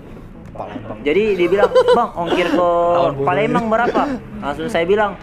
Palembang. 0.52 0.98
Jadi 1.02 1.24
dia 1.40 1.48
bilang, 1.48 1.72
"Bang, 1.96 2.10
ongkir 2.14 2.48
ke 2.52 2.60
bodoh 2.60 3.24
Palembang 3.24 3.66
berapa?" 3.72 4.02
Langsung 4.44 4.68
saya 4.68 4.84
bilang, 4.84 5.16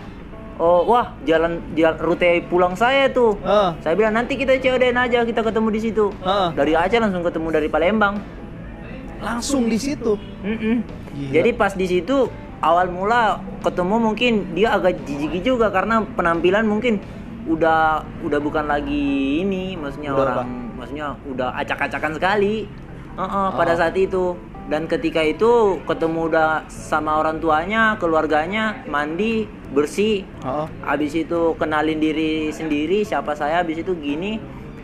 "Oh, 0.56 0.88
wah, 0.88 1.12
jalan 1.22 1.60
jalan 1.76 1.96
rute 2.00 2.40
pulang 2.48 2.72
saya 2.72 3.12
tuh." 3.12 3.36
Ah. 3.44 3.76
Saya 3.84 3.92
bilang, 3.92 4.16
"Nanti 4.16 4.40
kita 4.40 4.56
COD 4.56 4.88
aja, 4.88 5.18
kita 5.22 5.44
ketemu 5.44 5.68
di 5.68 5.80
situ." 5.84 6.08
Ah. 6.24 6.48
Dari 6.50 6.72
Aceh 6.72 6.96
langsung 6.96 7.20
ketemu 7.20 7.48
dari 7.52 7.68
Palembang. 7.68 8.16
Langsung 9.18 9.66
di 9.66 9.76
situ. 9.76 10.14
Mm-mm. 10.40 10.80
Gila. 11.12 11.30
Jadi 11.34 11.50
pas 11.52 11.74
di 11.74 11.86
situ 11.86 12.30
awal 12.58 12.86
mula 12.88 13.38
ketemu 13.60 13.96
mungkin 14.00 14.32
dia 14.54 14.74
agak 14.74 15.02
jijik 15.04 15.42
juga 15.42 15.68
karena 15.68 16.06
penampilan 16.08 16.64
mungkin 16.64 17.02
udah 17.48 17.80
udah 18.22 18.38
bukan 18.38 18.68
lagi 18.68 19.02
ini 19.42 19.74
maksudnya 19.74 20.12
Udah 20.12 20.22
orang 20.36 20.48
maksudnya 20.76 21.06
udah 21.26 21.48
acak-acakan 21.56 22.12
sekali. 22.14 22.68
Heeh, 23.18 23.48
pada 23.50 23.72
Oh. 23.74 23.78
saat 23.80 23.96
itu. 23.96 24.36
Dan 24.68 24.84
ketika 24.84 25.24
itu 25.24 25.80
ketemu 25.88 26.28
udah 26.28 26.68
sama 26.68 27.16
orang 27.16 27.40
tuanya 27.40 27.96
keluarganya 27.96 28.84
mandi 28.84 29.48
bersih. 29.72 30.28
Oh. 30.44 30.68
habis 30.80 31.12
itu 31.12 31.56
kenalin 31.56 31.96
diri 31.96 32.52
sendiri 32.52 33.00
siapa 33.00 33.32
saya 33.32 33.60
habis 33.60 33.80
itu 33.80 33.92
gini 33.96 34.36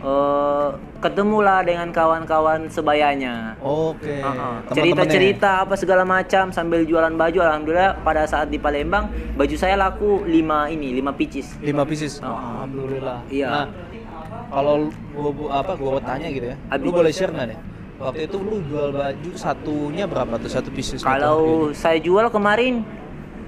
eh, 0.05 0.67
ketemulah 0.99 1.59
dengan 1.61 1.89
kawan-kawan 1.89 2.69
sebayanya. 2.69 3.57
Oke. 3.57 4.21
Heeh. 4.21 4.21
Teman-temannya. 4.21 4.73
Cerita-cerita 4.77 5.65
apa 5.65 5.73
segala 5.73 6.05
macam 6.05 6.49
sambil 6.49 6.85
jualan 6.85 7.11
baju. 7.11 7.39
Alhamdulillah 7.41 7.97
pada 8.01 8.23
saat 8.25 8.47
di 8.47 8.57
Palembang 8.57 9.09
baju 9.33 9.55
saya 9.55 9.73
laku 9.75 10.21
5 10.23 10.31
ini 10.69 10.93
5 10.95 11.09
pieces. 11.11 11.57
lima 11.59 11.83
pieces. 11.83 12.21
Oh. 12.21 12.29
Alhamdulillah. 12.29 13.25
Iya. 13.27 13.49
Nah, 13.49 13.65
kalau 14.47 14.87
gua 15.11 15.29
bu- 15.31 15.51
apa 15.51 15.73
gua 15.73 15.97
tanya 15.99 16.29
gitu 16.29 16.53
ya. 16.53 16.55
Abi- 16.69 16.85
Lu 16.85 16.93
boleh 16.93 17.09
share 17.09 17.33
nggak 17.33 17.47
nih? 17.49 17.59
Waktu 17.95 18.27
itu 18.27 18.37
lu 18.37 18.59
jual 18.67 18.91
baju 18.91 19.31
satunya 19.33 20.03
berapa 20.03 20.35
tuh 20.35 20.51
satu 20.51 20.67
pieces? 20.69 20.99
gitu? 20.99 21.07
Kalau 21.07 21.71
saya 21.71 21.95
jual 21.97 22.27
kemarin 22.27 22.83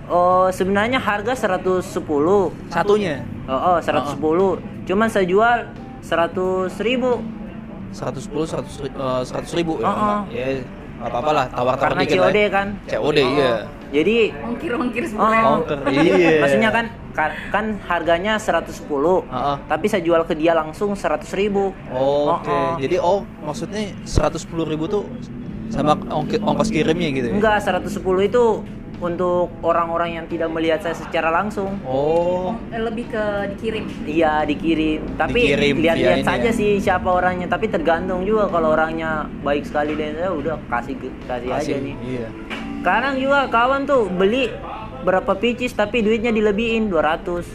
oh 0.07 0.47
sebenarnya 0.49 0.97
harga 0.97 1.35
110. 1.35 2.55
satunya 2.71 3.21
Oh, 3.45 3.75
oh 3.75 3.77
110. 3.77 4.59
Cuman 4.83 5.07
saya 5.07 5.27
jual 5.27 5.67
100 6.07 6.71
ribu 6.79 7.11
110 7.91 8.31
100 8.47 8.83
ri- 8.83 8.93
eh, 8.93 9.21
100 9.23 9.51
ribu 9.53 9.73
ya. 9.77 9.85
Oh, 9.85 9.95
oh. 9.95 10.19
Ya, 10.29 10.47
nggak 10.97 11.07
apa-apa 11.07 11.31
lah, 11.31 11.45
tawar-tawar 11.49 11.75
karena 11.77 12.01
dikit 12.03 12.17
lah. 12.17 12.29
COD 12.29 12.37
ya. 12.37 12.49
kan. 12.49 12.67
COD 12.85 13.17
iya. 13.17 13.51
Jadi 13.87 14.15
ongkir-ongkir 14.35 15.03
Oh, 15.03 15.09
sebenarnya 15.09 15.43
Ongkir, 15.47 15.77
iya. 15.95 16.31
Maksudnya 16.37 16.69
kan 16.69 16.85
kan, 17.13 17.29
kan 17.49 17.65
harganya 17.85 18.33
110. 18.35 19.23
Heeh. 19.25 19.55
Tapi 19.65 19.85
saya 19.87 20.01
jual 20.03 20.21
ke 20.23 20.35
dia 20.35 20.51
langsung 20.51 20.91
100 20.93 21.31
ribu. 21.33 21.71
Oke. 21.87 21.95
Oh, 21.95 22.35
oh. 22.37 22.71
Jadi 22.77 22.95
oh 22.99 23.23
maksudnya 23.41 23.95
110 24.03 24.35
ribu 24.67 24.85
tuh 24.85 25.03
sama 25.67 25.95
ongk- 26.11 26.39
ongkos 26.39 26.69
kirimnya 26.69 27.09
gitu 27.09 27.27
ya? 27.27 27.33
Enggak, 27.33 27.57
110 27.61 27.87
itu 28.21 28.43
untuk 28.97 29.53
orang-orang 29.61 30.17
yang 30.17 30.25
tidak 30.25 30.49
melihat 30.49 30.81
saya 30.81 30.97
secara 30.97 31.29
langsung. 31.29 31.77
Oh. 31.85 32.57
Eh, 32.73 32.81
lebih 32.81 33.13
ke 33.13 33.23
dikirim 33.53 33.85
Iya 34.03 34.41
dikirim, 34.41 35.13
tapi 35.13 35.53
lihat-lihat 35.53 36.25
saja 36.25 36.49
ya? 36.49 36.53
sih 36.53 36.81
siapa 36.81 37.05
orangnya. 37.05 37.45
Tapi 37.45 37.69
tergantung 37.69 38.25
juga 38.25 38.49
kalau 38.49 38.73
orangnya 38.73 39.29
baik 39.45 39.69
sekali 39.69 39.93
dan 39.93 40.17
saya 40.17 40.31
udah 40.33 40.55
kasih 40.65 40.95
kasih, 41.29 41.49
aja 41.53 41.75
nih. 41.77 41.95
Iya. 42.01 42.27
Sekarang 42.81 43.13
juga 43.21 43.39
kawan 43.51 43.85
tuh 43.85 44.09
beli 44.09 44.49
berapa 45.05 45.37
pieces 45.37 45.71
tapi 45.71 46.01
duitnya 46.01 46.33
dilebihin 46.33 46.89
200. 46.89 47.45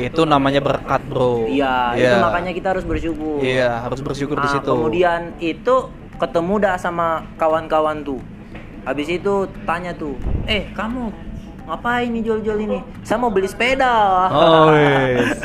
Itu 0.00 0.24
namanya 0.24 0.64
berkat, 0.64 1.04
Bro. 1.06 1.44
Iya, 1.46 1.92
itu 1.94 2.16
makanya 2.16 2.52
kita 2.56 2.72
harus 2.72 2.88
bersyukur. 2.88 3.44
Iya, 3.44 3.84
harus 3.84 4.00
bersyukur 4.00 4.40
di 4.40 4.48
Ah, 4.48 4.52
situ. 4.56 4.72
Kemudian 4.72 5.36
itu 5.38 5.74
ketemu 6.16 6.54
dah 6.56 6.74
sama 6.80 7.28
kawan-kawan 7.36 8.00
tuh. 8.00 8.18
Habis 8.84 9.08
itu 9.08 9.48
tanya 9.64 9.96
tuh, 9.96 10.14
eh 10.44 10.68
kamu 10.76 11.08
ngapain 11.64 12.12
nih 12.12 12.20
jual-jual 12.20 12.58
ini? 12.60 12.78
Saya 13.00 13.16
mau 13.16 13.32
beli 13.32 13.48
sepeda. 13.48 14.28
Oh, 14.28 14.72
wes. 14.72 15.40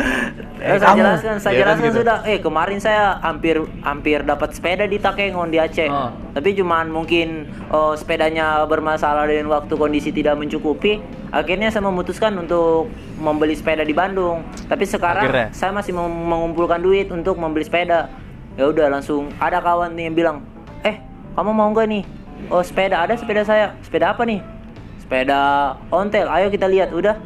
Eh, 0.59 0.75
saya 0.75 0.91
kamu. 0.91 0.99
jelaskan, 0.99 1.35
saya 1.39 1.53
kan 1.55 1.59
jelaskan 1.63 1.87
gitu. 1.87 1.99
sudah. 2.03 2.17
Eh 2.27 2.37
kemarin 2.43 2.83
saya 2.83 3.15
hampir 3.23 3.63
hampir 3.79 4.27
dapat 4.27 4.51
sepeda 4.51 4.83
di 4.91 4.99
Takengon 4.99 5.47
di 5.47 5.55
Aceh. 5.55 5.87
Oh. 5.87 6.11
Tapi 6.35 6.51
cuman 6.51 6.91
mungkin 6.91 7.47
oh, 7.71 7.95
sepedanya 7.95 8.67
bermasalah 8.67 9.23
dan 9.31 9.47
waktu 9.47 9.71
kondisi 9.79 10.11
tidak 10.11 10.35
mencukupi. 10.35 10.99
Akhirnya 11.31 11.71
saya 11.71 11.87
memutuskan 11.87 12.35
untuk 12.35 12.91
membeli 13.23 13.55
sepeda 13.55 13.87
di 13.87 13.95
Bandung. 13.95 14.43
Tapi 14.67 14.83
sekarang 14.83 15.31
Akhirnya? 15.31 15.47
saya 15.55 15.71
masih 15.71 15.95
mengumpulkan 15.95 16.83
duit 16.83 17.07
untuk 17.07 17.39
membeli 17.39 17.63
sepeda. 17.63 18.11
Ya 18.59 18.67
udah 18.67 18.91
langsung 18.91 19.31
ada 19.39 19.63
kawan 19.63 19.95
nih 19.95 20.11
yang 20.11 20.15
bilang, 20.19 20.37
"Eh, 20.83 20.99
kamu 21.39 21.55
mau 21.55 21.71
nggak 21.71 21.87
nih? 21.87 22.03
Oh, 22.47 22.63
sepeda 22.63 23.03
ada 23.03 23.19
sepeda 23.19 23.43
saya. 23.43 23.75
Sepeda 23.83 24.15
apa 24.15 24.23
nih? 24.23 24.39
Sepeda 25.03 25.39
ontel. 25.91 26.31
Ayo 26.31 26.47
kita 26.47 26.71
lihat." 26.71 26.95
Udah. 26.95 27.19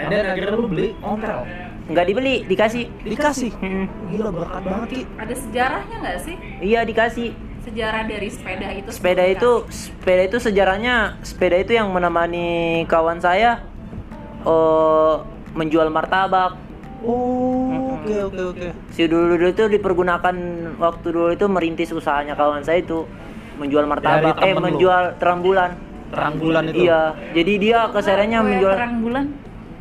And 0.00 0.08
then 0.08 0.24
akhirnya 0.24 0.56
lu 0.56 0.64
beli 0.64 0.96
ontel. 1.04 1.44
Nggak 1.90 2.06
dibeli, 2.06 2.34
dikasih. 2.48 2.84
Dikasih. 3.02 3.50
Hmm. 3.60 3.84
Gila 4.08 4.30
berkat 4.30 4.62
banget, 4.62 4.88
Ki. 4.88 5.00
ada 5.18 5.34
sejarahnya 5.34 5.96
nggak 5.98 6.18
sih 6.22 6.36
Iya 6.62 6.80
dikasih. 6.86 7.30
sejarah 7.60 8.08
dari 8.08 8.32
sepeda 8.32 8.72
itu 8.72 8.88
Sepeda 8.88 9.24
itu 9.28 9.50
sepeda 9.68 10.22
itu 10.24 10.38
sejarahnya 10.40 11.20
sepeda 11.20 11.60
itu 11.60 11.76
yang 11.76 11.92
menemani 11.92 12.88
kawan 12.88 13.20
saya 13.20 13.60
eh 14.40 15.14
menjual 15.52 15.92
martabak. 15.92 16.56
Oh, 17.04 18.00
oke 18.00 18.32
oke 18.32 18.40
oke. 18.56 18.68
Si 18.96 19.04
dulu 19.04 19.36
dulu 19.36 19.52
itu 19.52 19.64
dipergunakan 19.68 20.34
waktu 20.80 21.06
dulu 21.12 21.28
itu 21.36 21.44
merintis 21.52 21.92
usahanya 21.92 22.32
kawan 22.32 22.64
saya 22.64 22.80
itu 22.80 23.04
menjual 23.60 23.84
martabak, 23.84 24.36
eh 24.40 24.52
lu. 24.52 24.60
menjual 24.60 25.02
terang 25.20 25.40
bulan. 25.40 25.70
Terang 26.08 26.34
bulan 26.36 26.62
itu. 26.66 26.82
Iya, 26.82 27.00
jadi 27.30 27.52
dia 27.56 27.78
kesehariannya 27.88 28.38
kue 28.38 28.48
menjual. 28.48 28.74
terang 28.74 28.94
bulan 28.98 29.24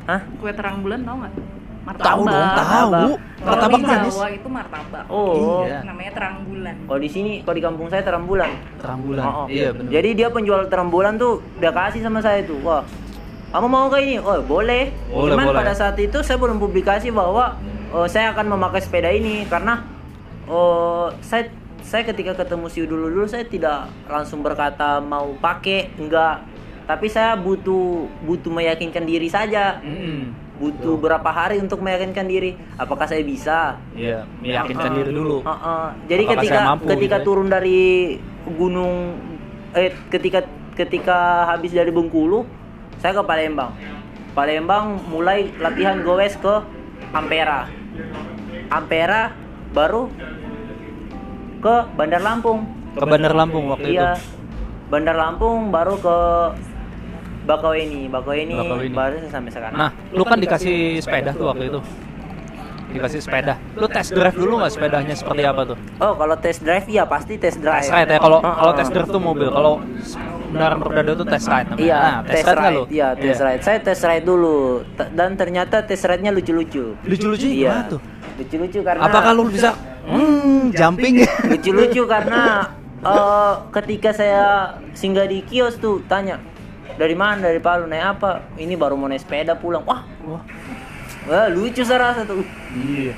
Hah? 0.06 0.22
kue 0.36 0.52
terang 0.52 0.78
bulan 0.80 1.00
tau 1.02 1.16
nggak 1.18 1.34
martabak 1.80 2.06
Tahu 2.06 2.22
dong, 2.22 2.46
tahu. 2.54 2.62
kalau 2.70 3.10
Martabak 3.40 3.72
di 3.72 3.84
manis. 3.84 4.14
Jawa 4.14 4.28
itu 4.30 4.48
martabak 4.48 5.04
Oh, 5.08 5.64
Iya. 5.64 5.80
namanya 5.82 6.12
terang 6.14 6.36
bulan 6.44 6.76
kalau 6.86 7.00
di 7.00 7.10
sini, 7.10 7.32
kalau 7.42 7.56
di 7.56 7.64
kampung 7.64 7.88
saya 7.88 8.04
terang 8.04 8.26
bulan. 8.26 8.50
Terang 8.78 9.00
bulan. 9.02 9.24
Oh, 9.24 9.34
oh. 9.34 9.46
Iya 9.48 9.70
benar. 9.72 9.90
Jadi 9.90 10.10
dia 10.14 10.28
penjual 10.30 10.62
terang 10.68 10.90
bulan 10.90 11.14
tuh 11.16 11.32
udah 11.56 11.72
kasih 11.72 12.02
sama 12.04 12.20
saya 12.20 12.44
tuh. 12.44 12.60
Wah, 12.62 12.84
kamu 13.50 13.66
mau 13.66 13.88
kayak 13.88 14.04
ini? 14.04 14.16
Oh 14.20 14.38
boleh. 14.40 14.94
Boleh, 15.08 15.34
Cuman 15.34 15.46
boleh. 15.48 15.58
pada 15.58 15.74
saat 15.74 15.98
itu 15.98 16.20
saya 16.20 16.38
belum 16.38 16.60
publikasi 16.60 17.10
bahwa 17.10 17.58
oh, 17.90 18.06
saya 18.06 18.30
akan 18.32 18.46
memakai 18.52 18.82
sepeda 18.84 19.10
ini 19.10 19.48
karena 19.48 19.82
oh 20.46 21.10
saya 21.22 21.50
saya 21.90 22.06
ketika 22.06 22.38
ketemu 22.38 22.70
si 22.70 22.86
dulu 22.86 23.10
dulu 23.10 23.26
saya 23.26 23.50
tidak 23.50 23.90
langsung 24.06 24.46
berkata 24.46 25.02
mau 25.02 25.34
pakai 25.34 25.90
enggak 25.98 26.46
tapi 26.86 27.10
saya 27.10 27.34
butuh 27.34 28.06
butuh 28.22 28.54
meyakinkan 28.54 29.10
diri 29.10 29.26
saja 29.26 29.82
Mm-mm. 29.82 30.30
butuh 30.62 31.02
berapa 31.02 31.26
hari 31.26 31.58
untuk 31.58 31.82
meyakinkan 31.82 32.30
diri 32.30 32.54
apakah 32.78 33.10
saya 33.10 33.26
bisa 33.26 33.82
Iya, 33.98 34.22
meyakinkan 34.38 34.94
Heeh. 34.94 34.98
diri 35.02 35.12
dulu. 35.12 35.42
Heeh. 35.42 35.86
Jadi 36.06 36.24
Apakah 36.24 36.36
ketika 36.38 36.60
mampu 36.62 36.86
ketika 36.86 37.18
gitu 37.18 37.24
ya? 37.24 37.26
turun 37.26 37.48
dari 37.50 37.82
gunung 38.46 38.94
eh 39.74 39.90
ketika 40.10 40.46
ketika 40.78 41.18
habis 41.50 41.74
dari 41.74 41.90
Bengkulu, 41.90 42.46
saya 42.98 43.18
ke 43.18 43.24
Palembang. 43.26 43.74
Palembang 44.32 45.00
mulai 45.10 45.50
latihan 45.58 46.00
goes 46.02 46.38
ke 46.38 46.54
Ampera. 47.12 47.66
Ampera 48.70 49.34
baru 49.72 50.10
ke 51.60 51.76
Bandar 51.94 52.22
Lampung. 52.22 52.60
Ke 52.92 53.06
Bandar 53.06 53.34
Lampung 53.34 53.66
waktu 53.70 53.90
Iya. 53.92 54.16
itu. 54.16 54.24
Bandar 54.90 55.16
Lampung 55.16 55.70
baru 55.70 55.96
ke 55.96 56.18
Bakauheni. 57.42 58.06
Bakauheni 58.08 58.56
Bakauheni. 58.56 58.94
baru 58.94 59.16
sampai 59.28 59.50
sekarang. 59.50 59.76
Nah, 59.76 59.90
lu 60.10 60.22
kan 60.22 60.38
dikasih 60.38 61.00
sepeda 61.00 61.34
tuh 61.34 61.50
waktu 61.50 61.68
itu. 61.68 61.80
Dikasih 62.90 63.22
sepeda. 63.22 63.54
Lu 63.76 63.86
test 63.86 64.10
drive 64.12 64.34
dulu 64.34 64.58
nggak 64.58 64.72
sepedanya 64.72 65.14
seperti 65.14 65.46
apa 65.46 65.62
tuh? 65.64 65.78
Oh, 66.00 66.14
kalau 66.16 66.34
test 66.36 66.62
drive 66.62 66.90
ya 66.90 67.06
pasti 67.06 67.38
test 67.38 67.62
drive. 67.62 67.86
Test 67.86 67.94
ride 67.94 68.10
ya. 68.10 68.18
Kalau 68.18 68.42
Heeh. 68.42 68.56
kalau 68.56 68.74
test 68.74 68.90
drive 68.90 69.10
tuh 69.10 69.22
mobil. 69.22 69.46
Kalau 69.48 69.74
kendaraan 70.50 70.80
berdada 70.82 71.12
tuh 71.14 71.28
test 71.30 71.46
ride 71.48 71.68
namanya. 71.70 71.86
Iya, 71.86 72.00
Nah, 72.00 72.18
test, 72.24 72.34
ride 72.40 72.50
nggak 72.50 72.58
ride. 72.60 72.74
lu? 72.74 72.84
Iya, 72.90 73.08
test 73.16 73.40
ride. 73.40 73.62
Saya 73.62 73.78
test 73.80 74.02
ride 74.04 74.26
dulu 74.26 74.56
T- 74.90 75.10
dan 75.12 75.30
ternyata 75.36 75.76
test 75.84 76.02
ride-nya 76.04 76.32
lucu-lucu. 76.32 76.98
Lucu-lucu 77.00 77.46
Iya. 77.48 77.86
tuh? 77.88 78.02
Lucu-lucu 78.36 78.80
karena 78.82 79.02
Apakah 79.04 79.32
lu 79.32 79.46
bisa 79.48 79.70
hmm, 80.10 80.74
jumping? 80.74 81.24
lucu-lucu 81.52 82.04
karena 82.06 82.68
eh, 83.00 83.54
ketika 83.74 84.10
saya 84.12 84.46
singgah 84.92 85.26
di 85.26 85.46
kios 85.46 85.78
tuh 85.78 86.02
tanya 86.06 86.42
dari 86.98 87.16
mana 87.16 87.48
dari 87.48 87.62
Palu 87.62 87.88
naik 87.88 88.20
apa 88.20 88.44
ini 88.58 88.76
baru 88.76 89.00
mau 89.00 89.08
naik 89.08 89.24
sepeda 89.24 89.56
pulang 89.56 89.86
wah 89.88 90.04
Wah, 90.28 90.44
wah 91.26 91.48
lucu 91.48 91.80
saya 91.82 92.12
rasa 92.12 92.28
tuh 92.28 92.44
iya. 92.76 93.16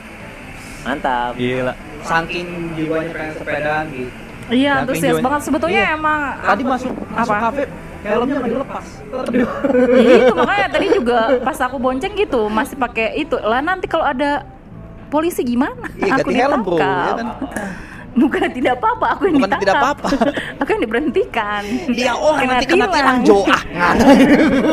mantap 0.84 1.34
Gila. 1.34 1.74
Saking 2.02 2.74
jiwanya 2.74 3.10
pengen 3.14 3.34
sepedaan 3.38 3.86
gitu. 3.90 4.12
iya 4.50 4.72
antusias 4.82 5.18
banget 5.18 5.42
sebetulnya 5.46 5.82
Iya. 5.82 5.98
emang 5.98 6.20
Tadi 6.42 6.64
masuk 6.66 6.94
masuk 7.14 7.34
Apa? 7.34 7.38
kafe 7.50 7.64
helmnya 8.02 8.38
nggak 8.42 8.50
dilepas. 8.50 8.86
Iya, 9.94 10.14
itu 10.26 10.34
makanya 10.34 10.68
tadi 10.74 10.88
juga 10.90 11.20
pas 11.46 11.58
aku 11.62 11.78
bonceng 11.78 12.14
gitu 12.18 12.50
masih 12.50 12.74
pakai 12.74 13.14
itu 13.16 13.38
lah 13.38 13.62
nanti 13.62 13.86
kalau 13.86 14.10
ada 14.10 14.42
polisi 15.12 15.44
gimana 15.44 15.92
Iya, 15.94 16.18
aku 16.18 16.30
helm, 16.32 16.62
Bro, 16.64 16.78
ya 16.80 16.88
kan? 17.14 17.28
bukan 18.22 18.48
tidak 18.50 18.76
apa-apa 18.76 19.08
aku 19.14 19.24
yang 19.24 19.36
Bukan 19.36 19.48
ditangkap 19.48 19.64
tidak 19.64 19.78
apa-apa. 19.78 20.08
aku 20.60 20.70
yang 20.70 20.82
diberhentikan 20.82 21.62
Dia 21.90 22.12
oh 22.12 22.36
nanti 22.36 22.66
kena 22.66 22.88
tilang. 22.88 23.18
Jo 23.22 23.44
ah. 23.46 23.94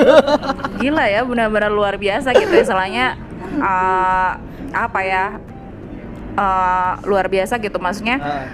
gila 0.80 1.04
ya 1.04 1.20
benar-benar 1.22 1.70
luar 1.70 1.94
biasa 1.96 2.30
gitu 2.32 2.50
ya 2.50 2.64
salahnya 2.64 3.06
eh, 3.54 4.30
apa 4.68 5.00
ya 5.00 5.24
eh, 6.34 6.92
luar 7.04 7.26
biasa 7.26 7.58
gitu 7.58 7.78
maksudnya 7.78 8.16
Ah, 8.18 8.46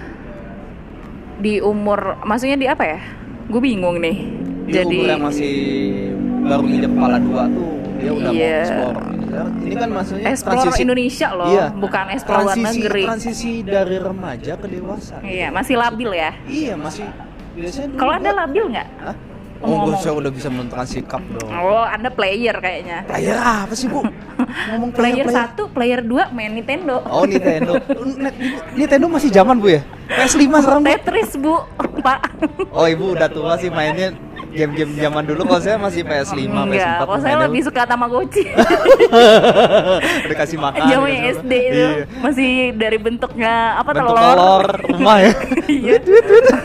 di 1.35 1.59
umur 1.59 2.21
maksudnya 2.21 2.55
di 2.55 2.65
apa 2.65 2.85
ya 2.87 2.99
gue 3.45 3.59
bingung 3.59 3.97
nih 3.97 4.17
Di 4.65 4.71
jadi 4.71 4.95
umur 4.95 5.09
yang 5.11 5.23
masih 5.23 5.53
baru 6.41 6.61
nginjak 6.63 6.91
kepala 6.91 7.17
dua 7.19 7.43
tuh 7.47 7.69
dia 7.95 8.11
udah 8.11 8.31
Iya. 8.31 8.61
mau 8.79 8.93
Ini 9.43 9.75
kan 9.75 9.89
maksudnya 9.91 10.25
explore 10.27 10.55
transisi 10.57 10.81
Indonesia 10.81 11.27
loh 11.31 11.47
Iya. 11.47 11.65
bukan 11.71 12.05
explore 12.09 12.37
luar 12.39 12.47
transisi, 12.51 12.67
negeri 12.79 13.03
Transisi 13.03 13.51
dari 13.61 13.97
remaja 13.97 14.53
ke 14.55 14.67
dewasa. 14.67 15.15
iya 15.21 15.47
masih 15.49 15.75
labil 15.75 16.09
ya 16.11 16.31
Iya 16.45 16.73
masih 16.75 17.05
biasanya 17.53 17.87
kalau 17.95 18.11
anda 18.13 18.31
labil 18.31 18.63
nggak? 18.69 18.87
Oh, 19.63 19.87
gue 19.87 19.95
saya 19.97 20.13
udah 20.13 20.29
bisa 20.29 20.51
menentukan 20.51 20.83
sikap 20.85 21.23
dong. 21.31 21.47
Oh, 21.49 21.81
Anda 21.81 22.11
player 22.11 22.53
kayaknya. 22.53 23.07
Player 23.07 23.39
apa 23.39 23.71
sih, 23.71 23.87
Bu? 23.87 24.03
Ngomong 24.69 24.91
Player 24.91 25.25
satu, 25.25 25.71
player 25.71 26.03
dua 26.03 26.27
main 26.29 26.51
Nintendo. 26.51 26.99
Oh, 27.07 27.23
Nintendo. 27.23 27.79
Nintendo 28.77 29.05
masih 29.07 29.31
zaman, 29.31 29.57
Bu 29.57 29.73
ya? 29.73 29.81
PS5 30.11 30.43
sekarang, 30.59 30.81
Bu. 30.83 30.91
Tetris, 30.91 31.31
Bu. 31.39 31.55
Pak. 32.05 32.19
Oh, 32.69 32.85
Ibu 32.85 33.15
udah 33.15 33.31
tua 33.31 33.55
sih 33.57 33.71
mainnya 33.71 34.13
game-game 34.55 34.91
zaman 34.95 35.23
dulu 35.23 35.41
kalau 35.43 35.59
saya 35.59 35.75
masih 35.75 36.01
PS5, 36.01 36.39
PS4. 36.39 36.55
Enggak, 36.65 36.95
kalau 37.01 37.19
saya 37.19 37.35
lebih 37.43 37.61
suka 37.61 37.81
Tamagotchi. 37.83 38.43
udah 40.25 40.37
kasih 40.41 40.57
makan. 40.57 40.79
Zamannya 40.81 41.11
dikasih 41.13 41.33
SD 41.37 41.51
itu 41.51 41.75
Iya. 41.75 41.89
masih 42.17 42.51
dari 42.73 42.97
bentuknya 42.97 43.53
apa 43.75 43.91
Bentuk 43.91 44.07
telur. 44.09 44.23
telur 44.25 44.65
rumah 44.89 45.17
ya. 45.19 45.31
Iya. 45.67 45.93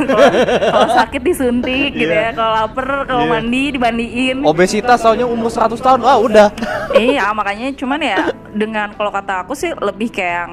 Kalau- 0.01 0.33
Kalau 0.71 0.89
sakit 0.97 1.21
disuntik 1.21 1.91
gitu 1.93 2.09
Iya. 2.09 2.31
ya. 2.31 2.33
Kalau 2.33 2.53
lapar, 2.57 2.87
kalau 3.05 3.25
Iya. 3.25 3.33
mandi 3.33 3.63
dimandiin. 3.73 4.37
Obesitas 4.43 4.99
soalnya 4.99 5.27
umur 5.27 5.51
100 5.51 5.77
tahun. 5.77 6.01
Wah, 6.01 6.17
udah. 6.17 6.49
Iya, 6.93 7.31
makanya 7.31 7.71
cuman 7.73 8.01
ya 8.01 8.19
dengan 8.51 8.91
kalau 8.93 9.11
kata 9.11 9.43
aku 9.43 9.55
sih 9.55 9.71
lebih 9.73 10.11
kayak 10.11 10.35
yang 10.41 10.53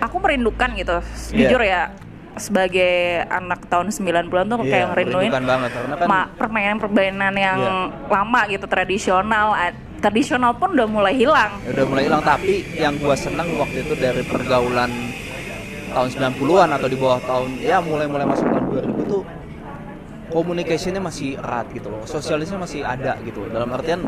aku 0.00 0.16
merindukan 0.16 0.68
gitu. 0.72 0.96
Iya. 1.30 1.36
Jujur 1.46 1.60
ya 1.62 1.82
sebagai 2.32 2.94
anak 3.26 3.66
tahun 3.66 3.90
90-an 3.90 4.46
tuh 4.46 4.58
kayak 4.60 4.70
Iya, 4.70 4.86
ngerinduin 4.88 5.30
banget 5.34 5.70
karena 5.74 5.94
kan 5.98 6.06
ma- 6.06 6.30
permainan-permainan 6.32 7.34
yang 7.34 7.58
Iya. 7.60 8.06
lama 8.06 8.40
gitu 8.46 8.66
tradisional 8.66 9.46
tradisional 9.98 10.54
pun 10.54 10.72
udah 10.72 10.86
mulai 10.86 11.12
hilang 11.12 11.50
udah 11.64 11.84
mulai 11.84 12.06
hilang 12.06 12.22
tapi 12.22 12.64
yang 12.72 12.94
gua 12.96 13.12
seneng 13.12 13.50
waktu 13.58 13.82
itu 13.82 13.94
dari 13.94 14.22
pergaulan 14.22 14.88
tahun 15.90 16.08
90-an 16.08 16.70
atau 16.70 16.86
di 16.86 16.96
bawah 16.96 17.20
tahun 17.20 17.58
ya 17.58 17.82
mulai-mulai 17.82 18.24
masuk 18.24 18.46
tahun 18.46 18.64
2000 18.70 19.10
tuh 19.10 19.22
komunikasinya 20.30 21.02
masih 21.02 21.34
erat 21.34 21.66
gitu 21.74 21.90
loh 21.90 22.06
sosialisnya 22.06 22.56
masih 22.56 22.86
ada 22.86 23.18
gitu 23.20 23.50
dalam 23.50 23.66
artian 23.68 23.98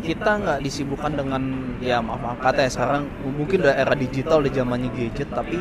kita 0.00 0.38
nggak 0.38 0.58
disibukkan 0.62 1.12
dengan 1.12 1.42
ya 1.78 1.98
maaf 1.98 2.22
maaf 2.22 2.38
kata 2.38 2.64
ya 2.64 2.70
sekarang 2.70 3.02
mungkin 3.26 3.60
udah 3.60 3.74
era 3.74 3.92
digital 3.92 4.40
udah 4.40 4.52
zamannya 4.54 4.88
gadget 4.94 5.28
tapi 5.28 5.58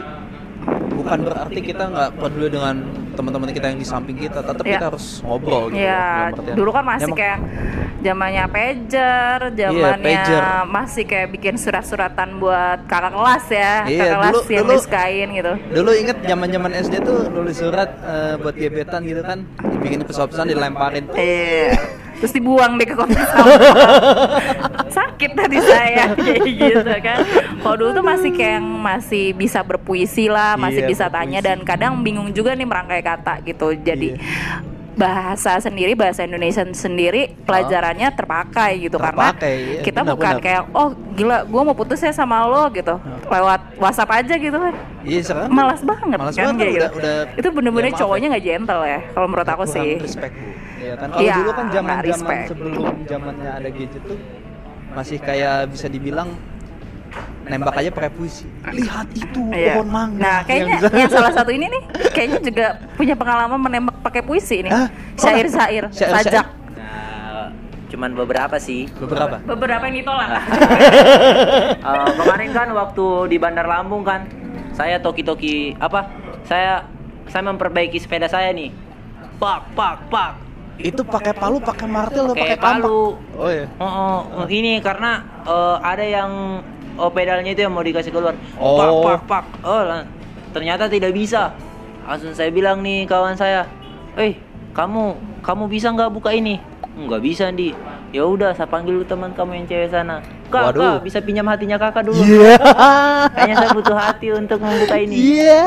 bukan 0.92 1.20
berarti 1.22 1.60
kita 1.62 1.84
nggak 1.86 2.10
peduli 2.14 2.50
dengan 2.50 2.76
teman-teman 3.12 3.50
kita 3.50 3.66
yang 3.68 3.80
di 3.80 3.88
samping 3.88 4.18
kita 4.18 4.40
tetap 4.42 4.62
Iya. 4.62 4.74
kita 4.74 4.86
harus 4.90 5.06
ngobrol 5.22 5.64
gitu 5.70 5.82
ya 5.82 6.30
artian. 6.30 6.56
dulu 6.56 6.70
kan 6.70 6.84
masih 6.86 7.08
Emang- 7.08 7.20
kayak 7.20 7.40
zamannya 8.00 8.46
pager 8.48 9.40
zamannya 9.50 9.98
pager. 10.02 10.44
masih 10.66 11.04
kayak 11.04 11.28
bikin 11.30 11.56
surat-suratan 11.56 12.30
buat 12.38 12.80
kakak 12.86 13.12
kelas 13.12 13.46
ya 13.50 13.74
Iya, 13.86 14.04
kakak 14.06 14.18
kelas 14.18 14.34
dulu- 14.36 14.48
yang 14.50 14.64
dulu- 14.64 14.76
disukain 14.78 15.28
gitu 15.34 15.54
Dulu 15.74 15.92
inget 15.94 16.18
zaman 16.22 16.48
zaman 16.50 16.72
SD 16.78 16.96
tuh 17.02 17.20
nulis 17.30 17.58
surat 17.58 17.90
eh, 18.02 18.34
buat 18.38 18.54
gebetan 18.54 19.02
gitu 19.04 19.22
kan, 19.22 19.40
dibikin 19.70 20.00
pesan-pesan 20.02 20.46
dilemparin. 20.48 21.04
Iya. 21.12 21.76
Terus 22.20 22.32
dibuang 22.32 22.76
deh 22.76 22.84
ke 22.84 22.94
sampah. 22.94 23.18
Sakit 24.92 25.32
tadi 25.34 25.58
saya 25.58 26.12
kayak 26.18 26.44
gitu 26.46 26.94
kan. 27.00 27.20
Kalau 27.58 27.76
dulu 27.76 27.92
tuh 27.94 28.06
masih 28.06 28.30
kayak 28.30 28.54
yang 28.56 28.68
masih 28.68 29.26
bisa 29.32 29.60
berpuisi 29.62 30.28
lah, 30.28 30.56
masih 30.56 30.84
Iya, 30.84 30.90
bisa 30.90 31.06
tanya 31.08 31.40
berpuisi. 31.40 31.48
dan 31.50 31.58
kadang 31.64 31.94
bingung 32.00 32.30
juga 32.30 32.52
nih 32.52 32.64
merangkai 32.64 33.02
kata 33.02 33.40
gitu. 33.42 33.72
Jadi 33.74 34.14
Iya. 34.14 34.78
bahasa 34.92 35.56
sendiri 35.58 35.96
bahasa 35.96 36.22
Indonesia 36.22 36.60
sendiri 36.68 37.32
pelajarannya 37.42 38.12
terpakai 38.12 38.84
gitu 38.84 39.00
karena 39.00 39.32
Terpakai, 39.32 39.56
iya, 39.56 39.80
kita 39.80 40.02
benar, 40.02 40.12
bukan 40.12 40.34
benar. 40.34 40.44
kayak 40.44 40.62
oh 40.70 40.88
gila 41.16 41.38
gua 41.46 41.62
mau 41.64 41.72
putus 41.74 42.04
ya 42.04 42.12
sama 42.12 42.44
lo 42.44 42.68
gitu 42.70 43.00
lewat 43.26 43.80
WhatsApp 43.80 44.12
aja 44.14 44.36
gitu 44.36 44.60
kan 44.60 44.76
Iya 45.02 45.20
sekarang 45.24 45.48
malas 45.50 45.80
banget 45.82 46.20
Malas 46.20 46.36
kan 46.36 46.52
banget, 46.52 46.60
udah- 46.60 46.76
gitu. 46.76 46.88
udah- 47.00 47.26
itu 47.32 47.48
bener-bener 47.50 47.86
ya, 47.86 47.94
maaf 47.94 48.02
cowoknya 48.04 48.28
nggak 48.28 48.44
gentle 48.46 48.82
ya 48.84 49.00
kalau 49.10 49.26
menurut 49.26 49.48
aku 49.50 49.64
sih 49.66 49.90
Respect 49.98 50.36
bu. 50.36 50.48
Ya 50.80 50.94
kan 50.96 51.08
kalau 51.12 51.22
Iya, 51.22 51.36
dulu 51.38 51.52
kan 51.52 51.66
zaman 51.70 51.96
zaman 52.02 52.38
sebelum 52.48 52.74
zamannya 53.04 53.52
ada 53.52 53.70
gadget 53.70 54.04
tuh 54.04 54.20
masih 54.90 55.18
kayak 55.20 55.70
bisa 55.70 55.86
dibilang 55.86 56.32
nembak 57.44 57.76
aja 57.76 57.90
pakai 57.90 58.12
puisi. 58.14 58.46
Lihat 58.64 59.08
itu 59.12 59.42
Iya. 59.50 59.76
pohon 59.76 59.90
mangga. 59.90 60.22
Nah, 60.22 60.40
kayaknya 60.46 60.78
Yang 60.78 60.94
yang 60.94 61.12
salah 61.12 61.32
satu 61.34 61.50
ini 61.50 61.66
nih, 61.66 61.82
kayaknya 62.14 62.40
juga 62.46 62.66
punya 62.94 63.16
pengalaman 63.18 63.60
menembak 63.60 63.98
pakai 64.06 64.22
puisi 64.22 64.62
nih. 64.62 64.72
Hah? 64.72 64.88
Syair-syair, 65.18 65.90
sajak. 65.90 66.46
Nah, 66.78 67.50
cuman 67.90 68.14
beberapa 68.14 68.56
sih. 68.62 68.86
beberapa. 68.94 69.42
Beberapa 69.42 69.84
yang 69.90 69.98
ditolak. 70.00 70.30
Eh, 71.80 72.10
kemarin 72.16 72.50
kan 72.54 72.68
waktu 72.72 73.06
di 73.28 73.38
Bandar 73.42 73.66
Lampung 73.66 74.06
kan, 74.06 74.30
saya 74.72 75.02
toki-toki 75.02 75.74
apa? 75.82 76.06
Saya 76.46 76.86
saya 77.26 77.44
memperbaiki 77.46 77.98
sepeda 77.98 78.30
saya 78.30 78.54
nih. 78.54 78.70
Pak, 79.42 79.74
pak, 79.74 79.96
pak. 80.12 80.32
Itu 80.80 81.04
pakai 81.04 81.36
palu, 81.36 81.60
pakai 81.60 81.88
martil, 81.92 82.24
atau 82.32 82.36
Pakai 82.40 82.56
kampak? 82.56 82.88
palu. 82.88 83.02
Oh 83.36 83.50
iya. 83.52 83.68
Oh, 83.84 84.24
oh, 84.44 84.48
ini 84.48 84.80
karena 84.80 85.20
eh, 85.44 85.78
ada 85.84 86.06
yang 86.08 86.32
oh, 86.96 87.12
pedalnya 87.12 87.52
itu 87.52 87.62
yang 87.68 87.76
mau 87.76 87.84
dikasih 87.84 88.16
keluar. 88.16 88.36
Oh. 88.56 88.80
Pak, 88.80 88.90
pak, 89.04 89.20
pak. 89.28 89.44
Oh, 89.68 89.84
lah, 89.84 90.08
ternyata 90.56 90.88
tidak 90.88 91.12
bisa. 91.12 91.52
Langsung 92.08 92.32
saya 92.32 92.48
bilang 92.50 92.80
nih 92.80 93.04
kawan 93.06 93.36
saya, 93.36 93.68
"Eh, 94.16 94.40
kamu 94.72 95.20
kamu 95.44 95.64
bisa 95.68 95.92
nggak 95.92 96.12
buka 96.16 96.32
ini?" 96.32 96.58
Nggak 96.96 97.22
bisa, 97.24 97.52
Di. 97.52 97.72
Ya 98.10 98.26
udah, 98.26 98.58
saya 98.58 98.66
panggil 98.66 98.98
dulu 98.98 99.06
teman 99.06 99.32
kamu 99.38 99.64
yang 99.64 99.66
cewek 99.70 99.90
sana. 99.94 100.18
Kak, 100.50 100.74
Waduh. 100.74 100.98
kak, 100.98 101.06
bisa 101.06 101.22
pinjam 101.22 101.46
hatinya 101.46 101.78
kakak 101.78 102.10
dulu. 102.10 102.18
Iya. 102.26 102.58
Kayaknya 103.38 103.56
saya 103.56 103.70
butuh 103.78 103.94
hati 103.94 104.28
untuk 104.34 104.58
membuka 104.58 104.98
ini. 104.98 105.14
Iya. 105.14 105.66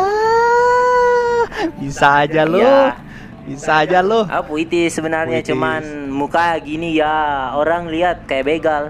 Bisa 1.79 2.27
aja 2.27 2.43
lo. 2.43 2.59
Iya. 2.59 2.99
Bisa 3.43 3.83
aja 3.83 3.99
lo. 4.01 4.23
Ah, 4.31 4.41
puitis 4.41 4.95
sebenarnya 4.95 5.43
Puitis. 5.43 5.51
cuman 5.51 5.83
muka 6.09 6.55
gini 6.63 6.95
ya 6.95 7.51
orang 7.53 7.91
lihat 7.91 8.25
kayak 8.27 8.47
begal. 8.47 8.83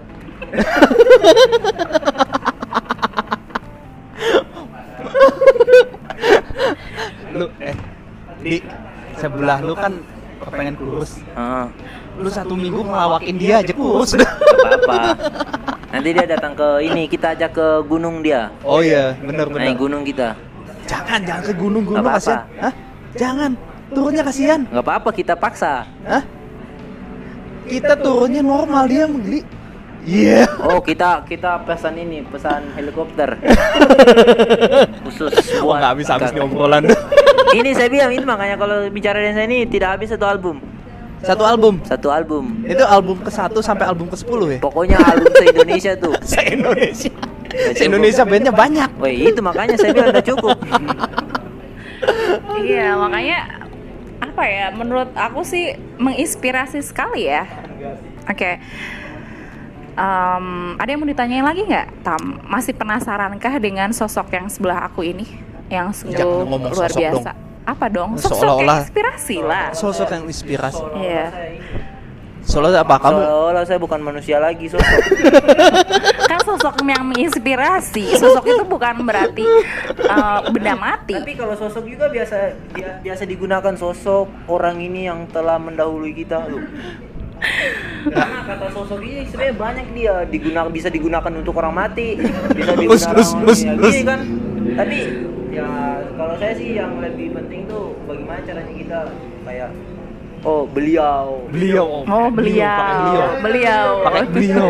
Lu 7.32 7.46
eh 7.59 7.74
di 8.42 8.57
sebelah 9.16 9.59
lu 9.62 9.72
kan 9.72 9.92
pengen 10.53 10.74
kurus. 10.76 11.22
Ah, 11.32 11.70
Lu 12.18 12.28
satu 12.28 12.53
minggu 12.53 12.84
ngelawakin 12.84 13.36
dia 13.40 13.64
aja 13.64 13.72
kurus. 13.72 14.12
apa-apa. 14.18 15.16
Nanti 15.92 16.09
dia 16.12 16.26
datang 16.26 16.53
ke 16.53 16.68
ini 16.84 17.09
kita 17.09 17.32
ajak 17.32 17.50
ke 17.53 17.66
gunung 17.86 18.20
dia. 18.20 18.53
oh 18.64 18.80
iya, 18.84 19.16
bener 19.20 19.48
bener. 19.48 19.72
Naik 19.72 19.78
gunung 19.78 20.03
kita. 20.05 20.36
Jangan, 20.82 21.20
jangan 21.24 21.42
ke 21.46 21.55
gunung-gunung 21.57 22.05
apa-apa. 22.05 22.20
kasihan. 22.20 22.44
Hah? 22.61 22.72
Jangan. 23.16 23.53
Turunnya 23.93 24.22
kasihan. 24.24 24.61
nggak 24.66 24.84
apa-apa 24.84 25.11
kita 25.12 25.36
paksa. 25.36 25.84
Hah? 26.09 26.22
Kita 27.68 27.95
turunnya 27.95 28.43
normal 28.43 28.88
dia 28.88 29.05
menggeli. 29.07 29.45
Iya. 30.03 30.51
Oh 30.66 30.82
kita 30.82 31.22
kita 31.30 31.62
pesan 31.62 31.95
ini 31.95 32.26
pesan 32.26 32.74
helikopter 32.74 33.38
khusus 35.07 35.30
Wah, 35.62 35.62
buat 35.62 35.78
nggak 35.78 35.93
habis 35.95 36.07
habis 36.11 36.30
nih 36.34 36.43
obrolan. 36.43 36.82
Ini 37.59 37.70
saya 37.76 37.86
bilang 37.93 38.11
itu 38.11 38.24
makanya 38.24 38.57
kalau 38.57 38.88
bicara 38.88 39.20
dengan 39.20 39.36
saya 39.36 39.45
ini 39.45 39.68
tidak 39.68 40.01
habis 40.01 40.09
satu 40.09 40.24
album. 40.24 40.57
Satu 41.20 41.45
album. 41.45 41.74
Satu 41.84 42.09
album. 42.09 42.64
Itu 42.64 42.80
album 42.82 43.20
ke-1 43.20 43.53
sampai 43.61 43.84
album 43.93 44.09
ke-10 44.09 44.40
ya? 44.57 44.59
Pokoknya 44.59 44.97
album 44.99 45.30
se 45.36 45.45
Indonesia 45.53 45.93
tuh. 46.01 46.14
Se-Indonesia. 46.32 47.12
Se-Indonesia 47.76 48.22
bandnya 48.24 48.53
banyak. 48.57 48.90
Woi 48.99 49.28
itu 49.28 49.40
makanya 49.45 49.76
saya 49.76 49.93
bilang 49.93 50.16
udah 50.16 50.24
cukup. 50.24 50.57
iya, 52.64 52.97
makanya 52.97 53.38
apa 54.22 54.42
ya? 54.46 54.70
Menurut 54.70 55.10
aku 55.12 55.42
sih 55.42 55.74
menginspirasi 55.98 56.78
sekali 56.80 57.26
ya. 57.26 57.42
Oke. 58.24 58.62
Em, 59.92 60.46
ada 60.80 60.88
yang 60.88 61.00
mau 61.02 61.10
ditanyain 61.10 61.44
lagi 61.44 61.68
nggak, 61.68 62.00
Tam? 62.00 62.40
Masih 62.48 62.72
penasarankah 62.72 63.60
dengan 63.60 63.92
sosok 63.92 64.32
yang 64.32 64.48
sebelah 64.48 64.88
aku 64.88 65.04
ini, 65.04 65.28
yang 65.68 65.92
sungguh 65.92 66.48
luar 66.48 66.88
biasa? 66.88 67.36
Apa 67.62 67.92
dong? 67.92 68.16
Sosok 68.16 68.32
yang 68.32 68.40
Seolah-olah- 68.40 68.80
inspirasi 68.88 69.36
lah. 69.44 69.66
Sosok 69.76 70.08
yang 70.08 70.24
inspirasi. 70.24 70.82
Iya. 70.96 71.26
Soalnya 72.42 72.82
apa 72.82 72.98
kamu? 72.98 73.20
Seolah 73.22 73.62
saya 73.62 73.78
bukan 73.78 74.00
manusia 74.00 74.40
lagi 74.40 74.66
sosok. 74.66 74.82
sosok 76.43 76.82
yang 76.84 77.07
menginspirasi 77.07 78.14
sosok 78.14 78.45
itu 78.45 78.64
bukan 78.64 79.03
berarti 79.03 79.47
uh, 80.05 80.47
benda 80.51 80.74
mati 80.74 81.14
Tapi 81.14 81.34
kalau 81.34 81.55
sosok 81.55 81.84
juga 81.86 82.07
biasa 82.07 82.36
dia- 82.74 82.99
biasa 83.01 83.22
digunakan 83.24 83.74
sosok 83.74 84.26
orang 84.47 84.78
ini 84.78 85.07
yang 85.07 85.26
telah 85.26 85.57
mendahului 85.57 86.12
kita 86.12 86.45
loh. 86.45 86.62
Karena 88.07 88.38
kata 88.47 88.66
sosok 88.70 89.03
ini 89.03 89.26
sebenarnya 89.26 89.57
banyak 89.57 89.86
dia 89.95 90.14
digunakan 90.24 90.70
bisa 90.70 90.86
digunakan 90.86 91.32
untuk 91.32 91.55
orang 91.59 91.74
mati, 91.74 92.14
bisa 92.55 92.72
digunakan 92.74 93.14
mus, 93.18 93.30
untuk 93.34 93.47
mus, 93.51 93.61
ya, 93.62 93.74
mus. 93.74 93.90
gini 93.90 94.03
kan. 94.07 94.20
Tapi 94.78 94.99
ya 95.51 95.66
kalau 96.14 96.34
saya 96.38 96.53
sih 96.55 96.74
yang 96.74 97.03
lebih 97.03 97.34
penting 97.34 97.66
tuh 97.66 97.99
bagaimana 98.07 98.40
caranya 98.43 98.72
kita 98.72 98.99
kayak 99.43 99.68
oh 100.43 100.62
beliau 100.66 101.47
Beliau. 101.49 102.03
oh 102.05 102.28
beliau 102.28 102.78
Beliau. 102.99 103.28
beliau 103.40 103.86
Pakai 104.03 104.22
beliau. 104.28 104.68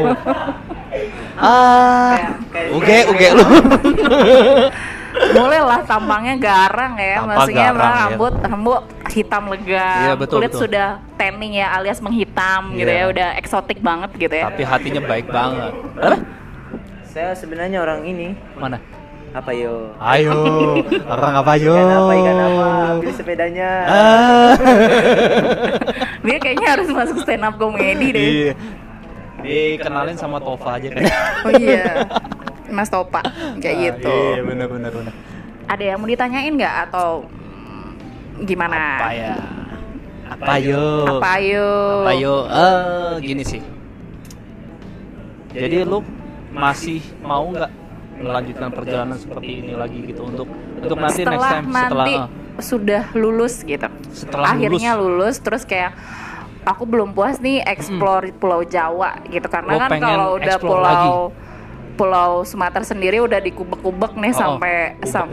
ah, 1.42 2.14
uge 2.70 2.98
uge 3.08 3.28
lu. 3.32 3.44
boleh 5.12 5.60
lah 5.60 5.80
tampangnya 5.84 6.34
garang 6.36 6.96
ya 6.96 7.20
Tampang 7.20 7.28
maksudnya 7.30 7.68
garang, 7.68 7.76
ya. 7.78 8.00
rambut 8.08 8.34
rambut 8.42 8.82
hitam 9.12 9.42
legam, 9.46 10.00
Iya, 10.02 10.12
betul, 10.16 10.36
kulit 10.40 10.50
betul. 10.50 10.60
sudah 10.64 10.88
tanning 11.14 11.52
ya 11.54 11.68
alias 11.70 12.00
menghitam 12.00 12.72
gitu 12.72 12.88
ya, 12.88 13.04
Iya. 13.04 13.12
udah 13.12 13.28
eksotik 13.36 13.78
banget 13.78 14.08
gitu 14.16 14.32
ya. 14.32 14.48
Tapi 14.48 14.64
hatinya 14.64 15.02
baik 15.04 15.26
banget. 15.28 15.72
Apa? 15.94 16.16
Saya 17.04 17.36
sebenarnya 17.36 17.76
orang 17.78 18.08
ini 18.08 18.32
Mana? 18.56 18.80
Apa 19.32 19.50
yo? 19.56 19.88
Ayo, 19.96 20.36
orang 21.12 21.34
apa 21.40 21.52
yo? 21.56 21.72
Ikan 21.72 21.88
apa? 21.88 22.12
Ikan 22.12 22.36
apa? 22.36 22.66
Ambil 23.00 23.12
sepedanya. 23.16 23.70
Ah. 23.88 24.52
Dia 26.28 26.36
kayaknya 26.38 26.68
harus 26.68 26.88
masuk 26.92 27.16
stand 27.24 27.42
up 27.42 27.56
comedy 27.56 28.12
deh. 28.12 28.22
Iya. 28.22 28.52
Dikenalin 29.42 30.16
sama 30.20 30.38
Tova 30.38 30.76
aja 30.78 30.86
kayaknya. 30.86 31.16
Oh 31.48 31.52
iya. 31.56 31.84
Mas 32.72 32.88
Topa 32.88 33.20
kayak 33.60 33.76
Ah, 33.76 33.82
gitu. 33.88 34.16
Iya, 34.36 34.42
benar 34.46 34.66
benar 34.70 34.90
benar. 34.94 35.14
Ada 35.68 35.82
yang 35.92 35.98
mau 36.00 36.08
ditanyain 36.08 36.52
nggak 36.56 36.76
atau 36.88 37.24
mm, 37.24 37.90
gimana? 38.48 38.76
Apa 39.00 39.10
ya? 39.12 39.34
Apa 40.32 40.54
yo? 40.56 40.84
Apa 41.18 41.28
ayo? 41.36 41.68
Apa 42.04 42.12
yo? 42.16 42.34
Eh, 42.48 43.12
gini 43.20 43.44
sih. 43.44 43.60
Jadi 45.52 45.84
lu 45.84 46.00
masih 46.52 47.04
mau 47.20 47.44
nggak 47.52 47.81
melanjutkan 48.22 48.70
perjalanan 48.70 49.18
seperti 49.18 49.60
ini 49.60 49.72
lagi 49.74 49.98
gitu 50.02 50.22
untuk 50.22 50.46
untuk 50.78 50.96
nanti 50.96 51.20
setelah 51.20 51.34
next 51.34 51.50
time 51.50 51.66
setelah 51.68 52.06
nanti 52.06 52.14
ah, 52.16 52.26
sudah 52.58 53.02
lulus 53.12 53.54
gitu. 53.62 53.88
Setelah 54.12 54.46
akhirnya 54.52 54.90
lulus. 54.94 55.36
terus 55.38 55.62
kayak 55.62 55.92
aku 56.62 56.86
belum 56.86 57.10
puas 57.10 57.36
nih 57.38 57.58
explore 57.60 58.30
Pulau 58.32 58.62
Jawa 58.62 59.18
gitu 59.26 59.46
karena 59.46 59.72
Lo 59.72 59.80
kan 59.80 59.90
pengen 59.90 60.06
kalau 60.06 60.28
udah 60.38 60.56
pulau 60.56 60.78
lagi? 60.80 61.10
Pulau 61.92 62.32
Sumatera 62.42 62.82
sendiri 62.82 63.20
udah 63.20 63.36
dikubek-kubek 63.38 64.16
nih 64.16 64.32
Oh, 64.32 64.38
sampai 64.38 64.72
ubek-ubek. 64.96 65.10
sam 65.10 65.28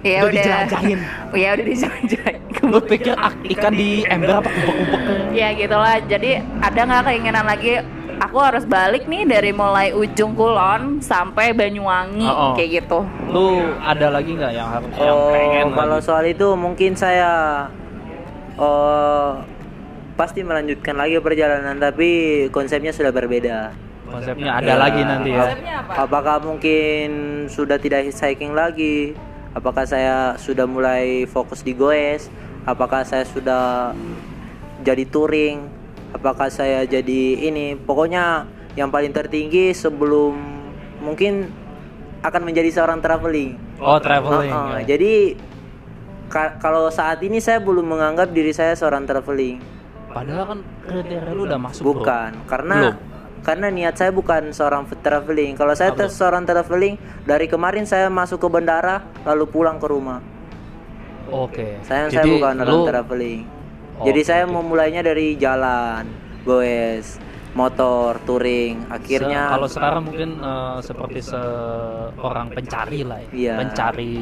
ya 0.00 0.18
Udah 0.18 0.26
udah 0.26 0.32
dijelajahin. 0.32 1.00
ya 1.40 1.48
udah 1.52 1.66
dijelajahin 1.66 2.38
lu 2.60 2.78
pikir 2.82 3.14
ikan 3.48 3.72
di 3.72 4.04
ember 4.04 4.38
apa 4.38 4.48
kubek-kubek? 4.48 5.00
ya 5.32 5.48
gitulah 5.52 5.96
jadi 6.02 6.30
ada 6.58 6.80
nggak 6.84 7.02
keinginan 7.06 7.44
lagi 7.44 7.72
aku 8.20 8.36
harus 8.36 8.62
balik 8.62 9.04
nih 9.04 9.24
dari 9.24 9.50
mulai 9.50 9.90
ujung 9.90 10.32
kulon 10.32 11.00
sampai 11.00 11.50
Banyuwangi 11.50 12.22
Oh, 12.22 12.52
oh. 12.52 12.52
kayak 12.52 12.70
gitu 12.78 13.00
Lu 13.26 13.46
ada 13.80 14.06
lagi 14.08 14.30
nggak 14.30 14.52
yang 14.52 14.68
harus 14.68 14.92
yang 14.94 15.08
Oh, 15.10 15.32
pengen 15.32 15.66
kalau 15.72 15.96
lagi? 15.96 16.06
soal 16.06 16.24
itu 16.24 16.48
mungkin 16.54 16.92
saya 16.94 17.30
oh 18.56 19.40
pasti 20.14 20.44
melanjutkan 20.44 20.94
lagi 20.94 21.16
perjalanan 21.16 21.80
tapi 21.80 22.08
konsepnya 22.50 22.92
sudah 22.92 23.08
berbeda. 23.08 23.72
konsepnya 24.04 24.58
ada 24.58 24.74
lagi 24.76 25.00
nanti 25.00 25.30
ya. 25.30 25.46
Konsepnya 25.46 25.74
apa? 25.80 25.92
Apakah 26.02 26.36
mungkin 26.42 27.08
sudah 27.46 27.78
tidak 27.78 28.04
hitchhiking 28.04 28.52
lagi? 28.52 29.14
Apakah 29.50 29.86
saya 29.86 30.34
sudah 30.36 30.66
mulai 30.66 31.24
fokus 31.24 31.62
di 31.62 31.72
goes? 31.72 32.26
Apakah 32.62 33.00
saya 33.00 33.22
sudah 33.24 33.94
jadi 34.82 35.06
touring? 35.06 35.62
Apakah 36.10 36.50
saya 36.50 36.82
jadi 36.84 37.20
ini? 37.46 37.78
Pokoknya 37.78 38.46
yang 38.74 38.90
paling 38.90 39.14
tertinggi 39.14 39.74
sebelum 39.74 40.34
mungkin 41.02 41.50
akan 42.20 42.42
menjadi 42.44 42.70
seorang 42.70 43.00
traveling. 43.00 43.56
Oh, 43.80 43.96
traveling. 43.96 44.52
Uh-uh, 44.52 44.84
ya. 44.84 44.94
Jadi 44.96 45.38
ka- 46.28 46.60
kalau 46.60 46.92
saat 46.92 47.18
ini 47.24 47.40
saya 47.40 47.58
belum 47.58 47.96
menganggap 47.96 48.30
diri 48.30 48.52
saya 48.52 48.76
seorang 48.76 49.08
traveling. 49.08 49.58
Padahal 50.10 50.44
kan 50.44 50.58
kriteria 50.90 51.32
lu 51.32 51.46
udah 51.46 51.58
masuk, 51.58 51.82
Bro. 51.86 52.02
Bukan, 52.02 52.30
karena 52.50 52.76
Belum. 52.82 52.96
karena 53.46 53.66
niat 53.70 53.94
saya 53.94 54.10
bukan 54.10 54.50
seorang 54.50 54.82
traveling. 55.00 55.54
Kalau 55.54 55.72
saya 55.72 55.94
tes 55.94 56.12
seorang 56.12 56.42
traveling, 56.42 56.98
dari 57.24 57.46
kemarin 57.46 57.86
saya 57.86 58.10
masuk 58.10 58.42
ke 58.42 58.48
bandara 58.50 59.06
lalu 59.22 59.46
pulang 59.46 59.78
ke 59.78 59.86
rumah. 59.86 60.18
Oke. 61.30 61.78
Saya 61.86 62.10
saya 62.10 62.26
Jadi 62.26 62.30
bukan 62.36 62.54
orang 62.58 62.82
traveling. 62.90 63.40
Oh, 64.00 64.06
Jadi 64.08 64.20
saya 64.24 64.48
oke. 64.48 64.56
memulainya 64.56 65.04
dari 65.04 65.36
jalan, 65.36 66.08
goes, 66.42 67.20
motor, 67.52 68.16
touring. 68.24 68.80
se- 68.80 68.88
Akhirnya 68.90 69.52
kalau 69.52 69.68
sekarang 69.68 70.02
mungkin 70.02 70.30
eh, 70.40 70.78
seperti 70.80 71.20
seorang 71.20 72.48
pencari 72.48 73.04
lah 73.04 73.20
ya. 73.20 73.28
Iya. 73.30 73.54
Pencari 73.60 74.14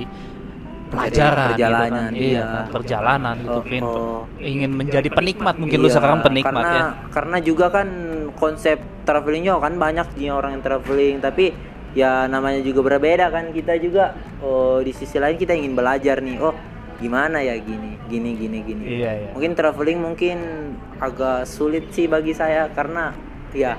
pelajaran 0.88 1.52
perjalanan, 1.52 1.84
gitu 1.84 1.92
kan. 1.92 2.10
iya. 2.16 2.24
iya 2.24 2.44
kan? 2.48 2.64
perjalanan 2.72 3.34
gitu 3.36 3.52
Oh, 3.52 3.62
Pin. 3.62 3.82
oh. 3.84 4.20
ingin 4.40 4.70
menjadi 4.72 5.08
penikmat 5.12 5.60
mungkin 5.60 5.78
lu 5.78 5.86
Iya, 5.86 5.94
sekarang 5.94 6.18
penikmat 6.24 6.54
karena, 6.56 6.72
ya 6.72 6.84
Karena 7.12 7.36
juga 7.38 7.66
kan 7.68 7.88
konsep 8.34 8.78
travelingnya 9.04 9.60
kan 9.60 9.76
banyak 9.76 10.08
nih 10.16 10.32
orang 10.32 10.56
yang 10.56 10.64
traveling, 10.64 11.20
tapi 11.20 11.52
ya 11.92 12.24
namanya 12.24 12.64
juga 12.64 12.80
berbeda 12.84 13.28
kan 13.28 13.52
kita 13.52 13.76
juga. 13.76 14.16
Oh 14.40 14.80
di 14.80 14.90
sisi 14.90 15.20
lain 15.20 15.36
kita 15.36 15.52
ingin 15.52 15.76
belajar 15.76 16.18
nih. 16.18 16.40
Oh 16.40 16.56
gimana 16.98 17.38
ya 17.38 17.54
gini, 17.56 17.94
gini, 18.06 18.34
gini, 18.34 18.58
gini. 18.60 18.84
iya 18.92 19.10
iya 19.16 19.30
Mungkin 19.30 19.54
traveling 19.54 19.98
mungkin 19.98 20.38
agak 20.98 21.46
sulit 21.46 21.90
sih 21.90 22.04
bagi 22.04 22.32
saya 22.32 22.66
karena 22.68 23.14
ya 23.50 23.78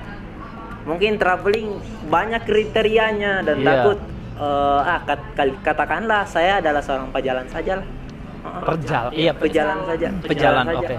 mungkin 0.82 1.14
traveling 1.14 1.76
banyak 2.08 2.40
kriterianya 2.42 3.44
dan 3.44 3.56
Iya. 3.56 3.66
takut 3.66 3.98
eh, 4.34 4.80
ah 4.82 5.00
kat- 5.04 5.36
katakanlah 5.60 6.24
saya 6.24 6.58
adalah 6.58 6.80
seorang 6.80 7.08
pejalan 7.10 7.44
saja 7.46 7.76
lah. 7.76 7.88
Heeh. 8.40 8.62
perjal 8.64 9.04
iya 9.12 9.32
pejalan 9.32 9.78
saja. 9.84 10.08
pejalan 10.18 10.64
saja. 10.66 10.78
oke 10.80 10.96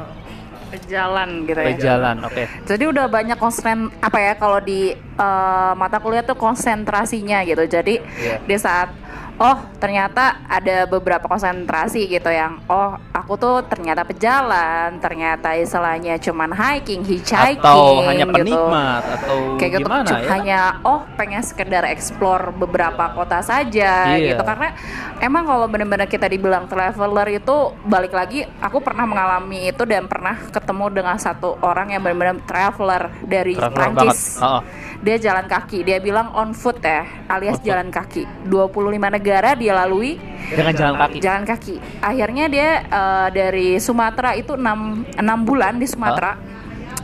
Pejalan 0.71 1.29
gitu 1.43 1.59
ya. 1.59 1.67
pejalan 1.67 2.15
oke 2.21 2.43
Jadi 2.63 2.83
udah 2.85 3.05
banyak 3.09 3.35
konsen 3.35 3.77
apa 3.97 4.17
ya 4.21 4.33
kalau 4.35 4.61
di 4.61 4.93
eh, 4.93 5.71
mata 5.73 5.97
kuliah 5.97 6.21
tuh 6.21 6.37
konsentrasinya 6.37 7.41
gitu. 7.41 7.65
Jadi 7.65 7.97
Iya. 7.97 8.37
di 8.39 8.55
saat 8.55 8.93
oh 9.41 9.57
ternyata 9.81 10.45
ada 10.45 10.85
beberapa 10.85 11.25
konsentrasi 11.25 12.05
gitu 12.05 12.29
yang 12.29 12.61
oh 12.69 12.93
aku 13.09 13.33
tuh 13.41 13.55
ternyata 13.65 14.05
pejalan, 14.05 15.01
ternyata 15.01 15.57
istilahnya 15.57 16.21
cuman 16.21 16.53
hiking, 16.53 17.01
hitchhiking 17.01 17.57
atau 17.57 18.05
hanya 18.05 18.29
gitu. 18.29 18.35
penikmat 18.37 19.01
atau 19.17 19.37
kayak 19.57 19.71
gitu 19.81 19.87
gimana 19.89 20.09
ya 20.13 20.29
hanya 20.29 20.59
oh 20.85 21.01
pengen 21.17 21.41
sekedar 21.41 21.83
explore 21.89 22.53
beberapa 22.53 23.17
kota 23.17 23.41
saja 23.41 24.13
Iya. 24.13 24.37
gitu 24.37 24.43
karena 24.45 24.77
emang 25.17 25.43
kalau 25.49 25.65
benar-benar 25.65 26.05
kita 26.05 26.29
dibilang 26.29 26.69
traveler 26.69 27.41
itu 27.41 27.73
balik 27.89 28.13
lagi 28.13 28.45
aku 28.61 28.77
pernah 28.85 29.09
mengalami 29.09 29.73
itu 29.73 29.83
dan 29.89 30.05
pernah 30.05 30.37
ketemu 30.53 30.85
dengan 31.01 31.17
satu 31.17 31.57
orang 31.65 31.97
yang 31.97 32.01
benar-benar 32.05 32.37
traveler 32.45 33.09
dari 33.25 33.57
Traveler 33.57 33.73
Prancis. 33.73 34.37
Oh, 34.37 34.61
dia 35.01 35.17
jalan 35.17 35.49
kaki 35.49 35.81
dia 35.81 35.97
bilang 35.97 36.29
on 36.37 36.53
foot 36.53 36.77
ya 36.85 37.09
alias 37.25 37.57
jalan 37.65 37.89
kaki 37.89 38.29
25 38.45 39.17
negara 39.17 39.30
dia 39.55 39.73
lalui 39.77 40.19
dengan 40.51 40.73
jalan 40.75 40.95
kaki. 40.99 41.17
Jalan 41.23 41.43
kaki. 41.47 41.75
Akhirnya 42.03 42.45
dia 42.51 42.69
eh, 42.83 43.27
dari 43.31 43.79
Sumatera 43.79 44.35
itu 44.35 44.59
6 44.59 45.15
enam 45.15 45.39
bulan 45.47 45.79
di 45.79 45.87
Sumatera 45.87 46.35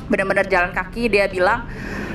benar-benar 0.08 0.48
jalan 0.48 0.72
kaki 0.72 1.12
dia 1.12 1.28
bilang 1.28 1.68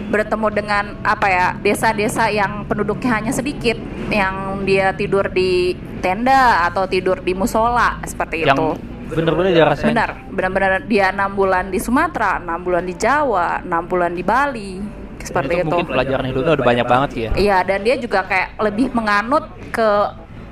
bertemu 0.09 0.49
dengan 0.53 0.85
apa 1.05 1.27
ya 1.29 1.47
desa-desa 1.61 2.29
yang 2.29 2.69
penduduknya 2.69 3.11
hanya 3.21 3.33
sedikit 3.33 3.77
yang 4.13 4.65
dia 4.69 4.93
tidur 4.93 5.29
di 5.33 5.73
tenda 6.05 6.69
atau 6.69 6.85
tidur 6.85 7.21
di 7.25 7.33
musola 7.33 7.97
seperti 8.05 8.45
yang 8.45 8.57
itu. 8.57 8.69
bener-bener 9.13 9.53
dirasain 9.53 9.93
benar. 9.93 10.11
Benar-benar 10.33 10.73
dia 10.89 11.13
enam 11.13 11.33
bulan 11.33 11.69
di 11.69 11.81
Sumatera 11.81 12.41
enam 12.41 12.61
bulan 12.61 12.85
di 12.85 12.97
Jawa 12.97 13.61
enam 13.65 13.85
bulan 13.89 14.13
di 14.13 14.25
Bali 14.25 15.02
seperti 15.23 15.53
itu 15.55 15.63
itu, 15.63 15.71
mungkin 15.71 15.89
pelajaran 15.89 16.25
hidupnya 16.29 16.53
udah 16.59 16.67
banyak 16.67 16.87
banget 16.87 17.11
ya. 17.15 17.31
Iya, 17.39 17.59
dan 17.63 17.79
dia 17.87 17.97
juga 17.97 18.21
kayak 18.27 18.49
lebih 18.59 18.87
menganut 18.93 19.45
ke 19.71 19.91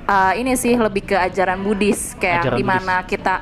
uh, 0.07 0.33
ini 0.35 0.53
sih 0.55 0.73
lebih 0.75 1.03
ke 1.13 1.15
ajaran 1.17 1.59
Buddhis. 1.61 2.15
Kayak 2.17 2.47
Ajaran 2.47 2.57
di 2.57 2.63
mana 2.63 2.95
kita 3.05 3.35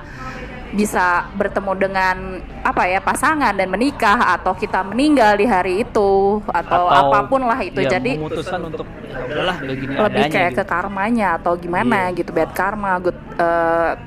bisa 0.69 1.25
bertemu 1.33 1.73
dengan 1.81 2.17
apa 2.61 2.85
ya 2.85 3.01
pasangan 3.01 3.57
dan 3.57 3.73
menikah 3.73 4.37
atau 4.37 4.53
kita 4.53 4.85
meninggal 4.85 5.33
di 5.33 5.49
hari 5.49 5.81
itu 5.81 6.37
atau, 6.45 6.85
apa 6.85 7.25
pun 7.25 7.41
lah 7.41 7.57
itu. 7.65 7.81
ya, 7.81 7.97
jadi 7.97 8.21
memutuskan 8.21 8.69
untuk 8.69 8.85
ya 8.85 9.17
udahlah 9.25 9.57
begini 9.65 9.97
lebih 9.97 10.21
adanya 10.21 10.29
kayak 10.29 10.51
gitu. 10.53 10.61
ke 10.61 10.63
karmanya 10.69 11.27
atau 11.41 11.53
gimana 11.57 12.13
gitu. 12.13 12.29
Bad 12.29 12.53
karma 12.53 13.01
good 13.01 13.17
uh, 13.41 13.97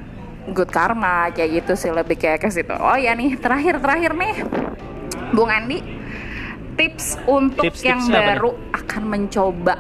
good 0.55 0.71
karma 0.71 1.35
kayak 1.35 1.63
gitu 1.63 1.73
sih. 1.75 1.91
Lebih 1.91 2.15
kayak 2.15 2.47
ke 2.47 2.49
situ. 2.55 2.75
Oh 2.79 2.95
ya 2.95 3.11
nih 3.19 3.35
terakhir 3.43 3.83
terakhir 3.83 4.15
nih 4.15 4.35
Bung 5.35 5.51
Andi 5.51 6.02
tips 6.83 7.07
untuk 7.31 7.63
Tips-tipsnya 7.71 7.95
yang 7.95 8.03
apa 8.03 8.19
nih? 8.19 8.29
baru 8.35 8.51
akan 8.75 9.03
mencoba 9.07 9.75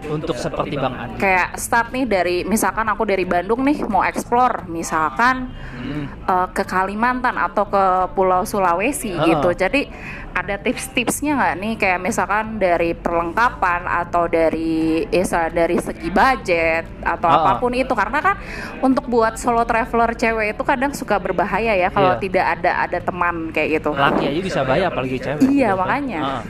untuk 0.00 0.34
seperti 0.34 0.74
Bang 0.74 0.94
Andi 0.94 1.18
kayak 1.18 1.56
start 1.56 1.90
nih 1.90 2.04
dari 2.04 2.36
misalkan 2.42 2.86
aku 2.86 3.02
dari 3.02 3.22
Bandung 3.22 3.60
nih 3.60 3.82
mau 3.84 4.00
explore 4.00 4.64
misalkan 4.66 5.50
Hmm. 5.74 6.06
eh, 6.06 6.48
ke 6.52 6.62
Kalimantan 6.62 7.34
atau 7.34 7.62
ke 7.64 7.84
Pulau 8.10 8.42
Sulawesi 8.42 9.10
Ah. 9.12 9.22
gitu 9.24 9.48
jadi 9.52 9.86
ada 10.32 10.54
tips-tipsnya 10.56 11.34
nggak 11.34 11.54
nih 11.56 11.74
kayak 11.76 12.00
misalkan 12.00 12.44
dari 12.56 12.92
perlengkapan 12.92 13.86
atau 13.86 14.26
dari 14.26 15.02
esa 15.08 15.46
dari 15.48 15.78
segi 15.78 16.08
budget 16.08 16.82
atau 17.00 17.26
Ah. 17.26 17.36
apa 17.40 17.52
pun 17.58 17.72
itu 17.72 17.90
karena 17.90 18.18
kan 18.18 18.36
untuk 18.80 19.06
buat 19.06 19.34
solo 19.34 19.62
traveler 19.62 20.14
cewek 20.14 20.52
itu 20.52 20.62
kadang 20.62 20.90
suka 20.92 21.14
berbahaya 21.16 21.74
ya 21.76 21.88
kalau 21.88 22.14
Iya. 22.14 22.20
tidak 22.20 22.46
ada 22.52 22.72
ada 22.80 22.98
teman 23.00 23.50
kayak 23.50 23.78
gitu 23.78 23.90
laki 23.92 24.24
aja 24.26 24.40
bisa 24.40 24.60
bayar 24.62 24.90
apalagi 24.90 25.16
cewek 25.16 25.42
Iya, 25.44 25.46
gitu 25.64 25.74
kan. 25.74 25.78
makanya. 25.80 26.20
Ah. 26.20 26.42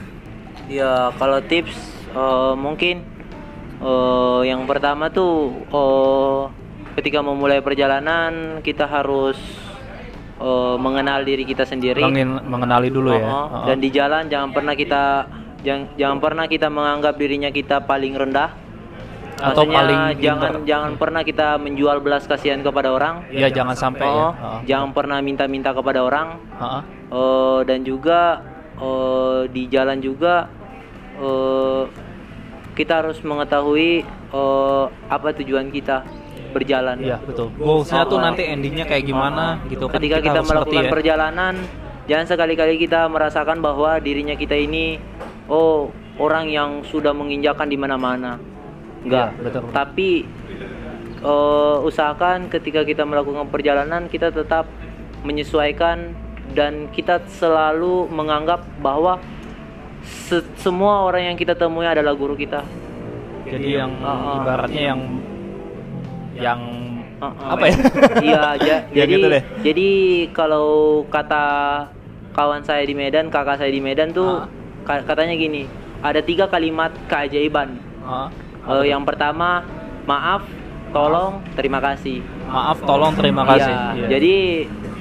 Ya 0.65 0.91
kalau 1.15 1.39
tips 1.39 1.77
eh, 2.09 2.53
mungkin 2.55 3.05
eh, 3.79 4.41
yang 4.45 4.63
pertama 4.63 5.07
tuh 5.09 5.33
eh, 5.65 6.39
ketika 6.95 7.19
memulai 7.19 7.59
perjalanan 7.59 8.59
kita 8.59 8.83
harus 8.83 9.37
eh, 10.37 10.75
mengenal 10.77 11.21
diri 11.21 11.43
kita 11.43 11.63
sendiri. 11.63 12.01
Mengin- 12.01 12.43
mengenali 12.43 12.89
dulu 12.89 13.11
ya. 13.11 13.21
Oh, 13.21 13.29
oh. 13.29 13.45
Oh, 13.53 13.63
Dan 13.65 13.77
di 13.77 13.89
jalan 13.89 14.27
jangan 14.27 14.49
pernah 14.49 14.73
kita 14.73 15.03
jangan, 15.59 15.83
jangan 15.95 16.17
pernah 16.19 16.45
kita 16.45 16.67
menganggap 16.67 17.13
dirinya 17.15 17.49
kita 17.49 17.81
paling 17.81 18.13
rendah. 18.13 18.51
atau 19.39 19.63
Maksudnya, 19.63 19.77
paling 19.79 19.99
jangan 20.19 20.51
pinter. 20.51 20.67
jangan 20.67 20.91
pernah 20.95 21.21
kita 21.23 21.47
menjual 21.55 21.97
belas 21.99 22.27
kasihan 22.27 22.59
kepada 22.59 22.91
orang. 22.91 23.23
ya 23.29 23.47
jangan 23.47 23.71
sampai 23.71 24.03
ya. 24.03 24.11
Oh, 24.11 24.31
Oh, 24.35 24.59
jangan 24.65 24.91
pernah 24.91 25.19
minta-minta 25.19 25.71
kepada 25.71 25.99
orang. 26.01 26.27
oh. 26.53 26.83
Eh, 27.09 27.59
dan 27.63 27.79
juga 27.81 28.43
eh, 28.75 29.41
di 29.47 29.63
jalan 29.65 29.97
juga 29.97 30.51
eh, 31.15 31.83
kita 32.79 33.03
harus 33.03 33.19
mengetahui 33.19 34.07
eh, 34.07 34.85
apa 35.11 35.35
tujuan 35.35 35.67
kita 35.67 36.07
berjalan. 36.55 36.95
Iya 37.03 37.19
betul. 37.19 37.51
Goalsnya 37.59 38.07
tuh 38.07 38.23
nanti 38.23 38.47
endingnya 38.47 38.87
kayak 38.87 39.03
gimana 39.03 39.59
gitu 39.67 39.91
kan. 39.91 39.99
Ketika 39.99 40.23
kita, 40.23 40.39
harus 40.39 40.47
melakukan 40.47 40.85
ya. 40.87 40.91
perjalanan, 40.95 41.53
jangan 42.07 42.25
sekali-kali 42.31 42.79
kita 42.79 43.11
merasakan 43.11 43.59
bahwa 43.59 43.99
dirinya 43.99 44.39
kita 44.39 44.55
ini 44.55 44.95
oh 45.51 45.91
orang 46.15 46.47
yang 46.47 46.69
sudah 46.87 47.11
menginjakan 47.11 47.67
di 47.67 47.75
mana-mana. 47.75 48.39
Enggak. 49.03 49.35
Iya, 49.35 49.43
betul. 49.43 49.61
Tapi 49.75 50.09
eh, 51.19 51.77
usahakan 51.83 52.47
ketika 52.47 52.87
kita 52.87 53.03
melakukan 53.03 53.51
perjalanan 53.51 54.07
kita 54.07 54.31
tetap 54.31 54.71
menyesuaikan 55.27 56.15
dan 56.55 56.87
kita 56.95 57.21
selalu 57.27 58.09
menganggap 58.09 58.63
bahwa 58.81 59.19
se- 60.01 60.47
semua 60.55 61.01
orang 61.01 61.23
yang 61.25 61.35
kita 61.35 61.53
temui 61.53 61.83
adalah 61.83 62.13
guru 62.13 62.33
kita. 62.33 62.63
Jadi 63.43 63.69
yang 63.75 63.91
oh. 63.99 64.37
ibaratnya 64.37 64.83
yang 64.85 64.99
yang 66.35 66.59
Uh-uh. 67.19 67.51
apa 67.51 67.63
ya? 67.65 67.75
Iya, 68.27 68.43
ja- 68.57 68.83
Ya 68.95 69.03
jadi 69.03 69.11
gitu 69.11 69.27
deh. 69.27 69.43
jadi 69.61 69.89
kalau 70.31 70.67
kata 71.05 71.43
kawan 72.31 72.63
saya 72.63 72.83
di 72.83 72.93
Medan, 72.93 73.27
kakak 73.27 73.59
saya 73.59 73.67
di 73.67 73.81
Medan 73.81 74.11
tuh 74.11 74.47
ka- 74.83 75.03
katanya 75.03 75.35
gini, 75.35 75.67
ada 75.99 76.21
tiga 76.21 76.47
kalimat 76.47 76.93
keajaiban. 77.05 77.75
Oh, 78.01 78.29
Eh, 78.69 78.87
yang 78.87 79.01
pertama, 79.01 79.65
maaf, 80.05 80.45
tolong, 80.91 81.41
terima 81.53 81.81
kasih. 81.81 82.21
maaf, 82.45 82.77
tolong, 82.79 83.11
terima 83.13 83.41
kasih. 83.43 83.73
Iya, 83.73 83.91
Iya. 83.95 84.07
Jadi 84.09 84.35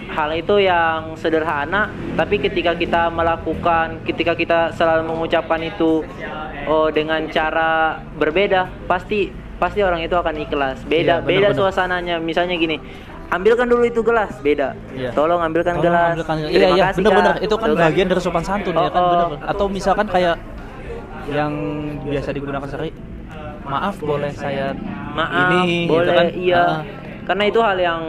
hal 0.09 0.31
itu 0.33 0.57
yang 0.59 1.15
sederhana, 1.15 1.87
tapi 2.15 2.39
ketika 2.39 2.73
kita 2.73 3.09
melakukan, 3.09 4.01
ketika 4.03 4.33
kita 4.33 4.59
selalu 4.73 5.07
mengucapkan 5.07 5.61
itu 5.61 6.03
oh, 6.65 6.89
dengan 6.89 7.29
cara 7.29 7.97
berbeda, 8.15 8.67
pasti 8.85 9.29
pasti 9.57 9.81
orang 9.81 10.01
itu 10.01 10.15
akan 10.15 10.35
ikhlas. 10.39 10.83
Beda 10.85 11.21
Iya, 11.21 11.27
beda 11.27 11.49
suasananya. 11.53 12.17
Misalnya 12.19 12.55
gini, 12.55 12.79
ambilkan 13.29 13.67
dulu 13.67 13.85
itu 13.85 14.01
gelas, 14.01 14.33
beda. 14.39 14.73
Iya. 14.93 15.11
Tolong 15.13 15.41
ambilkan 15.41 15.77
Tolong 15.77 15.85
gelas. 15.85 16.11
ambilkan- 16.15 16.39
Iya 16.47 16.69
iya 16.73 16.85
benar-benar 16.91 17.35
itu 17.39 17.55
kan 17.55 17.69
Tuh 17.69 17.77
bagian 17.77 18.07
dari 18.07 18.21
sopan 18.21 18.43
santun 18.43 18.75
ya 18.75 18.89
kan 18.89 18.97
Oh, 18.97 19.05
oh. 19.05 19.13
benar. 19.13 19.29
Atau 19.47 19.67
misalkan 19.69 20.07
kayak 20.07 20.37
yang 21.29 21.53
biasa 22.03 22.33
digunakan 22.33 22.65
sehari 22.65 22.89
maaf 23.63 24.01
boleh 24.01 24.33
saya 24.33 24.73
Maaf, 25.13 25.53
ini 25.53 25.85
gitu 25.85 25.93
boleh, 25.93 26.15
kan? 26.15 26.27
iya. 26.33 26.57
Ah. 26.57 26.81
Karena 27.29 27.45
itu 27.45 27.61
hal 27.61 27.76
yang 27.76 28.03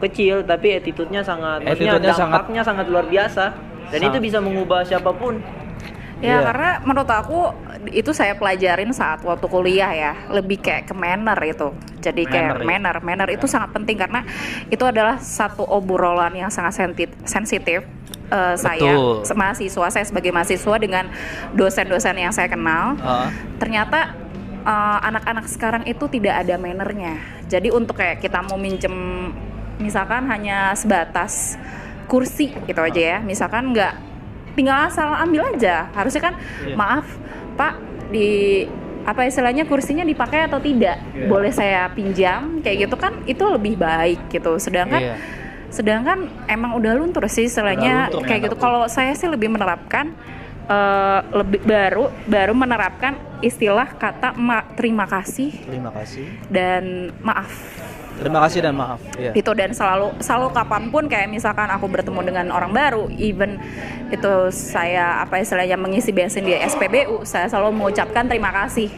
kecil, 0.00 0.42
tapi 0.42 0.74
attitude-nya 0.74 1.20
sangat, 1.20 1.62
maksudnya 1.62 1.94
Attitude-nya 1.94 2.10
sangat- 2.10 2.42
dampaknya 2.42 2.62
sangat 2.64 2.86
luar 2.88 3.06
biasa. 3.06 3.44
Dan 3.86 3.98
Sangat. 4.00 4.08
itu 4.08 4.18
bisa 4.24 4.38
mengubah 4.40 4.80
siapa 4.82 5.12
pun. 5.12 5.36
Ya 6.18 6.38
Iya. 6.38 6.46
karena 6.46 6.70
menurut 6.80 7.10
aku 7.10 7.50
itu 7.90 8.14
saya 8.14 8.32
pelajarin 8.32 8.88
saat 8.90 9.20
waktu 9.20 9.42
kuliah 9.44 9.90
ya 9.90 10.12
lebih 10.30 10.62
kayak 10.62 10.86
ke 10.86 10.94
manner 10.94 11.34
itu. 11.42 11.74
Jadi 11.98 12.22
kayak 12.24 12.62
Manner, 12.62 12.62
ya. 12.62 12.66
manner, 12.66 12.96
manner 13.02 13.28
itu 13.28 13.44
sangat 13.44 13.74
penting 13.74 13.98
karena 13.98 14.22
itu 14.68 14.82
adalah 14.82 15.18
satu 15.18 15.62
obrolan 15.62 16.32
yang 16.32 16.48
sangat 16.48 16.78
sensitif. 17.24 17.82
eh, 18.32 18.56
saya 18.56 18.96
Betul. 18.96 19.28
se- 19.28 19.36
mahasiswa 19.36 19.86
saya 19.90 20.04
sebagai 20.08 20.32
mahasiswa 20.32 20.80
dengan 20.80 21.04
dosen-dosen 21.52 22.16
yang 22.16 22.32
saya 22.32 22.48
kenal 22.48 22.96
Ah. 22.96 23.28
ternyata 23.58 24.16
eh, 24.62 24.98
anak-anak 25.04 25.44
sekarang 25.44 25.82
itu 25.84 26.06
tidak 26.08 26.40
ada 26.40 26.56
mannernya. 26.56 27.18
Jadi 27.52 27.68
untuk 27.68 28.00
kayak 28.00 28.24
kita 28.24 28.40
mau 28.48 28.56
minjem 28.56 29.28
misalkan 29.76 30.24
hanya 30.32 30.72
sebatas 30.72 31.60
kursi 32.08 32.48
gitu 32.64 32.80
aja 32.80 33.00
ya. 33.00 33.18
Misalkan 33.20 33.76
nggak 33.76 33.92
tinggal 34.56 34.88
asal 34.88 35.12
ambil 35.20 35.52
aja. 35.52 35.92
Harusnya 35.92 36.32
kan 36.32 36.34
Iya. 36.64 36.76
maaf 36.76 37.04
Pak 37.52 37.74
di 38.08 38.64
apa 39.02 39.26
istilahnya 39.26 39.68
kursinya 39.68 40.06
dipakai 40.06 40.48
atau 40.48 40.56
tidak? 40.62 40.96
Iya. 41.12 41.28
Boleh 41.28 41.52
saya 41.52 41.92
pinjam 41.92 42.64
kayak 42.64 42.88
gitu 42.88 42.96
kan 42.96 43.20
itu 43.28 43.44
lebih 43.44 43.76
baik 43.76 44.32
gitu. 44.32 44.56
Sedangkan 44.56 45.02
Iya. 45.04 45.16
sedangkan 45.72 46.28
emang 46.48 46.76
udah 46.76 46.92
luntur 46.96 47.24
sih 47.32 47.48
istilahnya 47.48 48.12
luntur, 48.12 48.28
kayak 48.28 48.40
ya, 48.40 48.44
gitu. 48.48 48.56
Kalau 48.60 48.84
saya 48.92 49.12
sih 49.12 49.28
lebih 49.28 49.52
menerapkan 49.52 50.12
eh, 50.62 51.20
lebih 51.32 51.60
baru 51.64 52.08
baru 52.28 52.52
menerapkan 52.54 53.16
istilah 53.42 53.92
kata 53.92 54.32
ma- 54.34 54.64
terima 54.72 55.04
kasih 55.04 55.50
Terima 55.60 55.90
kasih. 55.90 56.24
dan 56.48 57.10
maaf 57.20 57.50
Terima 58.12 58.38
kasih 58.38 58.60
dan 58.60 58.76
maaf. 58.76 59.00
Iya. 59.16 59.32
itu 59.34 59.50
dan 59.50 59.72
selalu 59.72 60.14
selalu 60.20 60.52
kapan 60.52 60.82
pun 60.88 61.04
kayak 61.04 61.26
misalkan 61.26 61.66
aku 61.66 61.88
bertemu 61.88 62.20
dengan 62.22 62.46
orang 62.48 62.70
baru 62.70 63.08
even 63.12 63.56
itu 64.08 64.32
saya 64.48 65.18
apa 65.18 65.40
istilahnya 65.40 65.74
mengisi 65.74 66.12
bensin 66.12 66.44
di 66.44 66.54
SPBU 66.54 67.24
saya 67.24 67.48
selalu 67.48 67.72
mengucapkan 67.74 68.24
terima 68.24 68.52
kasih 68.54 68.92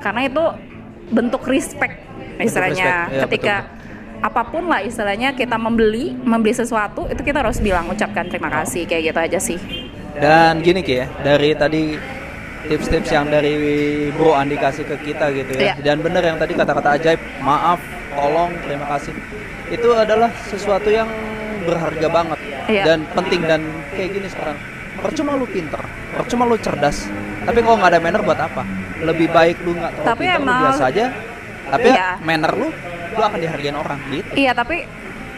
karena 0.00 0.26
itu 0.26 0.44
bentuk 1.08 1.44
respect 1.44 2.02
istilahnya 2.36 2.88
respect, 3.04 3.14
ya, 3.14 3.20
ketika 3.28 3.54
apa 4.18 4.42
pun 4.44 4.66
lah 4.66 4.80
istilahnya 4.80 5.30
kita 5.32 5.54
membeli 5.54 6.16
membeli 6.16 6.50
sesuatu 6.50 7.06
itu 7.06 7.20
kita 7.20 7.38
harus 7.38 7.60
bilang 7.60 7.86
ucapkan 7.86 8.26
terima 8.26 8.50
kasih 8.50 8.82
kayak 8.82 9.02
gitu 9.06 9.20
aja 9.20 9.38
sih 9.38 9.58
Dan 10.14 10.58
gini 10.58 10.82
Ki 10.82 10.98
ya, 10.98 11.06
dari 11.20 11.54
tadi 11.54 11.94
tips-tips 12.68 13.08
yang 13.08 13.26
dari 13.26 13.54
Bro 14.12 14.32
Andi 14.32 14.54
kasih 14.54 14.84
ke 14.84 14.96
kita 15.02 15.32
gitu 15.32 15.56
ya. 15.56 15.72
Iya. 15.72 15.74
Dan 15.82 16.04
bener 16.04 16.22
yang 16.22 16.36
tadi 16.36 16.52
kata-kata 16.52 16.94
ajaib, 16.94 17.20
maaf, 17.40 17.80
tolong, 18.12 18.52
terima 18.60 18.86
kasih. 18.88 19.12
Itu 19.68 19.92
adalah 19.92 20.28
sesuatu 20.46 20.88
yang 20.88 21.08
berharga 21.64 22.08
banget 22.08 22.38
Iya. 22.66 22.84
dan 22.84 22.98
penting 23.10 23.40
dan 23.42 23.60
kayak 23.90 24.10
gini 24.14 24.28
sekarang. 24.28 24.56
Percuma 24.98 25.32
lu 25.32 25.46
pinter, 25.46 25.80
percuma 26.12 26.44
lu 26.44 26.56
cerdas. 26.58 27.08
Tapi 27.42 27.58
kalau 27.60 27.76
nggak 27.78 27.92
ada 27.92 28.00
manner 28.00 28.20
buat 28.20 28.36
apa? 28.36 28.62
Lebih 28.98 29.30
baik 29.30 29.56
lu 29.62 29.72
nggak 29.72 29.92
terlalu 29.94 30.08
Tapi 30.10 30.24
pinter, 30.24 30.36
lu 30.36 30.44
emang- 30.44 30.62
biasa 30.66 30.82
aja. 30.86 31.06
Tapi 31.68 31.88
Iya. 31.88 32.08
manner 32.20 32.52
lu, 32.52 32.68
lu 33.08 33.22
akan 33.22 33.38
dihargain 33.38 33.76
orang 33.76 33.98
gitu. 34.10 34.32
Iya 34.34 34.52
tapi 34.52 34.88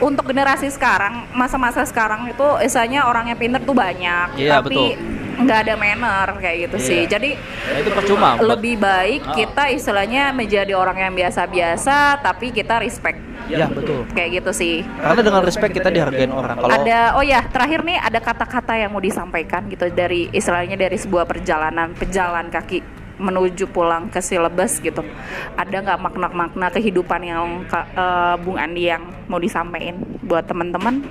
untuk 0.00 0.24
generasi 0.24 0.72
sekarang, 0.72 1.28
masa-masa 1.30 1.84
sekarang 1.84 2.24
itu 2.24 2.46
istilahnya 2.64 3.04
orangnya 3.04 3.36
pinter 3.36 3.60
tuh 3.60 3.76
banyak, 3.76 4.32
Iya, 4.32 4.64
tapi 4.64 4.96
nggak 5.40 5.60
ada 5.64 5.74
manner 5.74 6.28
kayak 6.36 6.56
gitu 6.66 6.76
Iya. 6.76 6.86
sih. 6.86 7.00
Jadi 7.04 7.30
Nah, 7.34 7.76
itu 7.78 7.90
percuma. 7.90 8.28
lebih 8.36 8.76
baik 8.76 9.20
Ah. 9.22 9.34
kita 9.34 9.64
istilahnya 9.70 10.30
menjadi 10.30 10.72
orang 10.72 10.98
yang 10.98 11.12
biasa-biasa, 11.12 12.20
tapi 12.20 12.50
kita 12.50 12.78
respect 12.78 13.18
Ya 13.46 13.66
betul. 13.66 14.06
kayak 14.10 14.30
gitu 14.38 14.50
sih. 14.52 14.74
Karena 14.96 15.20
dengan 15.20 15.42
respect 15.42 15.72
kita 15.72 15.88
dihargain 15.88 16.30
orang. 16.30 16.56
Kalau 16.56 16.70
Ada 16.70 17.00
oh 17.14 17.24
ya 17.24 17.42
terakhir 17.42 17.82
nih 17.82 17.98
ada 17.98 18.18
kata-kata 18.18 18.72
yang 18.74 18.90
mau 18.90 19.00
disampaikan 19.00 19.66
gitu 19.66 19.88
dari 19.88 20.30
istilahnya 20.30 20.76
dari 20.76 20.94
sebuah 20.94 21.26
perjalanan 21.26 21.90
pejalan 21.92 22.46
kaki 22.48 22.80
menuju 23.20 23.68
pulang 23.68 24.08
ke 24.08 24.16
Silebes 24.18 24.80
gitu. 24.80 25.04
Ada 25.52 25.76
nggak 25.78 25.98
makna-makna 26.00 26.70
kehidupan 26.70 27.20
yang 27.20 27.68
eh, 27.68 28.34
Bung 28.38 28.56
Andi 28.56 28.88
yang 28.88 29.12
mau 29.26 29.36
disampaikan 29.36 29.98
buat 30.22 30.46
teman-teman? 30.46 31.04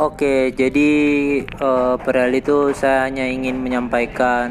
Oke, 0.00 0.56
jadi 0.56 0.90
eh, 1.44 1.94
perihal 2.00 2.32
itu 2.32 2.72
saya 2.72 3.04
hanya 3.06 3.28
ingin 3.28 3.60
menyampaikan 3.60 4.48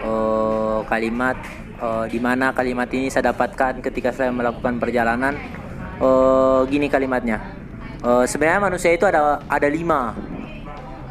eh, 0.00 0.78
kalimat 0.86 1.34
eh, 1.76 2.04
di 2.06 2.22
mana 2.22 2.54
kalimat 2.54 2.86
ini 2.94 3.10
saya 3.10 3.34
dapatkan 3.34 3.82
ketika 3.82 4.14
saya 4.14 4.30
melakukan 4.30 4.78
perjalanan. 4.78 5.34
Eh, 5.98 6.60
gini 6.70 6.86
kalimatnya. 6.86 7.42
Eh, 8.00 8.24
sebenarnya 8.24 8.60
manusia 8.62 8.94
itu 8.94 9.02
ada 9.04 9.42
ada 9.44 9.68
lima. 9.68 10.14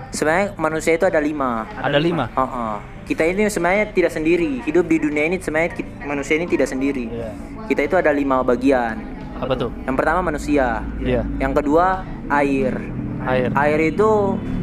Sebenarnya 0.09 0.57
manusia 0.57 0.95
itu 0.95 1.05
ada 1.05 1.19
lima. 1.19 1.67
ada 1.75 1.99
lima. 1.99 2.25
Heeh. 2.33 2.75
Kita 3.05 3.25
ini 3.25 3.45
sebenarnya 3.45 3.89
tidak 3.91 4.15
sendiri. 4.15 4.63
Hidup 4.63 4.85
di 4.87 4.97
dunia 4.97 5.27
ini 5.27 5.37
sebenarnya 5.37 5.75
ki- 5.75 6.07
manusia 6.07 6.39
ini 6.39 6.47
tidak 6.47 6.65
sendiri. 6.65 7.09
Iya. 7.09 7.29
Kita 7.67 7.81
itu 7.83 7.95
ada 7.99 8.09
lima 8.09 8.41
bagian. 8.41 8.95
Apa 9.37 9.53
tuh? 9.53 9.69
Yang 9.85 9.95
pertama 9.97 10.19
manusia. 10.23 10.81
Iya. 11.03 11.27
Yang 11.37 11.53
kedua 11.61 12.01
air. 12.31 12.73
Air. 13.21 13.49
Air 13.53 13.79
itu 13.85 14.09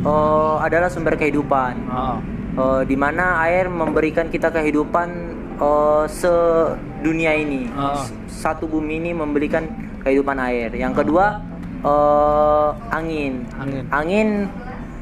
eh, 0.01 0.55
adalah 0.61 0.89
sumber 0.89 1.15
kehidupan. 1.15 1.75
Ah, 1.87 2.19
Eh, 2.57 2.89
di 2.89 2.97
mana 2.97 3.37
air 3.45 3.69
memberikan 3.69 4.33
kita 4.33 4.49
kehidupan 4.49 5.09
eh, 5.57 6.05
sedunia 6.09 7.37
ini. 7.37 7.69
S- 7.95 8.17
Satu 8.41 8.65
bumi 8.65 8.97
ini 8.97 9.13
memberikan 9.13 9.69
kehidupan 10.01 10.41
air. 10.41 10.73
Yang 10.73 11.05
kedua 11.05 11.37
eh, 11.83 12.69
angin. 12.91 13.45
Angin. 13.55 13.85
Angin 13.91 14.29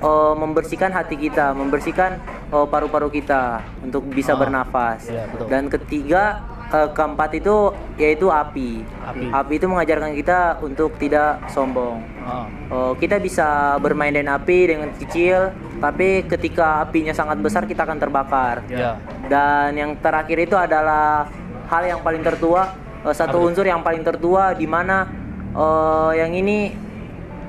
eh, 0.01 0.35
membersihkan 0.35 0.91
hati 0.91 1.15
kita, 1.15 1.55
membersihkan 1.55 2.19
paru-paru 2.51 3.07
kita 3.09 3.63
untuk 3.81 4.03
bisa 4.09 4.35
Ah. 4.35 4.39
bernafas. 4.39 5.07
Iya, 5.07 5.23
betul. 5.31 5.47
Dan 5.47 5.63
ketiga, 5.69 6.23
eh, 6.69 6.91
keempat 6.91 7.31
itu 7.35 7.71
yaitu 7.95 8.27
api. 8.27 8.83
Api. 9.31 9.53
itu 9.55 9.67
mengajarkan 9.71 10.19
kita 10.19 10.59
untuk 10.59 10.99
tidak 10.99 11.39
sombong. 11.47 12.03
Ah. 12.27 12.47
Oh, 12.71 12.93
kita 12.99 13.23
bisa 13.23 13.79
bermain 13.79 14.11
dengan 14.11 14.35
api 14.35 14.59
dengan 14.67 14.91
kecil, 14.99 15.55
tapi 15.79 16.27
ketika 16.27 16.83
apinya 16.83 17.15
sangat 17.15 17.39
besar 17.39 17.71
kita 17.71 17.87
akan 17.87 17.99
terbakar. 18.03 18.67
Ya. 18.67 18.99
Dan 19.31 19.79
yang 19.79 19.91
terakhir 20.03 20.43
itu 20.43 20.59
adalah 20.59 21.31
hal 21.71 21.83
yang 21.87 22.03
paling 22.03 22.27
tertua, 22.27 22.75
eh, 23.07 23.15
satu 23.15 23.39
Apa 23.39 23.43
itu? 23.47 23.49
unsur 23.55 23.67
yang 23.67 23.83
paling 23.87 24.03
tertua 24.03 24.53
di 24.53 24.67
mana 24.67 25.07
eh, 25.55 26.13
yang 26.19 26.35
ini 26.35 26.75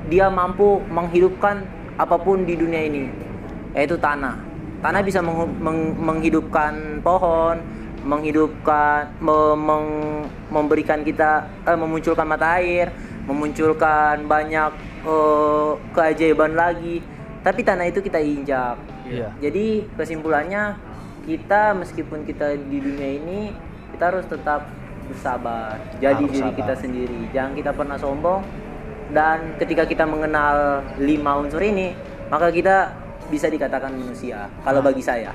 dia 0.05 0.29
mampu 0.29 0.77
menghidupkan 0.85 1.65
apa 1.97 2.21
pun 2.21 2.45
di 2.45 2.53
dunia 2.53 2.85
ini, 2.85 3.09
yaitu 3.73 3.97
tanah. 3.97 4.37
Tanah 4.85 5.01
bisa 5.01 5.17
menghu- 5.17 5.49
meng- 5.57 5.97
menghidupkan 5.97 7.01
pohon, 7.01 7.57
menghidupkan, 8.05 9.17
me- 9.17 9.57
meng- 9.57 10.25
memberikan 10.47 11.01
kita, 11.01 11.49
eh, 11.65 11.73
memunculkan 11.73 12.23
mata 12.23 12.61
air, 12.61 12.93
memunculkan 13.25 14.23
banyak 14.23 14.71
eh, 15.03 15.71
keajaiban 15.91 16.53
lagi. 16.53 17.01
Tapi 17.41 17.61
tanah 17.61 17.85
itu 17.85 18.01
kita 18.01 18.17
injak. 18.17 18.77
Iya. 19.05 19.29
Jadi 19.37 19.85
kesimpulannya 19.93 20.77
kita 21.25 21.73
meskipun 21.73 22.25
kita 22.25 22.57
di 22.57 22.77
dunia 22.79 23.09
ini 23.17 23.39
kita 23.93 24.09
harus 24.09 24.25
tetap 24.25 24.65
bersabar. 25.05 25.77
Jadi 26.01 26.25
Harus 26.25 26.33
diri 26.33 26.41
sabar. 26.41 26.57
kita 26.57 26.73
sendiri. 26.77 27.19
Jangan 27.29 27.51
kita 27.53 27.71
pernah 27.71 27.97
sombong. 27.97 28.41
Dan 29.05 29.53
ketika 29.61 29.85
kita 29.85 30.01
mengenal 30.01 30.81
lima 30.97 31.37
unsur 31.37 31.61
ini, 31.61 31.93
maka 32.27 32.49
kita 32.49 32.89
bisa 33.29 33.45
dikatakan 33.45 33.93
manusia. 33.93 34.49
Kalau 34.65 34.81
bagi 34.81 35.05
saya. 35.05 35.29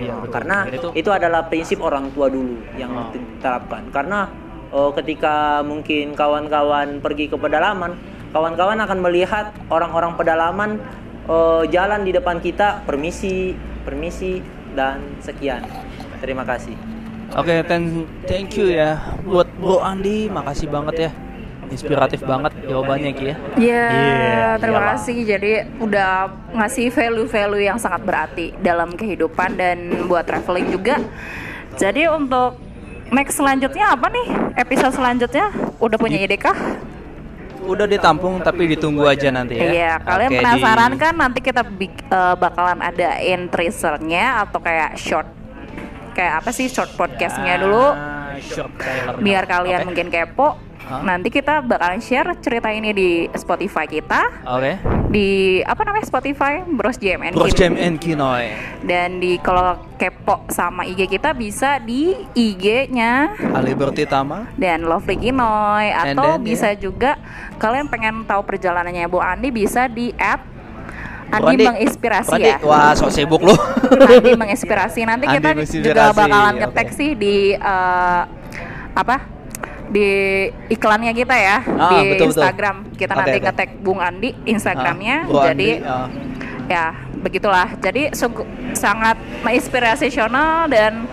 Iya, 0.00 0.14
betul. 0.24 0.32
Karena 0.32 0.58
Itu 0.72 0.88
itu 0.96 1.10
adalah 1.12 1.40
prinsip 1.52 1.78
orang 1.84 2.08
tua 2.16 2.32
dulu 2.32 2.56
yang 2.80 2.92
Ah. 2.92 3.08
diterapkan. 3.12 3.82
Karena 3.92 4.28
oh, 4.72 4.88
ketika 4.96 5.60
mungkin 5.60 6.16
kawan-kawan 6.16 7.04
pergi 7.04 7.28
ke 7.28 7.36
pedalaman, 7.36 7.92
kawan-kawan 8.32 8.80
akan 8.80 8.98
melihat 9.04 9.52
orang-orang 9.68 10.16
pedalaman 10.16 10.70
oh, 11.28 11.62
jalan 11.68 12.08
di 12.08 12.12
depan 12.16 12.40
kita, 12.40 12.80
permisi, 12.88 13.52
permisi 13.84 14.40
dan 14.72 15.02
sekian. 15.20 15.60
Terima 16.24 16.46
kasih. 16.48 16.72
Oke, 17.32 17.64
thank, 17.64 18.04
thank 18.28 18.52
you 18.60 18.68
ya 18.68 19.00
buat 19.24 19.48
Bro 19.56 19.80
Andi, 19.80 20.28
makasih 20.28 20.68
banget 20.68 21.08
ya. 21.08 21.10
Inspiratif 21.72 22.20
banget 22.22 22.52
jawabannya 22.62 23.10
Ki 23.10 23.24
ya. 23.24 23.36
Iya, 23.56 23.84
Iya, 23.88 24.48
terima 24.60 24.78
iyalah. 24.78 24.90
kasih. 24.94 25.18
Jadi 25.24 25.52
udah 25.78 26.10
ngasih 26.52 26.86
value-value 26.88 27.64
yang 27.64 27.78
sangat 27.78 28.02
berarti 28.02 28.52
dalam 28.58 28.92
kehidupan 28.92 29.56
dan 29.56 29.78
buat 30.04 30.22
traveling 30.22 30.68
juga. 30.68 31.00
Jadi 31.74 32.04
untuk 32.06 32.60
next 33.08 33.34
selanjutnya 33.34 33.90
apa 33.90 34.06
nih? 34.06 34.26
Episode 34.54 34.92
selanjutnya 34.92 35.48
udah 35.78 35.96
punya 35.96 36.20
ide 36.20 36.36
kah? 36.36 36.54
Udah 37.62 37.86
ditampung 37.86 38.36
tapi 38.38 38.66
ditunggu 38.68 39.06
aja 39.06 39.30
nanti 39.30 39.54
ya. 39.54 39.64
Iya, 39.64 39.92
kalian 39.98 40.30
Oke, 40.30 40.38
penasaran 40.38 40.92
di- 40.92 40.98
kan 40.98 41.14
nanti 41.14 41.38
kita 41.40 41.62
bik- 41.62 42.04
eh, 42.04 42.34
bakalan 42.36 42.82
adain 42.82 43.46
teasernya 43.46 44.42
atau 44.42 44.58
kayak 44.58 44.94
short 44.94 45.28
kayak 46.12 46.44
apa 46.44 46.50
sih 46.50 46.68
short 46.68 46.92
podcastnya 46.92 47.56
dulu 47.56 47.88
Ah, 47.88 48.36
short 48.36 48.68
trailer. 48.76 49.16
biar 49.16 49.46
kalian 49.46 49.80
Oke. 49.80 49.86
mungkin 49.88 50.06
kepo. 50.10 50.60
Hah? 50.92 51.00
Nanti 51.00 51.32
kita 51.32 51.64
bakalan 51.64 52.04
share 52.04 52.36
cerita 52.44 52.68
ini 52.68 52.92
di 52.92 53.24
Spotify 53.32 53.88
kita. 53.88 54.44
Oke. 54.44 54.76
di 55.08 55.60
apa 55.64 55.84
namanya 55.88 56.04
Spotify? 56.08 56.64
Bros 56.64 56.96
JMN 56.96 57.36
Bros 57.36 57.52
and 57.60 57.96
Kinoy. 58.00 58.52
dan 58.84 59.20
di 59.20 59.36
kalau 59.40 59.76
kepo 60.00 60.44
sama 60.48 60.88
IG 60.88 61.04
kita 61.04 61.36
bisa 61.36 61.76
di 61.80 62.16
IG-nya 62.32 63.36
Aliberti 63.52 64.08
Tama. 64.08 64.52
dan 64.56 64.84
Lovely 64.84 65.16
Kinoy. 65.16 65.92
Atau 65.92 66.36
then, 66.36 66.44
bisa 66.44 66.72
juga 66.76 67.16
kalian 67.56 67.88
pengen 67.88 68.24
tahu 68.28 68.44
perjalanannya 68.44 69.08
Bu 69.08 69.20
Andi 69.20 69.48
bisa 69.48 69.88
di 69.88 70.12
app 70.16 70.52
Andi 71.32 71.64
menginspirasi 71.64 72.36
ya? 72.36 72.56
Wah, 72.60 72.92
sok 72.92 73.08
sibuk 73.08 73.40
lu. 73.40 73.56
Andi 73.96 74.36
menginspirasi. 74.36 75.08
Nanti 75.08 75.24
Andi 75.24 75.40
kita 75.40 75.50
juga 75.64 76.12
bakalan 76.12 76.60
ngetek 76.60 76.88
sih 76.92 77.16
di 77.16 77.56
eh, 77.56 78.22
apa 78.92 79.16
di 79.88 80.08
iklannya 80.68 81.10
kita 81.10 81.34
ya 81.34 81.58
Ah, 81.74 81.90
di 81.92 82.10
betul, 82.10 82.30
betul. 82.30 82.38
Instagram 82.38 82.76
kita 82.92 83.12
Oke, 83.12 83.18
nanti 83.18 83.36
oke. 83.36 83.44
ngetek 83.44 83.70
Bung 83.78 83.98
Andi 83.98 84.30
Instagramnya 84.44 85.16
Ah, 85.18 85.28
Bro 85.28 85.42
jadi 85.44 85.70
Andi, 85.74 85.88
ah. 85.88 86.06
ya 86.66 86.84
begitulah 87.16 87.68
jadi 87.76 88.10
sungguh- 88.10 88.46
sangat 88.72 89.14
menginspirasional 89.42 90.66
dan 90.66 91.04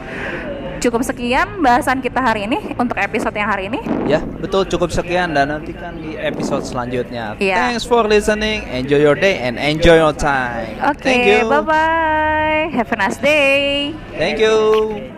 cukup 0.80 1.04
sekian 1.04 1.60
bahasan 1.60 2.00
kita 2.00 2.18
hari 2.18 2.48
ini 2.48 2.56
untuk 2.74 2.96
episode 2.96 3.34
yang 3.34 3.46
hari 3.46 3.68
ini 3.68 3.84
Ya, 4.08 4.24
betul 4.24 4.64
cukup 4.66 4.90
sekian 4.90 5.34
dan 5.34 5.52
nantikan 5.52 5.94
di 5.94 6.16
episode 6.16 6.64
selanjutnya. 6.64 7.36
Iya. 7.38 7.56
Thanks 7.70 7.84
for 7.84 8.08
listening. 8.08 8.64
Enjoy 8.66 8.98
your 8.98 9.14
day 9.14 9.38
and 9.38 9.60
enjoy 9.60 10.00
your 10.00 10.16
time. 10.16 10.80
oke 10.82 11.04
you. 11.04 11.46
bye 11.46 11.62
bye 11.62 12.72
have 12.72 12.90
a 12.90 12.98
nice 12.98 13.20
day 13.20 13.92
Thank 14.16 14.40
you. 14.40 15.12